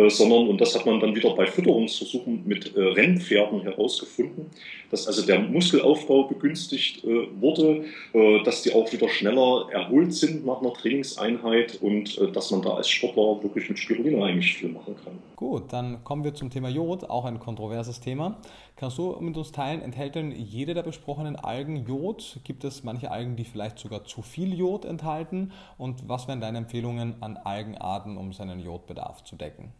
sondern, 0.08 0.48
und 0.48 0.60
das 0.60 0.74
hat 0.74 0.84
man 0.84 1.00
dann 1.00 1.14
wieder 1.14 1.34
bei 1.34 1.46
Fütterungsversuchen 1.46 2.42
mit 2.44 2.76
äh, 2.76 2.80
Rennpferden 2.80 3.62
herausgefunden, 3.62 4.50
dass 4.90 5.06
also 5.06 5.24
der 5.24 5.40
Muskelaufbau 5.40 6.24
begünstigt 6.24 7.04
äh, 7.04 7.28
wurde, 7.40 7.84
äh, 8.12 8.42
dass 8.44 8.62
die 8.62 8.74
auch 8.74 8.92
wieder 8.92 9.08
schneller 9.08 9.68
erholt 9.70 10.12
sind 10.12 10.44
nach 10.44 10.60
einer 10.60 10.72
Trainingseinheit 10.72 11.78
und 11.80 12.18
äh, 12.18 12.30
dass 12.30 12.50
man 12.50 12.62
da 12.62 12.74
als 12.74 12.88
Sportler 12.88 13.42
wirklich 13.42 13.68
mit 13.68 13.78
Spirulina 13.78 14.24
eigentlich 14.26 14.56
viel 14.56 14.68
machen 14.68 14.96
kann. 15.02 15.18
Gut, 15.36 15.72
dann 15.72 16.04
kommen 16.04 16.24
wir 16.24 16.34
zum 16.34 16.50
Thema 16.50 16.68
Jod, 16.68 17.08
auch 17.08 17.24
ein 17.24 17.40
kontroverses 17.40 18.00
Thema. 18.00 18.38
Kannst 18.76 18.98
du 18.98 19.16
mit 19.20 19.36
uns 19.36 19.52
teilen, 19.52 19.80
enthält 19.80 20.14
denn 20.14 20.32
jede 20.32 20.74
der 20.74 20.82
besprochenen 20.82 21.36
Algen 21.36 21.86
Jod? 21.86 22.40
Gibt 22.44 22.64
es 22.64 22.84
manche 22.84 23.10
Algen, 23.10 23.36
die 23.36 23.44
vielleicht 23.44 23.78
sogar 23.78 24.04
zu 24.04 24.22
viel 24.22 24.54
Jod 24.54 24.84
enthalten? 24.84 25.52
Und 25.78 26.08
was 26.08 26.28
wären 26.28 26.40
deine 26.40 26.58
Empfehlungen 26.58 27.14
an 27.22 27.36
Algenarten, 27.36 28.16
um 28.16 28.32
seinen 28.32 28.60
Jodbedarf 28.60 29.24
zu 29.24 29.36
decken? 29.36 29.72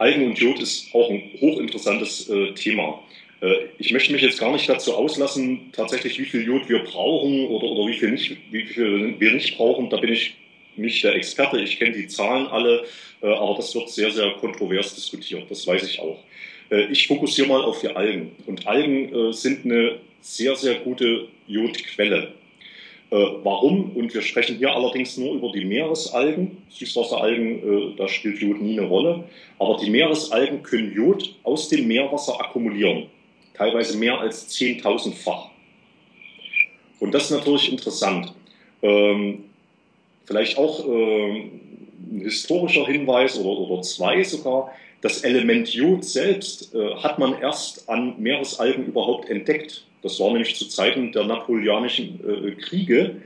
Algen 0.00 0.24
und 0.24 0.38
Jod 0.38 0.58
ist 0.60 0.94
auch 0.94 1.10
ein 1.10 1.30
hochinteressantes 1.40 2.30
äh, 2.30 2.52
Thema. 2.54 3.02
Äh, 3.42 3.54
ich 3.78 3.92
möchte 3.92 4.12
mich 4.12 4.22
jetzt 4.22 4.40
gar 4.40 4.50
nicht 4.50 4.66
dazu 4.66 4.94
auslassen, 4.94 5.70
tatsächlich 5.72 6.18
wie 6.18 6.24
viel 6.24 6.42
Jod 6.42 6.68
wir 6.70 6.78
brauchen 6.80 7.46
oder, 7.48 7.66
oder 7.66 7.86
wie, 7.86 7.98
viel 7.98 8.10
nicht, 8.10 8.34
wie 8.50 8.64
viel 8.64 9.20
wir 9.20 9.32
nicht 9.32 9.58
brauchen. 9.58 9.90
Da 9.90 9.98
bin 9.98 10.12
ich 10.12 10.34
nicht 10.76 11.04
der 11.04 11.14
Experte. 11.14 11.60
Ich 11.60 11.78
kenne 11.78 11.92
die 11.92 12.06
Zahlen 12.06 12.46
alle, 12.46 12.84
äh, 13.22 13.26
aber 13.26 13.56
das 13.56 13.74
wird 13.74 13.90
sehr, 13.90 14.10
sehr 14.10 14.30
kontrovers 14.40 14.94
diskutiert. 14.94 15.50
Das 15.50 15.66
weiß 15.66 15.82
ich 15.82 16.00
auch. 16.00 16.18
Äh, 16.70 16.86
ich 16.86 17.06
fokussiere 17.06 17.48
mal 17.48 17.62
auf 17.62 17.80
die 17.80 17.88
Algen. 17.88 18.32
Und 18.46 18.66
Algen 18.66 19.14
äh, 19.14 19.32
sind 19.34 19.66
eine 19.66 19.98
sehr, 20.22 20.56
sehr 20.56 20.76
gute 20.76 21.28
Jodquelle. 21.46 22.32
Äh, 23.10 23.16
warum? 23.42 23.96
Und 23.96 24.14
wir 24.14 24.22
sprechen 24.22 24.56
hier 24.58 24.72
allerdings 24.72 25.16
nur 25.16 25.34
über 25.34 25.50
die 25.50 25.64
Meeresalgen. 25.64 26.58
Süßwasseralgen, 26.68 27.92
äh, 27.92 27.96
da 27.96 28.06
spielt 28.06 28.38
Jod 28.38 28.60
nie 28.60 28.78
eine 28.78 28.88
Rolle. 28.88 29.24
Aber 29.58 29.78
die 29.78 29.90
Meeresalgen 29.90 30.62
können 30.62 30.94
Jod 30.94 31.34
aus 31.42 31.68
dem 31.68 31.88
Meerwasser 31.88 32.40
akkumulieren. 32.40 33.06
Teilweise 33.54 33.98
mehr 33.98 34.20
als 34.20 34.48
10.000-fach. 34.56 35.50
Und 37.00 37.12
das 37.12 37.24
ist 37.24 37.30
natürlich 37.30 37.72
interessant. 37.72 38.32
Ähm, 38.82 39.44
vielleicht 40.24 40.56
auch 40.56 40.86
äh, 40.86 41.30
ein 41.30 42.20
historischer 42.22 42.86
Hinweis 42.86 43.38
oder, 43.38 43.58
oder 43.58 43.82
zwei 43.82 44.22
sogar. 44.22 44.72
Das 45.00 45.22
Element 45.24 45.68
Jod 45.74 46.04
selbst 46.04 46.74
äh, 46.74 46.94
hat 46.96 47.18
man 47.18 47.40
erst 47.40 47.88
an 47.88 48.14
Meeresalgen 48.18 48.86
überhaupt 48.86 49.28
entdeckt. 49.28 49.84
Das 50.02 50.18
war 50.20 50.28
nämlich 50.28 50.56
zu 50.56 50.68
Zeiten 50.68 51.12
der 51.12 51.24
napoleonischen 51.24 52.20
äh, 52.26 52.52
Kriege. 52.52 53.16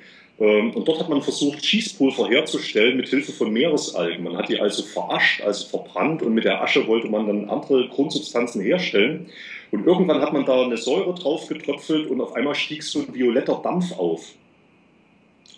Ähm, 0.41 0.73
und 0.73 0.89
dort 0.89 1.01
hat 1.01 1.09
man 1.09 1.23
versucht, 1.23 1.65
Schießpulver 1.65 2.29
herzustellen 2.29 2.97
mit 2.97 3.09
Hilfe 3.09 3.33
von 3.33 3.53
Meeresalgen. 3.53 4.25
Man 4.25 4.37
hat 4.37 4.49
die 4.49 4.59
also 4.59 4.83
verascht, 4.83 5.43
also 5.43 5.67
verbrannt 5.69 6.23
und 6.23 6.35
mit 6.35 6.45
der 6.45 6.63
Asche 6.63 6.87
wollte 6.87 7.09
man 7.09 7.27
dann 7.27 7.49
andere 7.49 7.89
Grundsubstanzen 7.89 8.61
herstellen. 8.63 9.27
Und 9.71 9.87
irgendwann 9.87 10.21
hat 10.21 10.33
man 10.33 10.45
da 10.45 10.63
eine 10.63 10.77
Säure 10.77 11.15
drauf 11.15 11.49
getröpfelt 11.49 12.09
und 12.09 12.21
auf 12.21 12.35
einmal 12.35 12.55
stieg 12.55 12.83
so 12.83 13.01
ein 13.01 13.15
violetter 13.15 13.61
Dampf 13.63 13.93
auf. 13.99 14.35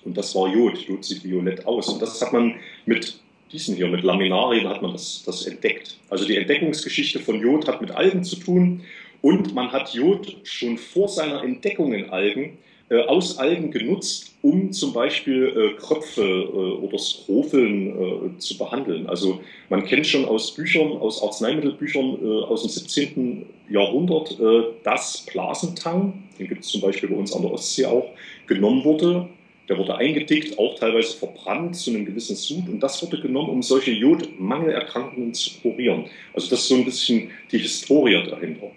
Und 0.04 0.16
das 0.16 0.34
war 0.34 0.48
Jod. 0.48 0.78
Jod 0.78 1.04
sieht 1.04 1.24
violett 1.24 1.66
aus. 1.66 1.88
Und 1.88 2.00
das 2.00 2.20
hat 2.22 2.32
man 2.32 2.54
mit 2.86 3.18
diesen 3.52 3.76
hier, 3.76 3.88
mit 3.88 4.04
Laminarien, 4.04 4.68
hat 4.68 4.82
man 4.82 4.92
das, 4.92 5.22
das 5.24 5.46
entdeckt. 5.46 5.98
Also 6.08 6.24
die 6.24 6.36
Entdeckungsgeschichte 6.36 7.18
von 7.18 7.40
Jod 7.40 7.66
hat 7.68 7.80
mit 7.80 7.90
Algen 7.90 8.22
zu 8.24 8.36
tun. 8.36 8.82
Und 9.26 9.56
man 9.56 9.72
hat 9.72 9.92
Jod 9.92 10.36
schon 10.44 10.78
vor 10.78 11.08
seiner 11.08 11.42
Entdeckung 11.42 11.92
in 11.92 12.10
Algen, 12.10 12.58
äh, 12.90 13.00
aus 13.06 13.38
Algen 13.38 13.72
genutzt, 13.72 14.36
um 14.40 14.70
zum 14.70 14.92
Beispiel 14.92 15.48
äh, 15.48 15.80
Kröpfe 15.80 16.22
äh, 16.22 16.84
oder 16.84 16.96
Skrofeln 16.96 18.36
äh, 18.36 18.38
zu 18.38 18.56
behandeln. 18.56 19.08
Also 19.08 19.40
man 19.68 19.84
kennt 19.84 20.06
schon 20.06 20.26
aus 20.26 20.54
Büchern, 20.54 20.92
aus 20.92 21.20
Arzneimittelbüchern 21.24 22.18
äh, 22.22 22.44
aus 22.44 22.62
dem 22.62 22.70
17. 22.70 23.46
Jahrhundert, 23.68 24.38
äh, 24.38 24.62
dass 24.84 25.26
Blasentang, 25.26 26.22
den 26.38 26.46
gibt 26.46 26.62
es 26.62 26.68
zum 26.68 26.82
Beispiel 26.82 27.08
bei 27.08 27.16
uns 27.16 27.32
an 27.34 27.42
der 27.42 27.50
Ostsee 27.50 27.86
auch, 27.86 28.06
genommen 28.46 28.84
wurde. 28.84 29.28
Der 29.68 29.76
wurde 29.76 29.96
eingedickt, 29.96 30.56
auch 30.56 30.78
teilweise 30.78 31.16
verbrannt 31.16 31.74
zu 31.74 31.90
einem 31.90 32.06
gewissen 32.06 32.36
Sud 32.36 32.68
und 32.68 32.78
das 32.78 33.02
wurde 33.02 33.20
genommen, 33.20 33.50
um 33.50 33.62
solche 33.64 33.90
Jodmangelerkrankungen 33.90 35.34
zu 35.34 35.50
kurieren. 35.62 36.04
Also 36.32 36.48
das 36.50 36.60
ist 36.60 36.68
so 36.68 36.76
ein 36.76 36.84
bisschen 36.84 37.32
die 37.50 37.58
Historie 37.58 38.22
dahinter. 38.30 38.70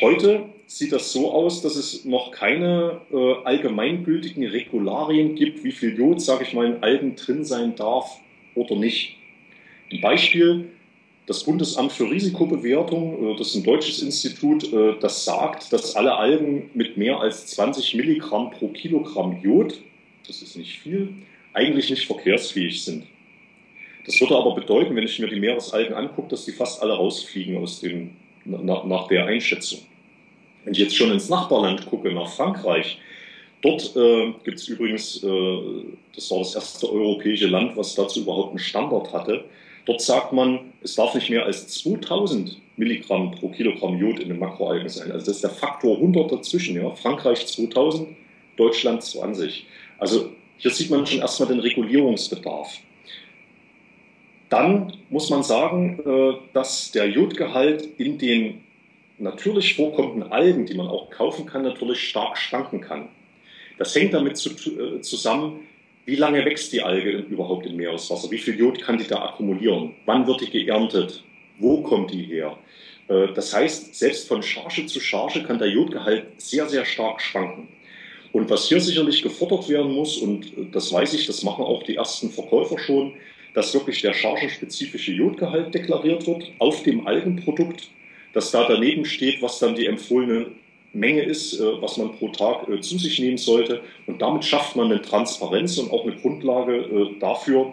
Heute 0.00 0.46
sieht 0.66 0.92
das 0.92 1.12
so 1.12 1.32
aus, 1.32 1.62
dass 1.62 1.76
es 1.76 2.04
noch 2.04 2.32
keine 2.32 3.00
äh, 3.12 3.34
allgemeingültigen 3.44 4.44
Regularien 4.46 5.34
gibt, 5.34 5.62
wie 5.62 5.72
viel 5.72 5.96
Jod, 5.96 6.20
sage 6.20 6.44
ich 6.44 6.52
mal, 6.52 6.66
in 6.66 6.82
Algen 6.82 7.16
drin 7.16 7.44
sein 7.44 7.76
darf 7.76 8.18
oder 8.54 8.74
nicht. 8.76 9.16
Ein 9.92 10.00
Beispiel, 10.00 10.70
das 11.26 11.44
Bundesamt 11.44 11.92
für 11.92 12.10
Risikobewertung, 12.10 13.34
äh, 13.34 13.36
das 13.38 13.48
ist 13.48 13.56
ein 13.56 13.62
deutsches 13.64 14.02
Institut, 14.02 14.72
äh, 14.72 14.94
das 15.00 15.24
sagt, 15.24 15.72
dass 15.72 15.94
alle 15.94 16.16
Algen 16.16 16.70
mit 16.74 16.96
mehr 16.96 17.20
als 17.20 17.46
20 17.46 17.94
Milligramm 17.94 18.50
pro 18.50 18.68
Kilogramm 18.68 19.40
Jod, 19.42 19.80
das 20.26 20.42
ist 20.42 20.56
nicht 20.56 20.78
viel, 20.80 21.10
eigentlich 21.52 21.90
nicht 21.90 22.06
verkehrsfähig 22.06 22.82
sind. 22.84 23.04
Das 24.06 24.20
würde 24.20 24.36
aber 24.36 24.54
bedeuten, 24.54 24.96
wenn 24.96 25.04
ich 25.04 25.18
mir 25.18 25.28
die 25.28 25.40
Meeresalgen 25.40 25.94
angucke, 25.94 26.28
dass 26.28 26.44
die 26.44 26.52
fast 26.52 26.82
alle 26.82 26.94
rausfliegen 26.94 27.56
aus 27.56 27.80
dem, 27.80 28.10
nach, 28.44 28.84
nach 28.84 29.08
der 29.08 29.26
Einschätzung. 29.26 29.80
Wenn 30.64 30.72
ich 30.72 30.80
jetzt 30.80 30.96
schon 30.96 31.12
ins 31.12 31.28
Nachbarland 31.28 31.86
gucke, 31.86 32.12
nach 32.12 32.28
Frankreich, 32.28 32.98
dort 33.62 33.94
äh, 33.96 34.32
gibt 34.44 34.58
es 34.58 34.68
übrigens, 34.68 35.22
äh, 35.22 35.58
das 36.14 36.30
war 36.30 36.38
das 36.38 36.54
erste 36.54 36.90
europäische 36.90 37.46
Land, 37.46 37.76
was 37.76 37.94
dazu 37.94 38.20
überhaupt 38.20 38.50
einen 38.50 38.58
Standard 38.58 39.12
hatte. 39.12 39.44
Dort 39.86 40.00
sagt 40.00 40.32
man, 40.32 40.72
es 40.82 40.94
darf 40.94 41.14
nicht 41.14 41.28
mehr 41.28 41.44
als 41.44 41.68
2000 41.68 42.58
Milligramm 42.76 43.32
pro 43.32 43.48
Kilogramm 43.50 43.98
Jod 43.98 44.18
in 44.18 44.28
den 44.28 44.38
Makroalgen 44.38 44.88
sein. 44.88 45.12
Also 45.12 45.26
das 45.26 45.36
ist 45.36 45.44
der 45.44 45.50
Faktor 45.50 45.96
100 45.96 46.32
dazwischen. 46.32 46.76
Ja? 46.76 46.90
Frankreich 46.94 47.46
2000, 47.46 48.08
Deutschland 48.56 49.02
20. 49.02 49.66
Also 49.98 50.30
hier 50.56 50.70
sieht 50.70 50.90
man 50.90 51.06
schon 51.06 51.20
erstmal 51.20 51.48
den 51.50 51.60
Regulierungsbedarf. 51.60 52.78
Dann 54.54 54.92
muss 55.10 55.30
man 55.30 55.42
sagen, 55.42 55.98
äh, 56.06 56.34
dass 56.52 56.92
der 56.92 57.08
Jodgehalt 57.08 57.88
in 57.98 58.18
den 58.18 58.62
natürlich 59.18 59.74
vorkommenden 59.74 60.30
Algen, 60.30 60.64
die 60.64 60.74
man 60.74 60.86
auch 60.86 61.10
kaufen 61.10 61.44
kann, 61.44 61.62
natürlich 61.62 62.08
stark 62.08 62.38
schwanken 62.38 62.80
kann. 62.80 63.08
Das 63.78 63.92
hängt 63.96 64.14
damit 64.14 64.34
äh, 64.46 65.00
zusammen, 65.00 65.66
wie 66.04 66.14
lange 66.14 66.44
wächst 66.44 66.72
die 66.72 66.82
Alge 66.82 67.10
überhaupt 67.10 67.66
im 67.66 67.74
Meereswasser? 67.74 68.30
Wie 68.30 68.38
viel 68.38 68.56
Jod 68.56 68.80
kann 68.80 68.96
die 68.96 69.08
da 69.08 69.24
akkumulieren? 69.24 69.96
Wann 70.06 70.24
wird 70.28 70.42
die 70.42 70.50
geerntet? 70.50 71.24
Wo 71.58 71.82
kommt 71.82 72.12
die 72.12 72.22
her? 72.22 72.56
Äh, 73.08 73.32
das 73.34 73.52
heißt, 73.52 73.92
selbst 73.92 74.28
von 74.28 74.40
Charge 74.40 74.86
zu 74.86 75.00
Charge 75.00 75.42
kann 75.42 75.58
der 75.58 75.70
Jodgehalt 75.70 76.26
sehr, 76.36 76.68
sehr 76.68 76.84
stark 76.84 77.20
schwanken. 77.20 77.66
Und 78.30 78.48
was 78.50 78.68
hier 78.68 78.80
sicherlich 78.80 79.20
gefordert 79.20 79.68
werden 79.68 79.90
muss, 79.90 80.16
und 80.16 80.52
das 80.70 80.92
weiß 80.92 81.12
ich, 81.14 81.26
das 81.26 81.42
machen 81.42 81.64
auch 81.64 81.82
die 81.82 81.96
ersten 81.96 82.30
Verkäufer 82.30 82.78
schon, 82.78 83.14
dass 83.54 83.72
wirklich 83.72 84.02
der 84.02 84.12
chargenspezifische 84.12 85.12
Jodgehalt 85.12 85.74
deklariert 85.74 86.26
wird 86.26 86.52
auf 86.58 86.82
dem 86.82 87.06
Algenprodukt 87.06 87.88
dass 88.34 88.50
da 88.50 88.66
daneben 88.68 89.06
steht, 89.06 89.40
was 89.40 89.58
dann 89.60 89.74
die 89.74 89.86
empfohlene 89.86 90.46
Menge 90.92 91.22
ist, 91.22 91.58
äh, 91.58 91.80
was 91.80 91.96
man 91.96 92.12
pro 92.12 92.28
Tag 92.28 92.68
äh, 92.68 92.80
zu 92.80 92.98
sich 92.98 93.18
nehmen 93.18 93.38
sollte. 93.38 93.80
Und 94.06 94.20
damit 94.20 94.44
schafft 94.44 94.76
man 94.76 94.92
eine 94.92 95.00
Transparenz 95.00 95.78
und 95.78 95.90
auch 95.90 96.04
eine 96.04 96.16
Grundlage 96.16 96.76
äh, 96.76 97.18
dafür, 97.18 97.72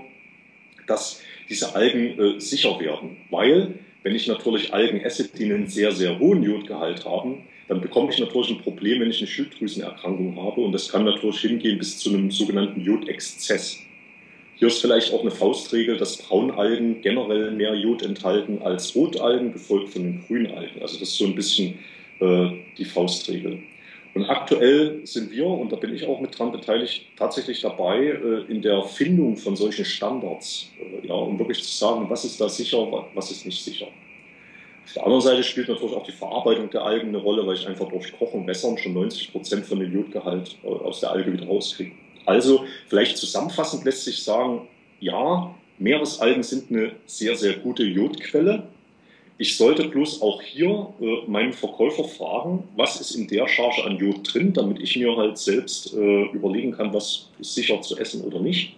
dass 0.87 1.21
diese 1.49 1.75
Algen 1.75 2.39
sicher 2.39 2.79
werden. 2.79 3.17
Weil, 3.29 3.75
wenn 4.03 4.15
ich 4.15 4.27
natürlich 4.27 4.73
Algen 4.73 5.01
esse, 5.01 5.27
die 5.27 5.45
einen 5.45 5.67
sehr, 5.67 5.91
sehr 5.91 6.17
hohen 6.17 6.43
Jodgehalt 6.43 7.03
haben, 7.03 7.43
dann 7.67 7.81
bekomme 7.81 8.09
ich 8.09 8.19
natürlich 8.19 8.51
ein 8.51 8.61
Problem, 8.61 9.01
wenn 9.01 9.09
ich 9.09 9.17
eine 9.17 9.27
Schilddrüsenerkrankung 9.27 10.41
habe. 10.41 10.61
Und 10.61 10.71
das 10.71 10.89
kann 10.89 11.03
natürlich 11.03 11.41
hingehen 11.41 11.77
bis 11.77 11.99
zu 11.99 12.09
einem 12.09 12.31
sogenannten 12.31 12.79
Jodexzess. 12.79 13.79
Hier 14.61 14.67
ist 14.67 14.79
vielleicht 14.79 15.11
auch 15.11 15.21
eine 15.21 15.31
Faustregel, 15.31 15.97
dass 15.97 16.17
Braunalgen 16.17 17.01
generell 17.01 17.49
mehr 17.49 17.73
Jod 17.73 18.03
enthalten 18.03 18.61
als 18.61 18.95
Rotalgen, 18.95 19.53
gefolgt 19.53 19.89
von 19.89 20.03
den 20.03 20.23
Grünalgen. 20.27 20.83
Also 20.83 20.99
das 20.99 21.09
ist 21.09 21.17
so 21.17 21.25
ein 21.25 21.33
bisschen 21.33 21.79
äh, 22.19 22.51
die 22.77 22.85
Faustregel. 22.85 23.57
Und 24.13 24.25
aktuell 24.29 25.01
sind 25.03 25.31
wir, 25.31 25.47
und 25.47 25.71
da 25.71 25.77
bin 25.77 25.95
ich 25.95 26.05
auch 26.05 26.21
mit 26.21 26.37
dran 26.37 26.51
beteiligt, 26.51 27.07
tatsächlich 27.17 27.61
dabei 27.61 28.01
äh, 28.01 28.51
in 28.51 28.61
der 28.61 28.83
Findung 28.83 29.35
von 29.35 29.55
solchen 29.55 29.83
Standards, 29.83 30.69
äh, 30.79 31.07
ja, 31.07 31.15
um 31.15 31.39
wirklich 31.39 31.63
zu 31.63 31.71
sagen, 31.71 32.05
was 32.07 32.23
ist 32.23 32.39
da 32.39 32.47
sicher, 32.47 33.07
was 33.15 33.31
ist 33.31 33.47
nicht 33.47 33.63
sicher. 33.63 33.87
Auf 34.85 34.93
der 34.93 35.05
anderen 35.05 35.23
Seite 35.23 35.41
spielt 35.41 35.69
natürlich 35.69 35.95
auch 35.95 36.05
die 36.05 36.11
Verarbeitung 36.11 36.69
der 36.69 36.83
Algen 36.83 37.07
eine 37.07 37.17
Rolle, 37.17 37.47
weil 37.47 37.55
ich 37.55 37.67
einfach 37.67 37.89
durch 37.89 38.15
Kochen, 38.15 38.45
Wässern 38.45 38.77
schon 38.77 38.93
90 38.93 39.31
Prozent 39.31 39.65
von 39.65 39.79
dem 39.79 39.91
Jodgehalt 39.91 40.55
äh, 40.63 40.67
aus 40.67 40.99
der 40.99 41.09
Alge 41.09 41.33
wieder 41.33 41.47
rauskriege. 41.47 41.93
Also 42.25 42.65
vielleicht 42.87 43.17
zusammenfassend 43.17 43.83
lässt 43.85 44.05
sich 44.05 44.23
sagen, 44.23 44.67
ja, 44.99 45.53
Meeresalgen 45.79 46.43
sind 46.43 46.71
eine 46.71 46.93
sehr, 47.05 47.35
sehr 47.35 47.53
gute 47.53 47.83
Jodquelle. 47.83 48.67
Ich 49.37 49.57
sollte 49.57 49.87
bloß 49.87 50.21
auch 50.21 50.41
hier 50.41 50.93
äh, 51.01 51.27
meinen 51.27 51.53
Verkäufer 51.53 52.03
fragen, 52.03 52.67
was 52.75 53.01
ist 53.01 53.15
in 53.15 53.27
der 53.27 53.47
Charge 53.47 53.83
an 53.83 53.97
Jod 53.97 54.31
drin, 54.31 54.53
damit 54.53 54.79
ich 54.79 54.95
mir 54.97 55.17
halt 55.17 55.39
selbst 55.39 55.95
äh, 55.95 56.25
überlegen 56.25 56.73
kann, 56.73 56.93
was 56.93 57.29
ist 57.39 57.55
sicher 57.55 57.81
zu 57.81 57.97
essen 57.97 58.21
oder 58.21 58.39
nicht. 58.39 58.75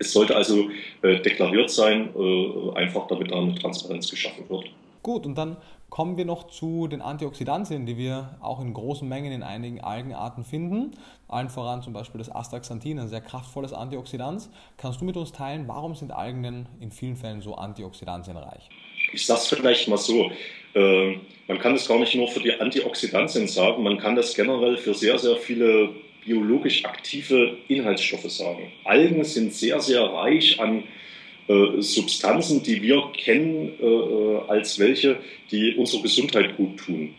Es 0.00 0.12
sollte 0.12 0.34
also 0.34 0.68
äh, 1.02 1.20
deklariert 1.20 1.70
sein, 1.70 2.08
äh, 2.18 2.76
einfach 2.76 3.06
damit 3.06 3.30
da 3.30 3.38
eine 3.38 3.54
Transparenz 3.54 4.10
geschaffen 4.10 4.44
wird. 4.48 4.64
Gut, 5.00 5.26
und 5.26 5.36
dann 5.36 5.56
kommen 5.92 6.16
wir 6.16 6.24
noch 6.24 6.46
zu 6.48 6.88
den 6.88 7.02
Antioxidantien, 7.02 7.84
die 7.84 7.98
wir 7.98 8.38
auch 8.40 8.62
in 8.62 8.72
großen 8.72 9.06
Mengen 9.06 9.30
in 9.30 9.42
einigen 9.42 9.82
Algenarten 9.82 10.42
finden. 10.42 10.92
Allen 11.28 11.50
voran 11.50 11.82
zum 11.82 11.92
Beispiel 11.92 12.16
das 12.16 12.34
Astaxanthin, 12.34 12.98
ein 12.98 13.08
sehr 13.08 13.20
kraftvolles 13.20 13.74
Antioxidant. 13.74 14.48
Kannst 14.78 15.02
du 15.02 15.04
mit 15.04 15.18
uns 15.18 15.32
teilen, 15.32 15.68
warum 15.68 15.94
sind 15.94 16.10
Algen 16.10 16.42
denn 16.42 16.66
in 16.80 16.92
vielen 16.92 17.14
Fällen 17.14 17.42
so 17.42 17.56
antioxidantienreich? 17.56 18.70
Ich 19.12 19.26
sage 19.26 19.40
es 19.40 19.48
vielleicht 19.48 19.86
mal 19.88 19.98
so. 19.98 20.30
Äh, 20.74 21.18
man 21.46 21.58
kann 21.58 21.74
das 21.74 21.86
gar 21.86 21.98
nicht 21.98 22.14
nur 22.14 22.28
für 22.28 22.40
die 22.40 22.58
Antioxidantien 22.58 23.46
sagen, 23.46 23.82
man 23.82 23.98
kann 23.98 24.16
das 24.16 24.34
generell 24.34 24.78
für 24.78 24.94
sehr, 24.94 25.18
sehr 25.18 25.36
viele 25.36 25.90
biologisch 26.24 26.86
aktive 26.86 27.58
Inhaltsstoffe 27.68 28.30
sagen. 28.30 28.72
Algen 28.84 29.22
sind 29.24 29.52
sehr, 29.52 29.78
sehr 29.78 30.04
reich 30.04 30.58
an 30.58 30.78
äh, 30.78 31.01
Substanzen, 31.48 32.62
die 32.62 32.82
wir 32.82 33.02
kennen 33.16 33.72
äh, 33.80 33.84
äh, 33.84 34.40
als 34.48 34.78
welche, 34.78 35.16
die 35.50 35.74
unserer 35.74 36.02
Gesundheit 36.02 36.56
gut 36.56 36.78
tun. 36.78 37.14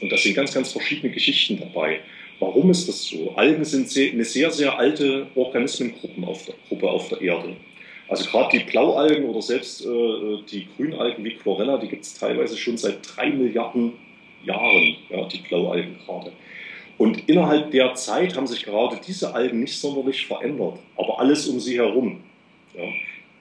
Und 0.00 0.12
das 0.12 0.22
sind 0.22 0.34
ganz, 0.34 0.52
ganz 0.52 0.72
verschiedene 0.72 1.12
Geschichten 1.12 1.58
dabei. 1.58 2.00
Warum 2.40 2.70
ist 2.70 2.88
das 2.88 3.04
so? 3.04 3.32
Algen 3.34 3.64
sind 3.64 4.14
eine 4.14 4.24
sehr, 4.24 4.50
sehr 4.50 4.78
alte 4.78 5.26
Organismengruppe 5.34 6.26
auf 6.26 6.44
der, 6.46 6.54
Gruppe 6.68 6.88
auf 6.88 7.08
der 7.08 7.20
Erde. 7.20 7.56
Also 8.08 8.28
gerade 8.30 8.58
die 8.58 8.64
Blaualgen 8.64 9.24
oder 9.24 9.42
selbst 9.42 9.84
äh, 9.84 9.88
die 10.50 10.66
Grünalgen 10.76 11.24
wie 11.24 11.34
Chlorella, 11.34 11.78
die 11.78 11.88
gibt 11.88 12.04
es 12.04 12.14
teilweise 12.14 12.56
schon 12.56 12.76
seit 12.76 12.98
drei 13.02 13.30
Milliarden 13.30 13.92
Jahren, 14.44 14.96
ja, 15.10 15.26
die 15.26 15.38
Blaualgen 15.38 15.98
gerade. 16.06 16.32
Und 16.96 17.28
innerhalb 17.28 17.70
der 17.70 17.94
Zeit 17.94 18.36
haben 18.36 18.46
sich 18.46 18.64
gerade 18.64 18.98
diese 19.06 19.34
Algen 19.34 19.60
nicht 19.60 19.78
sonderlich 19.78 20.26
verändert, 20.26 20.78
aber 20.96 21.20
alles 21.20 21.46
um 21.48 21.60
sie 21.60 21.76
herum. 21.76 22.20
Ja. 22.76 22.84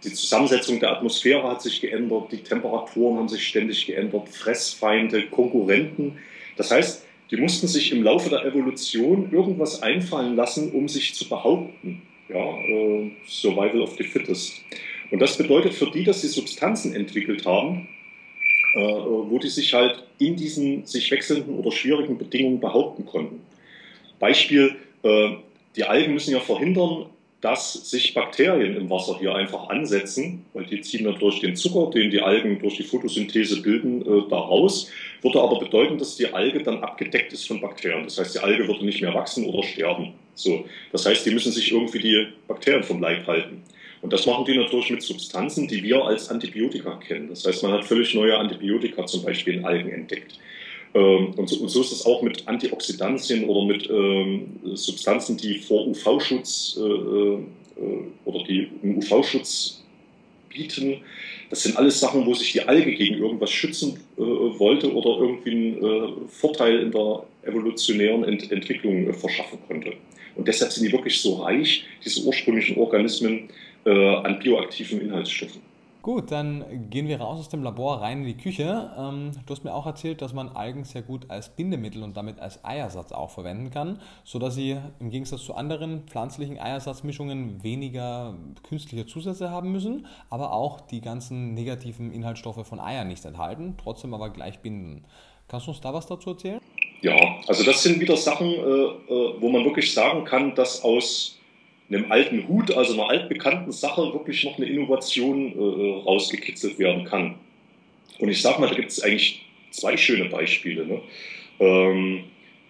Die 0.03 0.13
Zusammensetzung 0.13 0.79
der 0.79 0.91
Atmosphäre 0.91 1.43
hat 1.43 1.61
sich 1.61 1.81
geändert, 1.81 2.31
die 2.31 2.37
Temperaturen 2.37 3.17
haben 3.17 3.29
sich 3.29 3.47
ständig 3.47 3.85
geändert, 3.85 4.29
Fressfeinde, 4.29 5.23
Konkurrenten. 5.27 6.19
Das 6.55 6.71
heißt, 6.71 7.03
die 7.31 7.37
mussten 7.37 7.67
sich 7.67 7.91
im 7.91 8.03
Laufe 8.03 8.29
der 8.29 8.45
Evolution 8.45 9.31
irgendwas 9.31 9.81
einfallen 9.81 10.35
lassen, 10.35 10.71
um 10.71 10.87
sich 10.87 11.15
zu 11.15 11.27
behaupten. 11.27 12.01
Ja, 12.29 12.57
äh, 12.57 13.11
Survival 13.27 13.81
of 13.81 13.95
the 13.97 14.03
Fittest. 14.03 14.61
Und 15.11 15.19
das 15.19 15.37
bedeutet 15.37 15.73
für 15.73 15.89
die, 15.89 16.03
dass 16.03 16.21
sie 16.21 16.27
Substanzen 16.27 16.93
entwickelt 16.93 17.45
haben, 17.45 17.87
äh, 18.75 18.79
wo 18.79 19.39
die 19.39 19.49
sich 19.49 19.73
halt 19.73 20.03
in 20.19 20.35
diesen 20.35 20.85
sich 20.85 21.09
wechselnden 21.11 21.55
oder 21.55 21.71
schwierigen 21.71 22.17
Bedingungen 22.17 22.59
behaupten 22.59 23.05
konnten. 23.05 23.41
Beispiel, 24.19 24.75
äh, 25.03 25.29
die 25.75 25.83
Algen 25.83 26.13
müssen 26.13 26.31
ja 26.31 26.39
verhindern, 26.39 27.07
dass 27.47 27.89
sich 27.89 28.13
Bakterien 28.13 28.75
im 28.75 28.89
Wasser 28.89 29.17
hier 29.19 29.33
einfach 29.33 29.69
ansetzen, 29.69 30.43
weil 30.53 30.65
die 30.65 30.81
ziehen 30.81 31.05
natürlich 31.05 31.39
den 31.39 31.55
Zucker, 31.55 31.89
den 31.91 32.11
die 32.11 32.19
Algen 32.19 32.59
durch 32.59 32.75
die 32.75 32.83
Photosynthese 32.83 33.61
bilden, 33.61 34.01
äh, 34.01 34.29
da 34.29 34.49
würde 34.49 35.41
aber 35.41 35.59
bedeuten, 35.59 35.97
dass 35.97 36.17
die 36.17 36.27
Alge 36.33 36.61
dann 36.61 36.83
abgedeckt 36.83 37.31
ist 37.31 37.47
von 37.47 37.61
Bakterien. 37.61 38.03
Das 38.03 38.19
heißt, 38.19 38.35
die 38.35 38.39
Alge 38.39 38.67
würde 38.67 38.83
nicht 38.83 39.01
mehr 39.01 39.13
wachsen 39.13 39.45
oder 39.45 39.63
sterben. 39.63 40.13
So, 40.35 40.65
das 40.91 41.05
heißt, 41.05 41.25
die 41.25 41.31
müssen 41.31 41.53
sich 41.53 41.71
irgendwie 41.71 41.99
die 41.99 42.27
Bakterien 42.49 42.83
vom 42.83 43.01
Leib 43.01 43.25
halten. 43.25 43.63
Und 44.01 44.11
das 44.11 44.25
machen 44.25 44.43
die 44.43 44.57
natürlich 44.57 44.89
mit 44.89 45.01
Substanzen, 45.01 45.69
die 45.69 45.81
wir 45.81 46.03
als 46.03 46.29
Antibiotika 46.29 46.97
kennen. 46.97 47.29
Das 47.29 47.45
heißt, 47.47 47.63
man 47.63 47.71
hat 47.71 47.85
völlig 47.85 48.13
neue 48.13 48.37
Antibiotika 48.37 49.05
zum 49.05 49.23
Beispiel 49.23 49.53
in 49.53 49.65
Algen 49.65 49.89
entdeckt. 49.89 50.37
Ähm, 50.93 51.33
und, 51.35 51.49
so, 51.49 51.57
und, 51.61 51.69
so, 51.69 51.81
ist 51.81 51.91
es 51.91 52.05
auch 52.05 52.21
mit 52.21 52.47
Antioxidantien 52.47 53.45
oder 53.45 53.65
mit 53.65 53.89
ähm, 53.89 54.59
Substanzen, 54.73 55.37
die 55.37 55.59
vor 55.59 55.87
UV-Schutz 55.87 56.79
äh, 56.79 56.81
äh, 56.81 57.39
oder 58.25 58.43
die 58.43 58.69
UV-Schutz 58.83 59.83
bieten. 60.49 61.01
Das 61.49 61.63
sind 61.63 61.77
alles 61.77 61.99
Sachen, 61.99 62.25
wo 62.25 62.33
sich 62.33 62.51
die 62.51 62.61
Alge 62.61 62.93
gegen 62.93 63.15
irgendwas 63.15 63.51
schützen 63.51 63.99
äh, 64.17 64.21
wollte 64.21 64.93
oder 64.93 65.21
irgendwie 65.21 65.51
einen 65.51 65.83
äh, 65.83 66.27
Vorteil 66.27 66.79
in 66.79 66.91
der 66.91 67.23
evolutionären 67.43 68.23
Ent 68.23 68.51
Entwicklung 68.51 69.07
äh, 69.07 69.13
verschaffen 69.13 69.59
konnte. 69.67 69.93
Und 70.35 70.47
deshalb 70.47 70.71
sind 70.71 70.85
die 70.85 70.91
wirklich 70.91 71.19
so 71.19 71.35
reich, 71.35 71.85
diese 72.03 72.21
ursprünglichen 72.23 72.77
Organismen, 72.77 73.49
äh, 73.85 73.89
an 73.89 74.39
bioaktiven 74.39 75.01
Inhaltsstoffen. 75.01 75.61
Gut, 76.07 76.31
dann 76.31 76.89
gehen 76.89 77.09
wir 77.09 77.19
raus 77.19 77.37
aus 77.37 77.49
dem 77.49 77.63
Labor 77.63 78.01
rein 78.01 78.19
in 78.19 78.27
die 78.27 78.37
Küche. 78.37 78.91
Ähm, 78.97 79.31
du 79.45 79.53
hast 79.53 79.65
mir 79.65 79.73
auch 79.73 79.85
erzählt, 79.85 80.21
dass 80.21 80.31
man 80.31 80.47
Algen 80.47 80.85
sehr 80.85 81.01
gut 81.01 81.29
als 81.29 81.49
Bindemittel 81.49 82.01
und 82.01 82.15
damit 82.15 82.39
als 82.39 82.63
Eiersatz 82.63 83.11
auch 83.11 83.29
verwenden 83.29 83.71
kann, 83.71 83.99
sodass 84.23 84.55
sie 84.55 84.77
im 85.01 85.09
Gegensatz 85.09 85.43
zu 85.43 85.53
anderen 85.53 86.03
pflanzlichen 86.07 86.59
Eiersatzmischungen 86.59 87.61
weniger 87.61 88.35
künstliche 88.69 89.05
Zusätze 89.05 89.51
haben 89.51 89.73
müssen, 89.73 90.07
aber 90.29 90.53
auch 90.53 90.79
die 90.79 91.01
ganzen 91.01 91.53
negativen 91.53 92.13
Inhaltsstoffe 92.13 92.65
von 92.65 92.79
Eiern 92.79 93.09
nicht 93.09 93.25
enthalten, 93.25 93.75
trotzdem 93.77 94.13
aber 94.13 94.29
gleich 94.29 94.59
binden. 94.59 95.03
Kannst 95.49 95.67
du 95.67 95.71
uns 95.71 95.81
da 95.81 95.93
was 95.93 96.07
dazu 96.07 96.29
erzählen? 96.29 96.61
Ja, 97.01 97.17
also 97.47 97.65
das 97.65 97.83
sind 97.83 97.99
wieder 97.99 98.15
Sachen, 98.15 98.47
äh, 98.47 98.53
äh, 98.53 99.41
wo 99.41 99.49
man 99.49 99.65
wirklich 99.65 99.93
sagen 99.93 100.23
kann, 100.23 100.55
dass 100.55 100.85
aus 100.85 101.36
einem 101.89 102.11
alten 102.11 102.47
Hut, 102.47 102.71
also 102.75 102.93
einer 102.93 103.09
altbekannten 103.09 103.71
Sache, 103.71 104.13
wirklich 104.13 104.43
noch 104.43 104.57
eine 104.57 104.67
Innovation 104.67 105.53
äh, 105.53 106.03
rausgekitzelt 106.03 106.79
werden 106.79 107.05
kann. 107.05 107.35
Und 108.19 108.29
ich 108.29 108.41
sage 108.41 108.59
mal, 108.59 108.69
da 108.69 108.75
gibt 108.75 108.91
es 108.91 109.01
eigentlich 109.01 109.45
zwei 109.71 109.95
schöne 109.95 110.25
Beispiele. 110.25 110.85
Ne? 110.85 111.01
Ähm, 111.59 112.23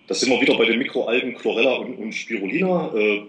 da 0.07 0.13
sind 0.13 0.29
wir 0.29 0.39
wieder 0.41 0.57
bei 0.57 0.65
den 0.65 0.79
Mikroalgen 0.79 1.35
Chlorella 1.35 1.75
und, 1.75 1.95
und 1.95 2.13
Spirulina. 2.13 2.93
Äh, 2.95 3.23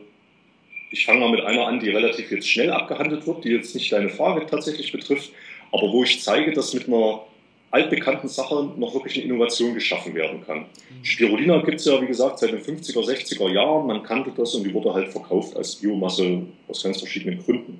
ich 0.90 1.04
fange 1.04 1.20
mal 1.20 1.30
mit 1.30 1.42
einer 1.42 1.66
an, 1.66 1.80
die 1.80 1.90
relativ 1.90 2.30
jetzt 2.30 2.48
schnell 2.48 2.70
abgehandelt 2.70 3.26
wird, 3.26 3.44
die 3.44 3.50
jetzt 3.50 3.74
nicht 3.74 3.92
deine 3.92 4.08
Frage 4.08 4.46
tatsächlich 4.46 4.92
betrifft, 4.92 5.30
aber 5.72 5.92
wo 5.92 6.02
ich 6.02 6.22
zeige, 6.22 6.52
dass 6.52 6.72
mit 6.72 6.88
einer 6.88 7.22
altbekannten 7.70 8.28
Sache 8.28 8.70
noch 8.76 8.94
wirklich 8.94 9.16
eine 9.16 9.24
Innovation 9.24 9.74
geschaffen 9.74 10.14
werden 10.14 10.44
kann. 10.46 10.66
Spirulina 11.02 11.60
gibt 11.62 11.80
es 11.80 11.86
ja, 11.86 12.00
wie 12.00 12.06
gesagt, 12.06 12.38
seit 12.38 12.52
den 12.52 12.60
50er, 12.60 13.04
60er 13.04 13.50
Jahren. 13.50 13.86
Man 13.86 14.02
kannte 14.02 14.32
das 14.36 14.54
und 14.54 14.64
die 14.64 14.72
wurde 14.72 14.94
halt 14.94 15.08
verkauft 15.08 15.56
als 15.56 15.76
Biomasse 15.76 16.42
aus 16.66 16.82
ganz 16.82 16.98
verschiedenen 16.98 17.42
Gründen. 17.42 17.78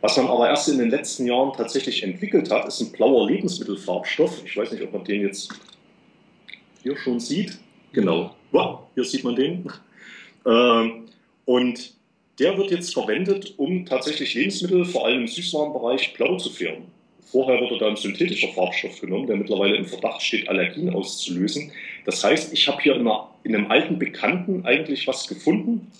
Was 0.00 0.16
man 0.16 0.28
aber 0.28 0.48
erst 0.48 0.68
in 0.68 0.78
den 0.78 0.90
letzten 0.90 1.26
Jahren 1.26 1.52
tatsächlich 1.56 2.02
entwickelt 2.02 2.50
hat, 2.50 2.66
ist 2.66 2.80
ein 2.80 2.92
blauer 2.92 3.28
Lebensmittelfarbstoff. 3.28 4.42
Ich 4.44 4.56
weiß 4.56 4.72
nicht, 4.72 4.82
ob 4.82 4.92
man 4.92 5.04
den 5.04 5.22
jetzt 5.22 5.52
hier 6.82 6.96
schon 6.96 7.20
sieht. 7.20 7.58
Genau. 7.92 8.34
Wow, 8.52 8.80
hier 8.94 9.04
sieht 9.04 9.24
man 9.24 9.34
den. 9.34 9.70
Ähm, 10.46 11.06
und 11.44 11.94
der 12.38 12.56
wird 12.56 12.70
jetzt 12.70 12.94
verwendet, 12.94 13.54
um 13.56 13.84
tatsächlich 13.84 14.34
Lebensmittel, 14.34 14.84
vor 14.84 15.06
allem 15.06 15.22
im 15.22 15.26
Süßwarenbereich, 15.26 16.14
blau 16.14 16.36
zu 16.36 16.50
färben. 16.50 16.84
Vorher 17.30 17.60
wurde 17.60 17.78
da 17.78 17.88
ein 17.88 17.96
synthetischer 17.96 18.48
Farbstoff 18.48 19.00
genommen, 19.00 19.26
der 19.26 19.36
mittlerweile 19.36 19.76
im 19.76 19.84
Verdacht 19.84 20.22
steht, 20.22 20.48
Allergien 20.48 20.94
auszulösen. 20.94 21.70
Das 22.06 22.24
heißt, 22.24 22.54
ich 22.54 22.66
habe 22.66 22.80
hier 22.82 22.94
in, 22.94 23.02
einer, 23.02 23.28
in, 23.44 23.54
einem 23.54 23.70
alten 23.70 23.98
Bekannten 23.98 24.64
eigentlich 24.64 25.06
was 25.06 25.28
gefunden, 25.28 25.92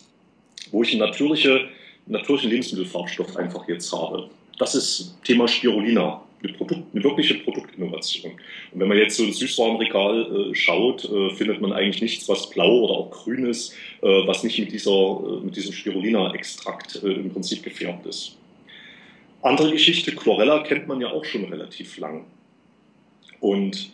wo 0.71 0.83
ich 0.83 0.93
einen 0.93 1.01
natürliche, 1.01 1.69
natürlichen 2.07 2.51
Lebensmittelfarbstoff 2.51 3.37
einfach 3.37 3.69
jetzt 3.69 3.93
habe. 3.93 4.31
Das 4.59 4.75
ist 4.75 5.19
Thema 5.23 5.47
Spirulina, 5.47 6.23
eine, 6.43 6.53
Produkt, 6.55 6.83
eine 6.95 7.05
wirkliche 7.05 7.35
Produktinnovation. 7.35 8.33
Und 8.73 8.81
wenn 8.81 8.89
man 8.89 8.97
jetzt 8.97 9.19
so 9.19 9.25
ins 9.25 9.39
Süßwarenregal 9.39 10.51
äh, 10.51 10.55
schaut, 10.55 11.05
äh, 11.05 11.31
findet 11.35 11.61
man 11.61 11.75
eigentlich 11.75 12.01
nichts, 12.01 12.27
was 12.29 12.49
blau 12.49 12.85
oder 12.85 12.95
auch 12.95 13.11
grün 13.11 13.45
ist, 13.45 13.75
äh, 14.01 14.07
was 14.07 14.45
nicht 14.45 14.59
mit, 14.59 14.73
dieser, 14.73 14.91
äh, 14.91 15.45
mit 15.45 15.57
diesem 15.57 15.75
Spirulina-Extrakt 15.75 17.03
äh, 17.03 17.13
im 17.13 17.31
Prinzip 17.31 17.63
gefärbt 17.63 18.07
ist. 18.07 18.38
Andere 19.43 19.71
Geschichte, 19.71 20.15
Chlorella 20.15 20.63
kennt 20.65 20.89
man 20.89 21.01
ja 21.01 21.09
auch 21.09 21.25
schon 21.25 21.45
relativ 21.45 21.97
lang. 21.99 22.25
Und 23.41 23.91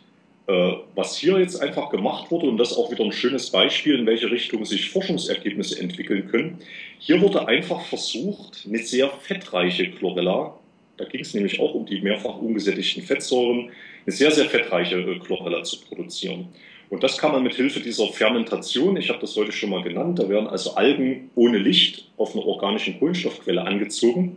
äh, 0.47 0.72
was 0.95 1.16
hier 1.16 1.38
jetzt 1.38 1.61
einfach 1.61 1.90
gemacht 1.90 2.30
wurde, 2.30 2.47
und 2.47 2.57
das 2.57 2.72
ist 2.72 2.78
auch 2.78 2.90
wieder 2.90 3.05
ein 3.05 3.12
schönes 3.12 3.51
Beispiel, 3.51 3.99
in 3.99 4.07
welche 4.07 4.30
Richtung 4.30 4.64
sich 4.64 4.90
Forschungsergebnisse 4.90 5.80
entwickeln 5.80 6.28
können, 6.28 6.59
hier 6.99 7.20
wurde 7.20 7.47
einfach 7.47 7.82
versucht, 7.82 8.64
eine 8.66 8.78
sehr 8.78 9.09
fettreiche 9.09 9.90
Chlorella, 9.90 10.59
da 10.97 11.05
ging 11.05 11.20
es 11.20 11.34
nämlich 11.34 11.61
auch 11.61 11.74
um 11.74 11.84
die 11.84 12.01
mehrfach 12.01 12.38
ungesättigten 12.38 13.03
Fettsäuren, 13.03 13.70
eine 14.07 14.14
sehr, 14.14 14.30
sehr 14.30 14.47
fettreiche 14.47 14.97
äh, 14.97 15.18
Chlorella 15.18 15.62
zu 15.62 15.80
produzieren. 15.80 16.49
Und 16.88 17.03
das 17.03 17.18
kann 17.18 17.32
man 17.32 17.42
mit 17.42 17.55
Hilfe 17.55 17.80
dieser 17.80 18.07
Fermentation, 18.09 18.97
ich 18.97 19.09
habe 19.09 19.18
das 19.20 19.36
heute 19.36 19.53
schon 19.53 19.70
mal 19.70 19.82
genannt, 19.82 20.18
da 20.18 20.28
werden 20.28 20.47
also 20.47 20.74
Algen 20.74 21.30
ohne 21.34 21.59
Licht 21.59 22.09
auf 22.16 22.34
einer 22.34 22.47
organischen 22.47 22.99
Kohlenstoffquelle 22.99 23.62
angezogen 23.62 24.36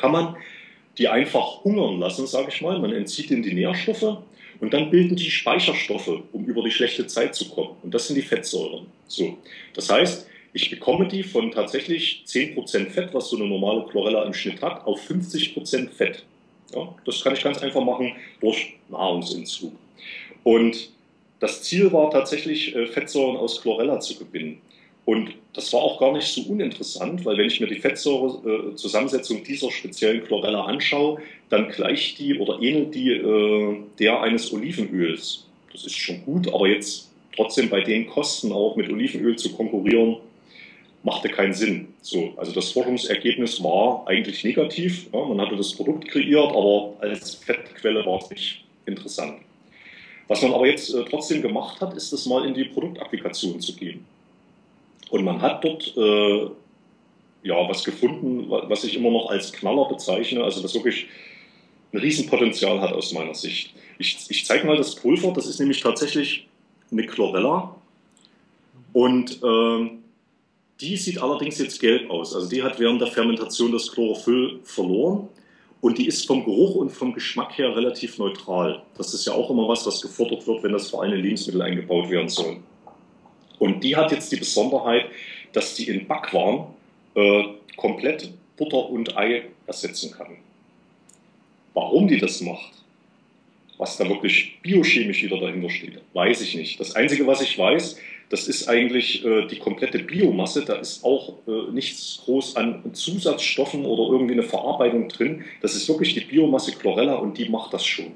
kann 0.00 0.12
man 0.12 0.36
die 0.98 1.08
einfach 1.08 1.64
hungern 1.64 1.98
lassen, 2.00 2.26
sage 2.26 2.48
ich 2.48 2.60
mal. 2.60 2.78
Man 2.78 2.92
entzieht 2.92 3.30
ihnen 3.30 3.42
die 3.42 3.54
Nährstoffe 3.54 4.18
und 4.60 4.72
dann 4.72 4.90
bilden 4.90 5.16
die 5.16 5.30
Speicherstoffe, 5.30 6.22
um 6.32 6.44
über 6.44 6.62
die 6.62 6.70
schlechte 6.70 7.06
Zeit 7.06 7.34
zu 7.34 7.48
kommen. 7.48 7.76
Und 7.82 7.94
das 7.94 8.06
sind 8.06 8.16
die 8.16 8.22
Fettsäuren. 8.22 8.86
So. 9.06 9.38
Das 9.74 9.90
heißt, 9.90 10.26
ich 10.52 10.68
bekomme 10.70 11.06
die 11.06 11.22
von 11.22 11.52
tatsächlich 11.52 12.24
10% 12.26 12.90
Fett, 12.90 13.14
was 13.14 13.30
so 13.30 13.36
eine 13.36 13.46
normale 13.46 13.86
Chlorella 13.86 14.24
im 14.24 14.34
Schnitt 14.34 14.60
hat, 14.62 14.84
auf 14.86 15.00
50% 15.08 15.90
Fett. 15.90 16.24
Ja, 16.74 16.94
das 17.04 17.22
kann 17.22 17.34
ich 17.34 17.42
ganz 17.42 17.58
einfach 17.58 17.84
machen 17.84 18.12
durch 18.40 18.74
Nahrungsentzug. 18.88 19.72
Und 20.42 20.90
das 21.38 21.62
Ziel 21.62 21.92
war 21.92 22.10
tatsächlich, 22.10 22.74
äh, 22.74 22.86
Fettsäuren 22.86 23.36
aus 23.36 23.60
Chlorella 23.62 24.00
zu 24.00 24.16
gewinnen. 24.16 24.60
Und 25.10 25.32
das 25.54 25.72
war 25.72 25.80
auch 25.80 25.98
gar 25.98 26.12
nicht 26.12 26.28
so 26.28 26.42
uninteressant, 26.42 27.24
weil 27.24 27.36
wenn 27.36 27.48
ich 27.48 27.58
mir 27.58 27.66
die 27.66 27.80
Fettsäurezusammensetzung 27.80 29.42
dieser 29.42 29.68
speziellen 29.72 30.22
Chlorella 30.22 30.66
anschaue, 30.66 31.20
dann 31.48 31.68
gleicht 31.68 32.20
die 32.20 32.38
oder 32.38 32.62
ähnelt 32.62 32.94
die 32.94 33.10
äh, 33.10 33.76
der 33.98 34.22
eines 34.22 34.52
Olivenöls. 34.52 35.48
Das 35.72 35.84
ist 35.84 35.96
schon 35.96 36.24
gut, 36.24 36.46
aber 36.54 36.68
jetzt 36.68 37.10
trotzdem 37.34 37.68
bei 37.68 37.80
den 37.80 38.06
Kosten 38.06 38.52
auch 38.52 38.76
mit 38.76 38.88
Olivenöl 38.88 39.34
zu 39.34 39.52
konkurrieren, 39.52 40.18
machte 41.02 41.28
keinen 41.28 41.54
Sinn. 41.54 41.88
So, 42.02 42.32
also 42.36 42.52
das 42.52 42.70
Forschungsergebnis 42.70 43.60
war 43.64 44.06
eigentlich 44.06 44.44
negativ. 44.44 45.08
Ja, 45.12 45.24
man 45.24 45.40
hatte 45.40 45.56
das 45.56 45.72
Produkt 45.72 46.06
kreiert, 46.06 46.50
aber 46.50 46.94
als 47.00 47.34
Fettquelle 47.34 48.06
war 48.06 48.22
es 48.22 48.30
nicht 48.30 48.64
interessant. 48.86 49.40
Was 50.28 50.40
man 50.42 50.54
aber 50.54 50.68
jetzt 50.68 50.94
äh, 50.94 51.02
trotzdem 51.10 51.42
gemacht 51.42 51.80
hat, 51.80 51.94
ist 51.94 52.12
das 52.12 52.26
mal 52.26 52.46
in 52.46 52.54
die 52.54 52.66
Produktapplikation 52.66 53.58
zu 53.60 53.74
gehen. 53.74 54.04
Und 55.10 55.24
man 55.24 55.42
hat 55.42 55.64
dort 55.64 55.96
äh, 55.96 56.50
ja 57.42 57.68
was 57.68 57.84
gefunden, 57.84 58.46
was 58.48 58.84
ich 58.84 58.96
immer 58.96 59.10
noch 59.10 59.30
als 59.30 59.52
Knaller 59.52 59.88
bezeichne, 59.88 60.42
also 60.42 60.62
das 60.62 60.74
wirklich 60.74 61.06
ein 61.92 61.98
Riesenpotenzial 61.98 62.80
hat 62.80 62.92
aus 62.92 63.12
meiner 63.12 63.34
Sicht. 63.34 63.74
Ich, 63.98 64.18
ich 64.28 64.46
zeige 64.46 64.66
mal 64.66 64.76
das 64.76 64.94
Pulver, 64.94 65.32
das 65.32 65.46
ist 65.46 65.58
nämlich 65.58 65.80
tatsächlich 65.80 66.46
eine 66.92 67.06
Chlorella 67.06 67.74
und 68.92 69.42
äh, 69.42 69.90
die 70.80 70.96
sieht 70.96 71.20
allerdings 71.20 71.58
jetzt 71.58 71.80
gelb 71.80 72.10
aus. 72.10 72.34
Also 72.34 72.48
die 72.48 72.62
hat 72.62 72.78
während 72.78 73.00
der 73.00 73.08
Fermentation 73.08 73.72
das 73.72 73.90
Chlorophyll 73.90 74.60
verloren 74.64 75.28
und 75.80 75.98
die 75.98 76.06
ist 76.06 76.26
vom 76.26 76.44
Geruch 76.44 76.76
und 76.76 76.90
vom 76.90 77.12
Geschmack 77.12 77.58
her 77.58 77.74
relativ 77.74 78.18
neutral. 78.18 78.82
Das 78.96 79.12
ist 79.12 79.26
ja 79.26 79.32
auch 79.32 79.50
immer 79.50 79.68
was, 79.68 79.86
was 79.86 80.00
gefordert 80.00 80.46
wird, 80.46 80.62
wenn 80.62 80.72
das 80.72 80.90
vor 80.90 81.02
allem 81.02 81.14
in 81.14 81.22
Lebensmittel 81.22 81.62
eingebaut 81.62 82.08
werden 82.10 82.28
soll. 82.28 82.58
Und 83.60 83.84
die 83.84 83.94
hat 83.94 84.10
jetzt 84.10 84.32
die 84.32 84.36
Besonderheit, 84.36 85.04
dass 85.52 85.74
die 85.74 85.88
in 85.88 86.08
Backwaren 86.08 86.64
äh, 87.14 87.44
komplett 87.76 88.32
Butter 88.56 88.88
und 88.88 89.16
Ei 89.16 89.44
ersetzen 89.66 90.10
kann. 90.10 90.38
Warum 91.74 92.08
die 92.08 92.18
das 92.18 92.40
macht, 92.40 92.72
was 93.78 93.96
da 93.96 94.08
wirklich 94.08 94.58
biochemisch 94.62 95.22
wieder 95.22 95.38
dahinter 95.38 95.70
steht, 95.70 96.00
weiß 96.14 96.40
ich 96.40 96.54
nicht. 96.54 96.80
Das 96.80 96.96
Einzige, 96.96 97.26
was 97.26 97.42
ich 97.42 97.56
weiß, 97.56 97.96
das 98.30 98.48
ist 98.48 98.68
eigentlich 98.68 99.24
äh, 99.24 99.46
die 99.46 99.58
komplette 99.58 99.98
Biomasse. 99.98 100.64
Da 100.64 100.76
ist 100.76 101.04
auch 101.04 101.34
äh, 101.46 101.70
nichts 101.72 102.22
groß 102.24 102.56
an 102.56 102.94
Zusatzstoffen 102.94 103.84
oder 103.84 104.12
irgendwie 104.12 104.34
eine 104.34 104.42
Verarbeitung 104.42 105.08
drin. 105.08 105.44
Das 105.60 105.74
ist 105.74 105.88
wirklich 105.88 106.14
die 106.14 106.20
Biomasse 106.20 106.72
Chlorella 106.72 107.16
und 107.16 107.36
die 107.36 107.48
macht 107.48 107.74
das 107.74 107.84
schon. 107.84 108.12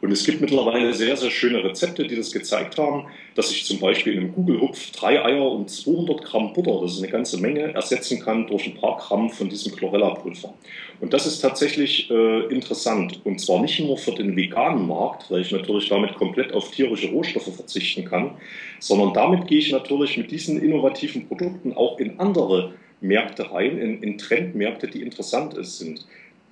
Und 0.00 0.12
es 0.12 0.24
gibt 0.24 0.40
mittlerweile 0.40 0.94
sehr, 0.94 1.14
sehr 1.16 1.30
schöne 1.30 1.62
Rezepte, 1.62 2.06
die 2.06 2.16
das 2.16 2.32
gezeigt 2.32 2.78
haben, 2.78 3.06
dass 3.34 3.50
ich 3.50 3.66
zum 3.66 3.80
Beispiel 3.80 4.14
in 4.14 4.20
einem 4.20 4.32
Google-Hupf 4.32 4.92
drei 4.92 5.22
Eier 5.22 5.50
und 5.50 5.68
200 5.68 6.24
Gramm 6.24 6.54
Butter, 6.54 6.80
das 6.80 6.92
ist 6.92 7.02
eine 7.02 7.12
ganze 7.12 7.38
Menge, 7.38 7.74
ersetzen 7.74 8.18
kann 8.20 8.46
durch 8.46 8.66
ein 8.66 8.74
paar 8.74 8.96
Gramm 8.96 9.28
von 9.28 9.50
diesem 9.50 9.76
Chlorella-Pulver. 9.76 10.54
Und 11.00 11.12
das 11.12 11.26
ist 11.26 11.40
tatsächlich 11.40 12.10
äh, 12.10 12.46
interessant. 12.46 13.20
Und 13.24 13.40
zwar 13.40 13.60
nicht 13.60 13.78
nur 13.80 13.98
für 13.98 14.12
den 14.12 14.36
veganen 14.36 14.88
Markt, 14.88 15.30
weil 15.30 15.42
ich 15.42 15.52
natürlich 15.52 15.90
damit 15.90 16.14
komplett 16.14 16.54
auf 16.54 16.70
tierische 16.70 17.10
Rohstoffe 17.10 17.54
verzichten 17.54 18.06
kann, 18.06 18.32
sondern 18.78 19.12
damit 19.12 19.48
gehe 19.48 19.58
ich 19.58 19.70
natürlich 19.70 20.16
mit 20.16 20.30
diesen 20.30 20.62
innovativen 20.62 21.28
Produkten 21.28 21.74
auch 21.74 21.98
in 21.98 22.18
andere 22.18 22.72
Märkte 23.02 23.50
rein, 23.50 23.78
in, 23.78 24.02
in 24.02 24.16
Trendmärkte, 24.16 24.88
die 24.88 25.02
interessant 25.02 25.54
sind. 25.60 26.06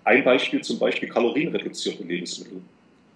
Ein 0.05 0.25
Beispiel 0.25 0.61
zum 0.61 0.79
Beispiel 0.79 1.09
kalorienreduzierte 1.09 2.05
Lebensmittel. 2.05 2.63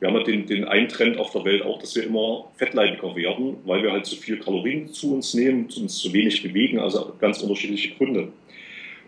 Wir 0.02 0.08
haben 0.08 0.16
ja 0.16 0.24
den, 0.24 0.46
den 0.46 0.64
einen 0.64 0.88
Trend 0.88 1.16
auf 1.16 1.30
der 1.30 1.44
Welt 1.44 1.62
auch, 1.62 1.78
dass 1.78 1.94
wir 1.94 2.02
immer 2.02 2.50
fettleibiger 2.56 3.14
werden, 3.14 3.58
weil 3.64 3.84
wir 3.84 3.92
halt 3.92 4.04
zu 4.04 4.16
viel 4.16 4.36
Kalorien 4.36 4.92
zu 4.92 5.14
uns 5.14 5.32
nehmen, 5.32 5.68
uns 5.76 5.98
zu 5.98 6.12
wenig 6.12 6.42
bewegen, 6.42 6.80
also 6.80 7.12
ganz 7.20 7.40
unterschiedliche 7.40 7.94
Gründe. 7.94 8.32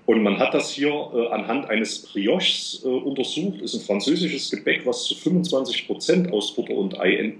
Und 0.06 0.22
man 0.22 0.38
hat 0.38 0.54
das 0.54 0.70
hier 0.70 0.92
äh, 0.92 1.26
anhand 1.32 1.68
eines 1.68 1.98
Brioches 2.02 2.82
äh, 2.84 2.88
untersucht. 2.88 3.60
Ist 3.60 3.74
ein 3.74 3.80
französisches 3.80 4.48
Gebäck, 4.52 4.86
was 4.86 5.06
zu 5.06 5.16
25 5.16 5.88
Prozent 5.88 6.32
aus 6.32 6.54
Butter 6.54 6.74
und 6.74 7.00
Ei 7.00 7.12
äh, 7.14 7.32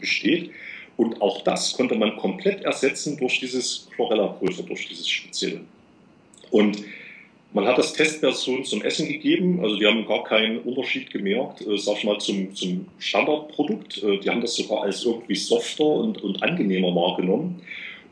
besteht. 0.00 0.50
Und 0.96 1.22
auch 1.22 1.42
das 1.42 1.74
konnte 1.74 1.94
man 1.94 2.16
komplett 2.16 2.64
ersetzen 2.64 3.16
durch 3.16 3.38
dieses 3.38 3.88
Chlorella-Pulver, 3.94 4.64
durch 4.64 4.88
dieses 4.88 5.08
spezielle. 5.08 5.60
Und 6.50 6.82
man 7.52 7.66
hat 7.66 7.78
das 7.78 7.94
Testperson 7.94 8.64
zum 8.64 8.82
Essen 8.82 9.08
gegeben, 9.08 9.60
also 9.62 9.76
die 9.76 9.86
haben 9.86 10.06
gar 10.06 10.22
keinen 10.24 10.58
Unterschied 10.58 11.10
gemerkt, 11.10 11.66
äh, 11.66 11.78
sag 11.78 11.98
ich 11.98 12.04
mal, 12.04 12.18
zum, 12.18 12.54
zum 12.54 12.86
Standardprodukt. 12.98 14.02
Äh, 14.02 14.18
die 14.18 14.28
haben 14.28 14.40
das 14.40 14.56
sogar 14.56 14.82
als 14.82 15.04
irgendwie 15.04 15.34
softer 15.34 15.84
und, 15.84 16.22
und 16.22 16.42
angenehmer 16.42 16.94
wahrgenommen. 16.94 17.62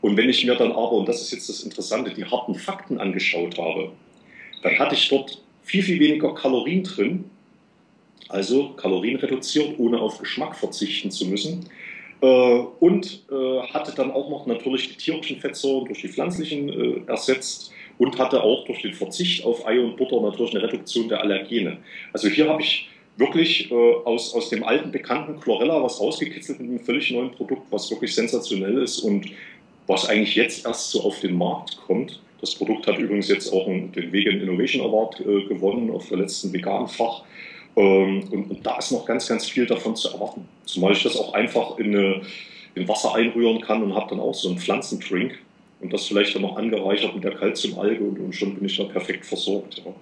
Und 0.01 0.17
wenn 0.17 0.29
ich 0.29 0.45
mir 0.45 0.55
dann 0.55 0.73
aber, 0.73 0.93
und 0.93 1.09
das 1.09 1.21
ist 1.21 1.33
jetzt 1.33 1.49
das 1.49 1.63
Interessante, 1.63 2.13
die 2.15 2.25
harten 2.25 2.55
Fakten 2.55 2.99
angeschaut 2.99 3.59
habe, 3.59 3.91
dann 4.63 4.79
hatte 4.79 4.95
ich 4.95 5.09
dort 5.09 5.43
viel, 5.63 5.83
viel 5.83 6.01
weniger 6.01 6.35
Kalorien 6.35 6.85
drin, 6.85 7.25
also 8.29 8.71
Kalorien 8.71 9.17
reduziert, 9.17 9.79
ohne 9.79 10.01
auf 10.01 10.19
Geschmack 10.19 10.57
verzichten 10.57 11.11
zu 11.11 11.27
müssen. 11.27 11.69
Äh, 12.23 12.27
und 12.81 13.25
äh, 13.31 13.61
hatte 13.69 13.93
dann 13.95 14.11
auch 14.11 14.31
noch 14.31 14.47
natürlich 14.47 14.89
die 14.89 14.97
tierischen 14.97 15.39
Fettsäuren 15.39 15.85
durch 15.85 16.01
die 16.01 16.09
pflanzlichen 16.09 16.69
äh, 16.69 17.11
ersetzt 17.11 17.73
und 17.99 18.19
hatte 18.19 18.43
auch 18.43 18.65
durch 18.67 18.83
den 18.83 18.95
Verzicht 18.95 19.45
auf 19.45 19.67
Ei 19.67 19.81
und 19.81 19.97
Butter 19.97 20.21
natürlich 20.21 20.55
eine 20.55 20.65
Reduktion 20.65 21.09
der 21.09 21.21
Allergene. 21.21 21.79
Also 22.13 22.29
hier 22.29 22.49
habe 22.49 22.63
ich 22.63 22.89
wirklich 23.17 23.71
äh, 23.71 23.75
aus, 23.75 24.35
aus 24.35 24.51
dem 24.51 24.63
alten 24.65 24.93
bekannten 24.93 25.41
Chlorella 25.41 25.83
was 25.83 26.01
rausgekitzelt 26.01 26.61
mit 26.61 26.69
einem 26.69 26.81
völlig 26.81 27.11
neuen 27.11 27.33
Produkt, 27.33 27.63
was 27.71 27.91
wirklich 27.91 28.15
sensationell 28.15 28.79
ist 28.79 29.01
und 29.01 29.27
was 29.87 30.09
eigentlich 30.09 30.35
jetzt 30.35 30.67
erst 30.67 30.91
so 30.91 31.03
auf 31.03 31.21
den 31.21 31.37
Markt 31.37 31.79
kommt. 31.87 32.21
Das 32.41 32.55
Produkt 32.55 32.87
hat 32.87 32.99
übrigens 32.99 33.29
jetzt 33.29 33.51
auch 33.53 33.67
den 33.67 34.13
Vegan 34.13 34.41
Innovation 34.41 34.87
Award 34.87 35.21
äh, 35.21 35.45
gewonnen 35.47 35.91
auf 35.91 36.09
der 36.09 36.19
letzten 36.19 36.53
Vegan-Fach. 36.53 37.23
Ähm, 37.77 38.25
und, 38.31 38.51
und, 38.51 38.67
da 38.67 38.79
ist 38.79 38.91
noch 38.91 39.07
ganz, 39.07 39.29
ganz 39.29 39.49
viel 39.49 39.67
davon 39.67 39.97
zu 39.97 40.09
erwarten. 40.09 40.47
Zumal 40.65 40.93
ich 40.93 41.03
das 41.03 41.17
auch 41.17 41.33
einfach 41.35 41.79
in, 41.79 41.95
eine, 41.97 42.23
in 42.75 42.87
Wasser 42.89 43.15
einrühren 43.15 43.61
kann 43.61 43.83
und 43.83 43.95
habe 43.95 44.11
dann 44.11 44.21
auch 44.21 44.35
so 44.35 44.49
einen 44.49 44.59
Pflanzendrink 44.59 45.39
und 45.81 45.93
das 45.93 46.07
vielleicht 46.07 46.35
dann 46.35 46.43
noch 46.43 46.57
angereichert 46.57 47.15
mit 47.15 47.25
der 47.25 47.35
Calciumalge 47.35 48.03
und, 48.03 48.19
und 48.19 48.35
schon 48.35 48.55
bin 48.55 48.67
ich 48.67 48.77
da 48.77 48.85
perfekt 48.85 49.25
versorgt. 49.25 49.83
Ja. 49.85 49.93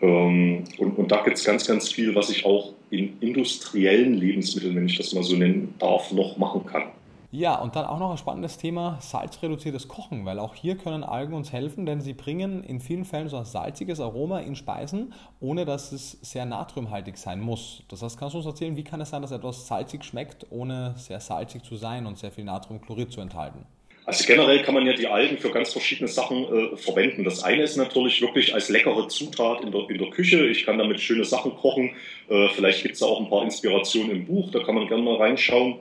Ähm, 0.00 0.64
und, 0.78 0.98
und, 0.98 1.10
da 1.10 1.22
gibt 1.22 1.38
es 1.38 1.44
ganz, 1.44 1.66
ganz 1.66 1.90
viel, 1.90 2.14
was 2.14 2.30
ich 2.30 2.44
auch 2.44 2.72
in 2.90 3.18
industriellen 3.20 4.14
Lebensmitteln, 4.14 4.76
wenn 4.76 4.86
ich 4.86 4.96
das 4.96 5.12
mal 5.12 5.24
so 5.24 5.36
nennen 5.36 5.74
darf, 5.78 6.12
noch 6.12 6.36
machen 6.36 6.64
kann. 6.66 6.84
Ja, 7.30 7.56
und 7.56 7.76
dann 7.76 7.84
auch 7.84 7.98
noch 7.98 8.10
ein 8.10 8.16
spannendes 8.16 8.56
Thema, 8.56 8.96
salzreduziertes 9.02 9.86
Kochen, 9.86 10.24
weil 10.24 10.38
auch 10.38 10.54
hier 10.54 10.78
können 10.78 11.04
Algen 11.04 11.34
uns 11.34 11.52
helfen, 11.52 11.84
denn 11.84 12.00
sie 12.00 12.14
bringen 12.14 12.64
in 12.64 12.80
vielen 12.80 13.04
Fällen 13.04 13.28
so 13.28 13.36
ein 13.36 13.44
salziges 13.44 14.00
Aroma 14.00 14.38
in 14.38 14.56
Speisen, 14.56 15.12
ohne 15.38 15.66
dass 15.66 15.92
es 15.92 16.12
sehr 16.22 16.46
natriumhaltig 16.46 17.18
sein 17.18 17.40
muss. 17.40 17.82
Das 17.88 18.00
heißt, 18.00 18.18
kannst 18.18 18.32
du 18.32 18.38
uns 18.38 18.46
erzählen, 18.46 18.76
wie 18.76 18.84
kann 18.84 19.02
es 19.02 19.10
sein, 19.10 19.20
dass 19.20 19.30
etwas 19.30 19.66
salzig 19.66 20.04
schmeckt, 20.04 20.46
ohne 20.48 20.94
sehr 20.96 21.20
salzig 21.20 21.64
zu 21.64 21.76
sein 21.76 22.06
und 22.06 22.16
sehr 22.16 22.32
viel 22.32 22.44
Natriumchlorid 22.44 23.12
zu 23.12 23.20
enthalten? 23.20 23.66
Also 24.08 24.24
generell 24.26 24.62
kann 24.62 24.72
man 24.72 24.86
ja 24.86 24.94
die 24.94 25.06
Algen 25.06 25.36
für 25.36 25.50
ganz 25.50 25.70
verschiedene 25.70 26.08
Sachen 26.08 26.44
äh, 26.44 26.76
verwenden. 26.78 27.24
Das 27.24 27.44
eine 27.44 27.62
ist 27.62 27.76
natürlich 27.76 28.22
wirklich 28.22 28.54
als 28.54 28.70
leckere 28.70 29.06
Zutat 29.08 29.60
in 29.62 29.70
der, 29.70 29.90
in 29.90 29.98
der 29.98 30.08
Küche. 30.08 30.46
Ich 30.46 30.64
kann 30.64 30.78
damit 30.78 30.98
schöne 30.98 31.26
Sachen 31.26 31.54
kochen. 31.54 31.90
Äh, 32.30 32.48
vielleicht 32.54 32.80
gibt 32.80 32.94
es 32.94 33.00
da 33.00 33.06
auch 33.06 33.20
ein 33.20 33.28
paar 33.28 33.42
Inspirationen 33.44 34.10
im 34.10 34.24
Buch, 34.24 34.50
da 34.50 34.60
kann 34.60 34.76
man 34.76 34.88
gerne 34.88 35.02
mal 35.02 35.16
reinschauen. 35.16 35.74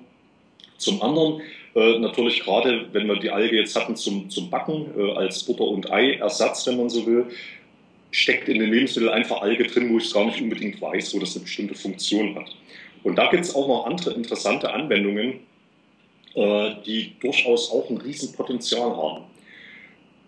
Zum 0.75 1.01
anderen 1.01 1.39
äh, 1.73 1.99
natürlich 1.99 2.41
gerade, 2.41 2.89
wenn 2.91 3.07
wir 3.07 3.15
die 3.15 3.29
Alge 3.29 3.55
jetzt 3.55 3.77
hatten 3.77 3.95
zum, 3.95 4.29
zum 4.29 4.49
Backen 4.49 4.87
äh, 4.97 5.13
als 5.13 5.45
Butter- 5.45 5.63
und 5.63 5.89
Ei-Ersatz, 5.89 6.67
wenn 6.67 6.75
man 6.75 6.89
so 6.89 7.05
will, 7.05 7.27
steckt 8.11 8.49
in 8.49 8.59
den 8.59 8.73
Lebensmitteln 8.73 9.13
einfach 9.13 9.41
Alge 9.41 9.63
drin, 9.63 9.89
wo 9.93 9.99
ich 9.99 10.03
es 10.03 10.13
gar 10.13 10.25
nicht 10.25 10.41
unbedingt 10.41 10.81
weiß, 10.81 11.15
wo 11.15 11.19
das 11.19 11.33
eine 11.37 11.45
bestimmte 11.45 11.75
Funktion 11.75 12.35
hat. 12.35 12.53
Und 13.03 13.15
da 13.15 13.29
gibt 13.31 13.45
es 13.45 13.55
auch 13.55 13.69
noch 13.69 13.85
andere 13.85 14.11
interessante 14.15 14.73
Anwendungen, 14.73 15.46
die 16.85 17.13
durchaus 17.19 17.71
auch 17.71 17.89
ein 17.89 17.97
Riesenpotenzial 17.97 18.95
haben. 18.95 19.23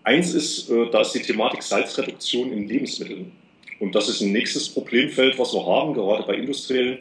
Eins 0.02 0.34
ist, 0.34 0.70
äh, 0.70 0.90
da 0.90 1.02
ist 1.02 1.12
die 1.12 1.20
Thematik 1.20 1.62
Salzreduktion 1.62 2.52
in 2.52 2.68
Lebensmitteln. 2.68 3.32
Und 3.78 3.94
das 3.94 4.08
ist 4.08 4.20
ein 4.20 4.32
nächstes 4.32 4.68
Problemfeld, 4.68 5.38
was 5.38 5.54
wir 5.54 5.64
haben, 5.64 5.94
gerade 5.94 6.24
bei 6.24 6.34
industriell, 6.34 6.98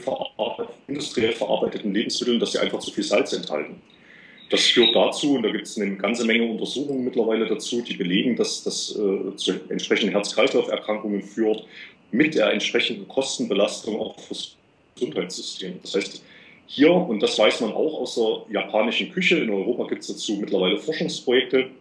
industriell 0.88 1.34
verarbeiteten 1.34 1.93
Lebensmitteln, 1.93 2.39
dass 2.39 2.53
sie 2.53 2.60
einfach 2.60 2.80
zu 2.80 2.91
viel 2.91 3.03
Salz 3.03 3.34
enthalten. 3.34 3.82
Das 4.49 4.66
führt 4.66 4.95
dazu, 4.95 5.36
und 5.36 5.43
da 5.43 5.49
gibt 5.49 5.68
es 5.68 5.78
eine 5.78 5.95
ganze 5.95 6.26
Menge 6.26 6.49
Untersuchungen 6.49 7.03
mittlerweile 7.03 7.47
dazu, 7.47 7.82
die 7.82 7.95
belegen, 7.95 8.36
dass 8.36 8.64
das 8.64 8.97
äh, 8.97 9.36
zu 9.36 9.53
entsprechenden 9.70 10.14
Herz-Kreislauf-Erkrankungen 10.14 11.22
führt, 11.22 11.66
mit 12.12 12.36
der 12.36 12.51
entsprechenden 12.51 13.07
Kostenbelastung 13.07 13.99
auch 13.99 14.20
fürs 14.20 14.55
Gesundheitssystem. 14.95 15.80
Das 15.84 15.95
heißt, 15.95 16.24
hier, 16.72 16.92
und 16.92 17.20
das 17.24 17.38
weiß 17.40 17.62
man 17.62 17.74
auch 17.74 18.00
aus 18.00 18.14
der 18.14 18.54
japanischen 18.54 19.12
Küche, 19.12 19.40
in 19.40 19.50
Europa 19.50 19.88
gibt 19.88 20.04
es 20.04 20.08
dazu 20.08 20.34
mittlerweile 20.34 20.78
Forschungsprojekte, 20.78 21.72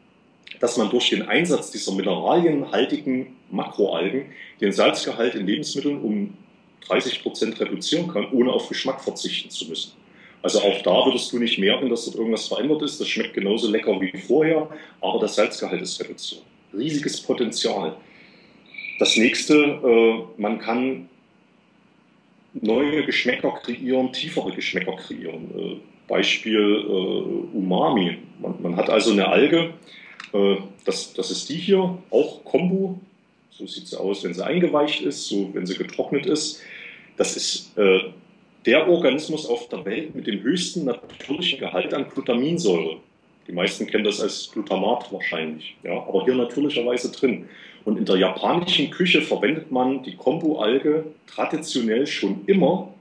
dass 0.61 0.79
man 0.79 0.89
durch 0.89 1.11
den 1.11 1.29
Einsatz 1.29 1.71
dieser 1.71 1.93
mineralienhaltigen 1.93 3.37
Makroalgen 3.51 4.33
den 4.63 4.73
Salzgehalt 4.73 5.35
in 5.35 5.47
Lebensmitteln 5.47 6.01
um 6.01 6.35
30 6.87 7.23
Prozent 7.23 7.61
reduzieren 7.61 8.09
kann, 8.09 8.33
ohne 8.33 8.51
auf 8.51 8.71
Geschmack 8.71 9.05
verzichten 9.05 9.51
zu 9.51 9.69
müssen. 9.69 9.93
Also 10.41 10.61
auch 10.61 10.81
da 10.81 11.05
würdest 11.05 11.31
du 11.35 11.39
nicht 11.39 11.59
merken, 11.59 11.91
dass 11.91 12.07
dort 12.07 12.17
irgendwas 12.17 12.49
verändert 12.49 12.81
ist. 12.81 12.99
Das 12.99 13.09
schmeckt 13.09 13.35
genauso 13.35 13.71
lecker 13.71 14.01
wie 14.01 14.17
vorher, 14.17 14.71
aber 15.03 15.19
das 15.19 15.35
Salzgehalt 15.35 15.83
ist 15.83 16.01
reduziert. 16.01 16.43
Riesiges 16.73 17.21
Potenzial. 17.21 17.95
Das 18.99 19.19
nächste, 19.19 19.55
äh, 19.55 20.41
man 20.41 20.59
kann 20.59 21.11
neue 22.55 23.05
Geschmäcker 23.05 23.53
kreieren, 23.63 24.13
tiefere 24.13 24.53
Geschmäcker 24.53 24.97
kreieren. 24.97 25.51
Äh, 25.57 25.77
Beispiel 26.09 26.85
äh, 26.87 27.57
Umami. 27.57 28.19
Man, 28.41 28.63
man, 28.63 28.77
hat 28.77 28.89
also 28.91 29.13
eine 29.13 29.29
Alge, 29.29 29.75
äh, 30.33 30.57
das, 30.85 31.13
das 31.13 31.31
ist 31.31 31.49
die 31.49 31.57
hier, 31.57 31.99
auch 32.11 32.45
Kombu. 32.45 32.97
So 33.51 33.67
sieht 33.67 33.89
sie 33.89 33.99
aus, 33.99 34.25
wenn 34.25 34.35
sie 34.35 34.45
eingeweicht 34.45 35.03
ist, 35.03 35.27
so 35.27 35.51
wenn 35.53 35.67
sie 35.67 35.77
getrocknet 35.77 36.27
ist. 36.27 36.63
Das 37.17 37.37
ist 37.37 37.73
der 37.77 38.89
Organismus 38.89 39.45
auf 39.49 39.69
der 39.71 39.85
Welt 39.85 40.15
mit 40.15 40.29
dem 40.29 40.41
höchsten 40.41 40.85
natürlichen 40.85 41.59
Gehalt 41.59 41.93
an 41.93 42.09
Glutaminsäure. 42.09 42.99
Die 43.49 43.53
meisten 43.53 43.87
kennen 43.87 44.05
das 44.05 44.21
als 44.21 44.51
Glutamat 44.53 45.11
wahrscheinlich, 45.13 45.75
ja, 45.83 45.93
aber 45.93 46.25
hier 46.25 46.35
natürlicherweise 46.35 47.11
drin. 47.11 47.49
Und 47.89 47.97
in 47.97 48.05
der 48.05 48.19
japanischen 48.19 48.91
Küche 48.91 49.23
verwendet 49.23 49.73
man 49.73 50.03
die 50.03 50.15
Kombu-Alge 50.15 51.07
traditionell 51.27 52.07
schon 52.07 52.43
immer, 52.45 52.93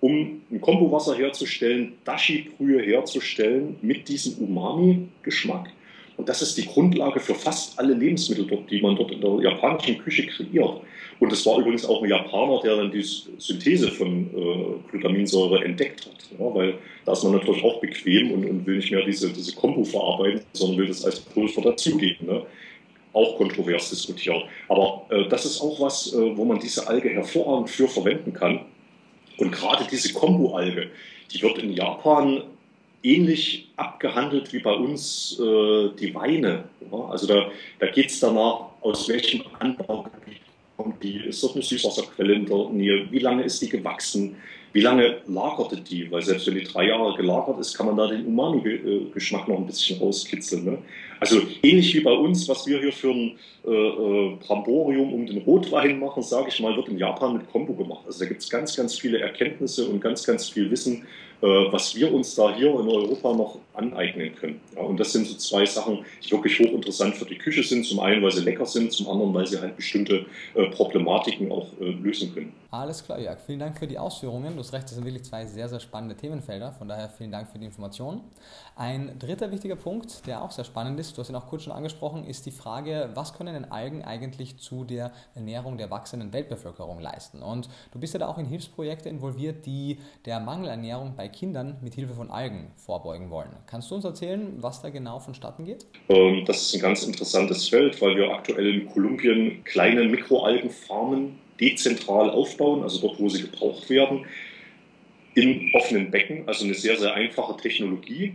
um 0.00 0.42
ein 0.50 0.60
Kombu-Wasser 0.60 1.16
herzustellen, 1.16 1.94
Dashi-Brühe 2.04 2.82
herzustellen 2.82 3.76
mit 3.80 4.06
diesem 4.06 4.34
Umami-Geschmack. 4.44 5.70
Und 6.18 6.28
das 6.28 6.42
ist 6.42 6.58
die 6.58 6.66
Grundlage 6.66 7.20
für 7.20 7.34
fast 7.34 7.78
alle 7.78 7.94
Lebensmittel, 7.94 8.46
dort, 8.46 8.70
die 8.70 8.82
man 8.82 8.96
dort 8.96 9.12
in 9.12 9.22
der 9.22 9.34
japanischen 9.40 9.96
Küche 9.96 10.26
kreiert. 10.26 10.82
Und 11.20 11.32
es 11.32 11.46
war 11.46 11.58
übrigens 11.58 11.86
auch 11.86 12.02
ein 12.02 12.10
Japaner, 12.10 12.60
der 12.62 12.76
dann 12.76 12.90
die 12.90 13.02
Synthese 13.02 13.90
von 13.92 14.26
äh, 14.26 14.90
Glutaminsäure 14.90 15.64
entdeckt 15.64 16.04
hat. 16.04 16.38
Ja, 16.38 16.54
weil 16.54 16.74
da 17.06 17.12
ist 17.12 17.24
man 17.24 17.32
natürlich 17.32 17.64
auch 17.64 17.80
bequem 17.80 18.32
und, 18.32 18.44
und, 18.44 18.66
will 18.66 18.76
nicht 18.76 18.92
mehr 18.92 19.06
diese, 19.06 19.32
diese 19.32 19.54
Kombo 19.54 19.84
verarbeiten, 19.84 20.42
sondern 20.52 20.80
will 20.80 20.88
das 20.88 21.02
als 21.02 21.20
Pulver 21.20 21.62
dazugeben. 21.62 22.26
Ne? 22.26 22.42
Auch 23.14 23.36
kontrovers 23.36 23.90
diskutiert. 23.90 24.44
Aber 24.68 25.06
äh, 25.08 25.28
das 25.28 25.46
ist 25.46 25.60
auch 25.60 25.80
was, 25.80 26.12
äh, 26.12 26.36
wo 26.36 26.44
man 26.44 26.58
diese 26.58 26.86
Alge 26.86 27.08
hervorragend 27.08 27.70
für 27.70 27.88
verwenden 27.88 28.32
kann. 28.32 28.60
Und 29.38 29.50
gerade 29.50 29.84
diese 29.90 30.12
Kombu-Alge, 30.12 30.90
die 31.32 31.42
wird 31.42 31.58
in 31.58 31.72
Japan 31.72 32.42
ähnlich 33.02 33.68
abgehandelt 33.76 34.52
wie 34.52 34.60
bei 34.60 34.72
uns 34.72 35.38
äh, 35.38 35.90
die 35.98 36.14
Weine. 36.14 36.64
Ja? 36.90 36.98
Also 37.06 37.26
da, 37.26 37.50
da 37.78 37.86
geht 37.86 38.10
es 38.10 38.20
danach, 38.20 38.66
aus 38.80 39.08
welchem 39.08 39.42
Anbaugebiet 39.58 40.40
kommt 40.76 41.02
die, 41.02 41.16
ist 41.16 41.42
das 41.42 41.54
eine 41.54 41.62
Süßwasserquelle 41.62 42.34
in 42.34 42.46
der 42.46 42.68
Nähe, 42.70 43.06
wie 43.10 43.18
lange 43.18 43.44
ist 43.44 43.62
die 43.62 43.68
gewachsen, 43.68 44.36
wie 44.72 44.80
lange 44.80 45.18
lagerte 45.28 45.76
die? 45.76 46.10
Weil 46.10 46.22
selbst 46.22 46.48
wenn 46.48 46.56
die 46.56 46.64
drei 46.64 46.88
Jahre 46.88 47.16
gelagert 47.16 47.60
ist, 47.60 47.74
kann 47.74 47.86
man 47.86 47.96
da 47.96 48.08
den 48.08 48.26
Umami-Geschmack 48.26 49.46
noch 49.46 49.58
ein 49.58 49.66
bisschen 49.66 50.00
rauskitzeln. 50.00 50.64
Ne? 50.64 50.78
Also 51.24 51.46
ähnlich 51.62 51.94
wie 51.94 52.00
bei 52.00 52.12
uns, 52.12 52.48
was 52.48 52.66
wir 52.66 52.80
hier 52.80 52.92
für 52.92 53.10
ein 53.10 53.38
äh, 53.66 53.70
äh 53.70 54.36
Bramborium 54.46 55.12
um 55.12 55.26
den 55.26 55.38
Rotwein 55.38 55.98
machen, 55.98 56.22
sage 56.22 56.48
ich 56.48 56.60
mal, 56.60 56.76
wird 56.76 56.88
in 56.88 56.98
Japan 56.98 57.34
mit 57.34 57.50
Kombu 57.50 57.74
gemacht. 57.74 58.04
Also 58.06 58.20
da 58.20 58.26
gibt 58.26 58.42
es 58.42 58.50
ganz, 58.50 58.76
ganz 58.76 58.98
viele 58.98 59.20
Erkenntnisse 59.20 59.86
und 59.88 60.00
ganz, 60.00 60.24
ganz 60.24 60.48
viel 60.48 60.70
Wissen, 60.70 61.06
was 61.44 61.94
wir 61.94 62.12
uns 62.12 62.34
da 62.34 62.54
hier 62.54 62.68
in 62.68 62.88
Europa 62.88 63.32
noch 63.32 63.58
aneignen 63.74 64.34
können. 64.34 64.60
Ja, 64.76 64.82
und 64.82 64.98
das 64.98 65.12
sind 65.12 65.26
so 65.26 65.34
zwei 65.36 65.66
Sachen, 65.66 66.04
die 66.24 66.30
wirklich 66.30 66.58
hochinteressant 66.58 67.16
für 67.16 67.24
die 67.24 67.36
Küche 67.36 67.62
sind. 67.62 67.84
Zum 67.84 68.00
einen, 68.00 68.22
weil 68.22 68.30
sie 68.30 68.42
lecker 68.42 68.66
sind, 68.66 68.92
zum 68.92 69.08
anderen, 69.08 69.34
weil 69.34 69.46
sie 69.46 69.60
halt 69.60 69.76
bestimmte 69.76 70.26
äh, 70.54 70.70
Problematiken 70.70 71.50
auch 71.50 71.68
äh, 71.80 71.90
lösen 71.90 72.32
können. 72.32 72.52
Alles 72.70 73.04
klar, 73.04 73.20
Jörg. 73.20 73.38
Vielen 73.46 73.60
Dank 73.60 73.78
für 73.78 73.86
die 73.86 73.98
Ausführungen. 73.98 74.54
Du 74.54 74.58
hast 74.58 74.72
recht, 74.72 74.84
das 74.84 74.94
sind 74.94 75.04
wirklich 75.04 75.24
zwei 75.24 75.46
sehr, 75.46 75.68
sehr 75.68 75.78
spannende 75.78 76.16
Themenfelder. 76.16 76.72
Von 76.72 76.88
daher 76.88 77.08
vielen 77.08 77.30
Dank 77.30 77.48
für 77.48 77.58
die 77.58 77.66
Information. 77.66 78.20
Ein 78.76 79.16
dritter 79.20 79.52
wichtiger 79.52 79.76
Punkt, 79.76 80.26
der 80.26 80.42
auch 80.42 80.50
sehr 80.50 80.64
spannend 80.64 80.98
ist, 80.98 81.16
du 81.16 81.20
hast 81.20 81.28
ihn 81.28 81.36
auch 81.36 81.46
kurz 81.46 81.62
schon 81.62 81.72
angesprochen, 81.72 82.24
ist 82.24 82.46
die 82.46 82.50
Frage, 82.50 83.10
was 83.14 83.32
können 83.34 83.54
denn 83.54 83.70
Algen 83.70 84.02
eigentlich 84.02 84.56
zu 84.58 84.82
der 84.82 85.12
Ernährung 85.36 85.78
der 85.78 85.90
wachsenden 85.90 86.32
Weltbevölkerung 86.32 86.98
leisten? 86.98 87.42
Und 87.42 87.68
du 87.92 88.00
bist 88.00 88.14
ja 88.14 88.18
da 88.18 88.26
auch 88.26 88.38
in 88.38 88.46
Hilfsprojekte 88.46 89.08
involviert, 89.08 89.66
die 89.66 90.00
der 90.24 90.40
Mangelernährung 90.40 91.14
bei 91.14 91.28
Kindern 91.34 91.76
mit 91.82 91.94
Hilfe 91.94 92.14
von 92.14 92.30
Algen 92.30 92.70
vorbeugen 92.76 93.30
wollen. 93.30 93.50
Kannst 93.66 93.90
du 93.90 93.96
uns 93.96 94.04
erzählen, 94.04 94.54
was 94.58 94.80
da 94.80 94.90
genau 94.90 95.18
vonstatten 95.18 95.64
geht? 95.64 95.86
Ähm, 96.08 96.44
das 96.46 96.62
ist 96.62 96.74
ein 96.74 96.80
ganz 96.80 97.02
interessantes 97.04 97.68
Feld, 97.68 98.00
weil 98.00 98.16
wir 98.16 98.30
aktuell 98.30 98.80
in 98.80 98.86
Kolumbien 98.86 99.62
kleine 99.64 100.04
Mikroalgenfarmen 100.04 101.38
dezentral 101.60 102.30
aufbauen, 102.30 102.82
also 102.82 103.00
dort, 103.00 103.20
wo 103.20 103.28
sie 103.28 103.42
gebraucht 103.42 103.88
werden, 103.90 104.24
in 105.34 105.70
offenen 105.74 106.10
Becken, 106.10 106.46
also 106.46 106.64
eine 106.64 106.74
sehr, 106.74 106.96
sehr 106.96 107.14
einfache 107.14 107.56
Technologie. 107.56 108.34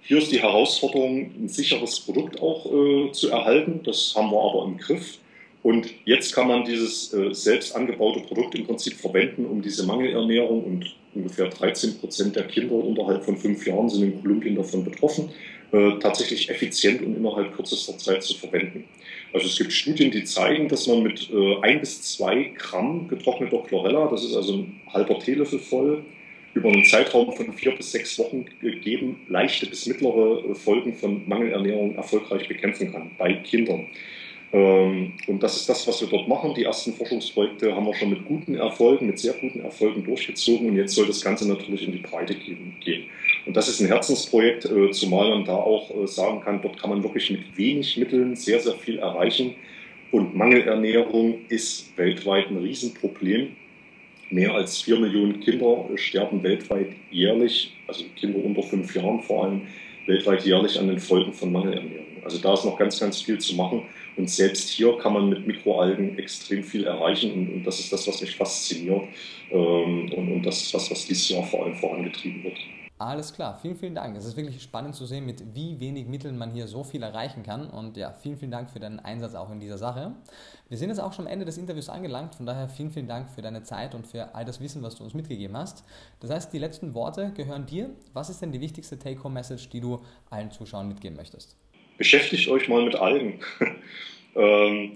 Hier 0.00 0.18
ist 0.18 0.30
die 0.30 0.40
Herausforderung, 0.40 1.30
ein 1.38 1.48
sicheres 1.48 2.00
Produkt 2.00 2.40
auch 2.40 2.66
äh, 2.66 3.12
zu 3.12 3.30
erhalten. 3.30 3.80
Das 3.84 4.14
haben 4.16 4.30
wir 4.30 4.40
aber 4.40 4.64
im 4.64 4.78
Griff. 4.78 5.18
Und 5.62 5.88
jetzt 6.04 6.34
kann 6.34 6.48
man 6.48 6.64
dieses 6.64 7.12
äh, 7.12 7.34
selbst 7.34 7.74
angebaute 7.74 8.20
Produkt 8.20 8.54
im 8.54 8.66
Prinzip 8.66 8.94
verwenden, 8.94 9.44
um 9.44 9.60
diese 9.60 9.84
Mangelernährung 9.84 10.64
und 10.64 10.96
ungefähr 11.18 11.48
13 11.48 11.98
Prozent 11.98 12.36
der 12.36 12.44
Kinder 12.44 12.74
unterhalb 12.74 13.24
von 13.24 13.36
fünf 13.36 13.66
Jahren 13.66 13.88
sind 13.88 14.04
in 14.04 14.22
Kolumbien 14.22 14.56
davon 14.56 14.84
betroffen, 14.84 15.30
äh, 15.72 15.98
tatsächlich 16.00 16.48
effizient 16.48 17.02
und 17.02 17.16
innerhalb 17.16 17.54
kürzester 17.54 17.98
Zeit 17.98 18.22
zu 18.22 18.34
verwenden. 18.34 18.84
Also 19.32 19.46
es 19.46 19.58
gibt 19.58 19.72
Studien, 19.72 20.10
die 20.10 20.24
zeigen, 20.24 20.68
dass 20.68 20.86
man 20.86 21.02
mit 21.02 21.28
äh, 21.30 21.56
ein 21.60 21.80
bis 21.80 22.00
zwei 22.02 22.52
Gramm 22.56 23.08
getrockneter 23.08 23.62
Chlorella, 23.66 24.08
das 24.08 24.24
ist 24.24 24.34
also 24.34 24.54
ein 24.54 24.80
halber 24.92 25.18
Teelöffel 25.18 25.58
voll, 25.58 26.02
über 26.54 26.70
einen 26.70 26.84
Zeitraum 26.84 27.32
von 27.32 27.52
vier 27.52 27.72
bis 27.72 27.92
sechs 27.92 28.18
Wochen 28.18 28.46
gegeben 28.60 29.20
leichte 29.28 29.66
bis 29.66 29.86
mittlere 29.86 30.44
äh, 30.50 30.54
Folgen 30.54 30.94
von 30.94 31.28
Mangelernährung 31.28 31.96
erfolgreich 31.96 32.48
bekämpfen 32.48 32.92
kann 32.92 33.10
bei 33.18 33.34
Kindern. 33.34 33.86
Ähm, 34.52 35.12
und 35.26 35.42
das 35.42 35.56
ist 35.56 35.68
das, 35.68 35.86
was 35.86 36.00
wir 36.00 36.08
dort 36.08 36.26
machen. 36.26 36.54
Die 36.54 36.64
ersten 36.64 36.94
Forschungsprojekte 36.94 37.74
haben 37.74 37.86
wir 37.86 37.94
schon 37.94 38.10
mit 38.10 38.24
guten 38.24 38.54
Erfolgen, 38.54 39.06
mit 39.06 39.18
sehr 39.18 39.34
guten 39.34 39.60
Erfolgen 39.60 40.04
durchgezogen 40.04 40.70
und 40.70 40.76
jetzt 40.76 40.94
soll 40.94 41.06
das 41.06 41.22
Ganze 41.22 41.46
natürlich 41.46 41.84
in 41.84 41.92
die 41.92 41.98
Breite 41.98 42.34
gehen. 42.34 43.04
Und 43.46 43.56
das 43.56 43.68
ist 43.68 43.80
ein 43.80 43.88
Herzensprojekt, 43.88 44.64
äh, 44.64 44.90
zumal 44.90 45.30
man 45.30 45.44
da 45.44 45.54
auch 45.54 45.90
äh, 45.90 46.06
sagen 46.06 46.40
kann, 46.40 46.62
dort 46.62 46.80
kann 46.80 46.90
man 46.90 47.02
wirklich 47.02 47.30
mit 47.30 47.56
wenig 47.56 47.96
Mitteln 47.98 48.36
sehr, 48.36 48.60
sehr 48.60 48.74
viel 48.74 48.98
erreichen. 48.98 49.54
Und 50.10 50.34
Mangelernährung 50.34 51.40
ist 51.50 51.96
weltweit 51.98 52.50
ein 52.50 52.56
Riesenproblem. 52.56 53.48
Mehr 54.30 54.54
als 54.54 54.80
vier 54.80 54.98
Millionen 54.98 55.40
Kinder 55.40 55.84
sterben 55.96 56.42
weltweit 56.42 56.88
jährlich, 57.10 57.74
also 57.86 58.04
Kinder 58.16 58.42
unter 58.42 58.62
fünf 58.62 58.94
Jahren 58.94 59.22
vor 59.22 59.44
allem, 59.44 59.62
weltweit 60.06 60.44
jährlich 60.44 60.78
an 60.78 60.88
den 60.88 60.98
Folgen 60.98 61.32
von 61.34 61.52
Mangelernährung. 61.52 62.06
Also 62.24 62.38
da 62.38 62.54
ist 62.54 62.64
noch 62.64 62.78
ganz, 62.78 62.98
ganz 62.98 63.22
viel 63.22 63.38
zu 63.38 63.54
machen. 63.54 63.82
Und 64.18 64.28
selbst 64.28 64.68
hier 64.68 64.98
kann 64.98 65.12
man 65.12 65.28
mit 65.28 65.46
Mikroalgen 65.46 66.18
extrem 66.18 66.64
viel 66.64 66.84
erreichen. 66.84 67.32
Und, 67.32 67.54
und 67.54 67.64
das 67.64 67.78
ist 67.78 67.92
das, 67.92 68.06
was 68.08 68.20
mich 68.20 68.36
fasziniert. 68.36 69.04
Ähm, 69.50 70.12
und, 70.12 70.32
und 70.32 70.42
das 70.42 70.60
ist 70.60 70.74
was, 70.74 70.90
was 70.90 71.06
dieses 71.06 71.28
Jahr 71.28 71.44
vor 71.44 71.64
allem 71.64 71.76
vorangetrieben 71.76 72.42
wird. 72.42 72.58
Alles 73.00 73.32
klar, 73.32 73.56
vielen, 73.62 73.76
vielen 73.76 73.94
Dank. 73.94 74.16
Es 74.16 74.24
ist 74.24 74.36
wirklich 74.36 74.60
spannend 74.60 74.96
zu 74.96 75.06
sehen, 75.06 75.24
mit 75.24 75.54
wie 75.54 75.78
wenig 75.78 76.08
Mitteln 76.08 76.36
man 76.36 76.50
hier 76.50 76.66
so 76.66 76.82
viel 76.82 77.04
erreichen 77.04 77.44
kann. 77.44 77.70
Und 77.70 77.96
ja, 77.96 78.12
vielen, 78.12 78.36
vielen 78.36 78.50
Dank 78.50 78.70
für 78.70 78.80
deinen 78.80 78.98
Einsatz 78.98 79.36
auch 79.36 79.52
in 79.52 79.60
dieser 79.60 79.78
Sache. 79.78 80.16
Wir 80.68 80.76
sind 80.76 80.88
jetzt 80.88 80.98
auch 80.98 81.12
schon 81.12 81.26
am 81.26 81.32
Ende 81.32 81.44
des 81.44 81.58
Interviews 81.58 81.88
angelangt, 81.88 82.34
von 82.34 82.44
daher 82.44 82.68
vielen, 82.68 82.90
vielen 82.90 83.06
Dank 83.06 83.30
für 83.30 83.40
deine 83.40 83.62
Zeit 83.62 83.94
und 83.94 84.08
für 84.08 84.34
all 84.34 84.44
das 84.44 84.60
Wissen, 84.60 84.82
was 84.82 84.96
du 84.96 85.04
uns 85.04 85.14
mitgegeben 85.14 85.56
hast. 85.56 85.84
Das 86.18 86.30
heißt, 86.30 86.52
die 86.52 86.58
letzten 86.58 86.92
Worte 86.92 87.30
gehören 87.36 87.66
dir. 87.66 87.90
Was 88.14 88.30
ist 88.30 88.42
denn 88.42 88.50
die 88.50 88.60
wichtigste 88.60 88.98
Take-Home-Message, 88.98 89.68
die 89.68 89.80
du 89.80 90.00
allen 90.28 90.50
Zuschauern 90.50 90.88
mitgeben 90.88 91.16
möchtest? 91.16 91.56
Beschäftigt 91.98 92.48
euch 92.48 92.68
mal 92.68 92.84
mit 92.84 92.94
Algen. 92.94 93.40
ähm, 94.36 94.92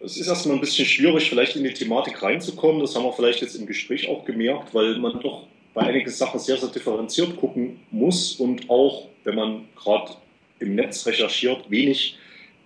es 0.00 0.16
ist 0.16 0.26
erstmal 0.26 0.56
ein 0.56 0.60
bisschen 0.60 0.86
schwierig, 0.86 1.28
vielleicht 1.28 1.54
in 1.56 1.64
die 1.64 1.74
Thematik 1.74 2.22
reinzukommen. 2.22 2.80
Das 2.80 2.96
haben 2.96 3.04
wir 3.04 3.12
vielleicht 3.12 3.42
jetzt 3.42 3.54
im 3.54 3.66
Gespräch 3.66 4.08
auch 4.08 4.24
gemerkt, 4.24 4.74
weil 4.74 4.96
man 4.96 5.20
doch 5.20 5.46
bei 5.74 5.82
einigen 5.82 6.10
Sachen 6.10 6.40
sehr, 6.40 6.56
sehr 6.56 6.70
differenziert 6.70 7.36
gucken 7.36 7.78
muss 7.90 8.34
und 8.34 8.68
auch, 8.70 9.06
wenn 9.24 9.34
man 9.36 9.68
gerade 9.76 10.12
im 10.58 10.74
Netz 10.74 11.06
recherchiert, 11.06 11.70
wenig 11.70 12.16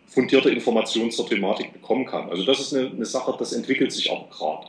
fundierte 0.06 0.50
Informationen 0.50 1.10
zur 1.10 1.28
Thematik 1.28 1.72
bekommen 1.72 2.06
kann. 2.06 2.30
Also 2.30 2.44
das 2.44 2.60
ist 2.60 2.74
eine, 2.74 2.90
eine 2.90 3.04
Sache, 3.04 3.34
das 3.38 3.52
entwickelt 3.52 3.92
sich 3.92 4.10
auch 4.10 4.30
gerade. 4.30 4.68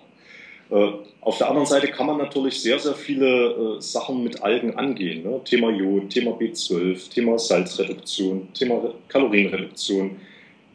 Äh, 0.70 0.92
auf 1.22 1.38
der 1.38 1.48
anderen 1.48 1.68
Seite 1.68 1.88
kann 1.88 2.08
man 2.08 2.18
natürlich 2.18 2.62
sehr, 2.62 2.80
sehr 2.80 2.96
viele 2.96 3.78
äh, 3.78 3.82
Sachen 3.82 4.24
mit 4.24 4.42
Algen 4.44 4.76
angehen. 4.76 5.24
Ne? 5.24 5.42
Thema 5.44 5.70
Jod, 5.70 6.10
Thema 6.10 6.32
B12, 6.32 7.10
Thema 7.10 7.38
Salzreduktion, 7.38 8.52
Thema 8.54 8.94
Kalorienreduktion, 9.08 10.18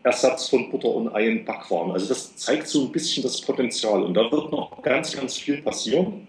Ersatz 0.02 0.48
von 0.48 0.70
Butter 0.70 0.88
und 0.88 1.14
Ei 1.14 1.28
in 1.28 1.44
Backwaren. 1.44 1.92
Also 1.92 2.08
das 2.08 2.36
zeigt 2.36 2.68
so 2.68 2.84
ein 2.84 2.92
bisschen 2.92 3.22
das 3.22 3.40
Potenzial. 3.40 4.02
Und 4.02 4.14
da 4.14 4.30
wird 4.30 4.50
noch 4.50 4.80
ganz, 4.82 5.16
ganz 5.16 5.36
viel 5.36 5.60
passieren. 5.60 6.26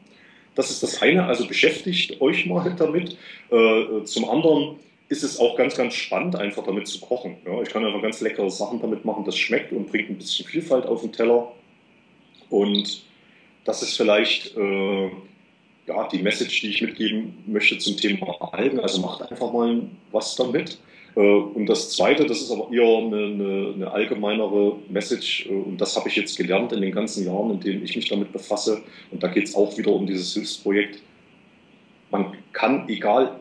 Das 0.55 0.69
ist 0.69 0.83
das 0.83 1.01
eine, 1.01 1.25
also 1.25 1.47
beschäftigt 1.47 2.19
euch 2.19 2.45
mal 2.45 2.75
damit. 2.77 3.17
Äh, 3.49 4.03
zum 4.03 4.29
anderen 4.29 4.75
ist 5.07 5.23
es 5.23 5.39
auch 5.39 5.55
ganz, 5.57 5.75
ganz 5.75 5.93
spannend, 5.93 6.35
einfach 6.35 6.63
damit 6.63 6.87
zu 6.87 6.99
kochen. 6.99 7.37
Ja, 7.45 7.61
ich 7.61 7.69
kann 7.69 7.85
einfach 7.85 8.01
ganz 8.01 8.21
leckere 8.21 8.49
Sachen 8.49 8.81
damit 8.81 9.05
machen, 9.05 9.23
das 9.25 9.37
schmeckt 9.37 9.71
und 9.71 9.89
bringt 9.89 10.09
ein 10.09 10.17
bisschen 10.17 10.45
Vielfalt 10.45 10.85
auf 10.85 11.01
den 11.01 11.11
Teller. 11.11 11.51
Und 12.49 13.03
das 13.63 13.83
ist 13.83 13.95
vielleicht 13.97 14.55
äh, 14.57 15.09
ja, 15.87 16.07
die 16.11 16.21
Message, 16.21 16.61
die 16.61 16.69
ich 16.69 16.81
mitgeben 16.81 17.43
möchte 17.47 17.77
zum 17.77 17.97
Thema 17.97 18.35
Algen. 18.53 18.79
Also 18.79 19.01
macht 19.01 19.29
einfach 19.29 19.51
mal 19.51 19.81
was 20.11 20.35
damit. 20.35 20.79
Äh, 21.15 21.19
und 21.19 21.67
das 21.67 21.91
Zweite, 21.91 22.25
das 22.25 22.41
ist 22.41 22.51
aber 22.51 22.71
eher 22.71 22.97
eine, 22.97 23.25
eine, 23.25 23.73
eine 23.75 23.91
allgemeinere 23.91 24.77
Message, 24.89 25.47
äh, 25.47 25.53
und 25.53 25.79
das 25.79 25.95
habe 25.95 26.09
ich 26.09 26.15
jetzt 26.15 26.37
gelernt 26.37 26.71
in 26.71 26.81
den 26.81 26.91
ganzen 26.91 27.25
Jahren, 27.25 27.51
in 27.51 27.59
denen 27.59 27.83
ich 27.83 27.95
mich 27.95 28.09
damit 28.09 28.31
befasse. 28.31 28.81
Und 29.11 29.21
da 29.21 29.27
geht 29.27 29.47
es 29.47 29.55
auch 29.55 29.77
wieder 29.77 29.91
um 29.91 30.05
dieses 30.05 30.33
Hilfsprojekt. 30.33 31.01
Man 32.09 32.37
kann, 32.53 32.87
egal 32.89 33.39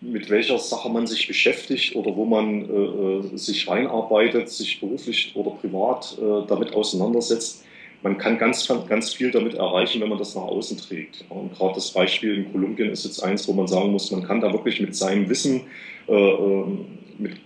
mit 0.00 0.28
welcher 0.30 0.58
Sache 0.58 0.88
man 0.88 1.06
sich 1.06 1.28
beschäftigt 1.28 1.94
oder 1.94 2.16
wo 2.16 2.24
man 2.24 2.68
äh, 2.68 3.34
äh 3.34 3.36
sich 3.36 3.68
reinarbeitet, 3.68 4.48
sich 4.48 4.80
beruflich 4.80 5.30
oder 5.36 5.50
privat 5.52 6.18
äh, 6.20 6.46
damit 6.48 6.74
auseinandersetzt, 6.74 7.64
man 8.02 8.18
kann 8.18 8.38
ganz, 8.38 8.68
ganz 8.88 9.14
viel 9.14 9.30
damit 9.30 9.54
erreichen, 9.54 10.00
wenn 10.00 10.08
man 10.08 10.18
das 10.18 10.34
nach 10.34 10.42
außen 10.42 10.76
trägt. 10.76 11.24
Und 11.28 11.54
gerade 11.56 11.74
das 11.74 11.90
Beispiel 11.92 12.36
in 12.36 12.52
Kolumbien 12.52 12.90
ist 12.90 13.04
jetzt 13.04 13.22
eins, 13.22 13.46
wo 13.46 13.52
man 13.52 13.68
sagen 13.68 13.92
muss, 13.92 14.10
man 14.10 14.24
kann 14.24 14.40
da 14.40 14.52
wirklich 14.52 14.80
mit 14.80 14.96
seinem 14.96 15.28
Wissen, 15.28 15.62
äh, 16.08 16.12
ähm, 16.12 16.86
mit 17.18 17.36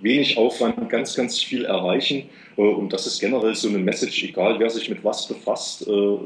wenig 0.00 0.38
Aufwand 0.38 0.88
ganz, 0.88 1.14
ganz 1.14 1.42
viel 1.42 1.66
erreichen. 1.66 2.28
Äh, 2.56 2.62
und 2.62 2.92
das 2.92 3.06
ist 3.06 3.20
generell 3.20 3.54
so 3.54 3.68
eine 3.68 3.78
Message, 3.78 4.24
egal 4.24 4.58
wer 4.58 4.70
sich 4.70 4.88
mit 4.88 5.04
was 5.04 5.28
befasst, 5.28 5.86
äh, 5.86 6.18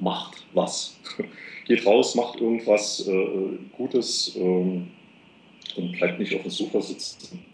macht 0.00 0.44
was. 0.54 0.98
Geht 1.66 1.84
raus, 1.84 2.14
macht 2.14 2.40
irgendwas 2.40 3.06
Gutes 3.76 4.34
ähm, 4.36 4.88
und 5.76 5.92
bleibt 5.98 6.18
nicht 6.18 6.34
auf 6.34 6.40
dem 6.40 6.50
Sofa 6.50 6.80
sitzen. 6.80 7.44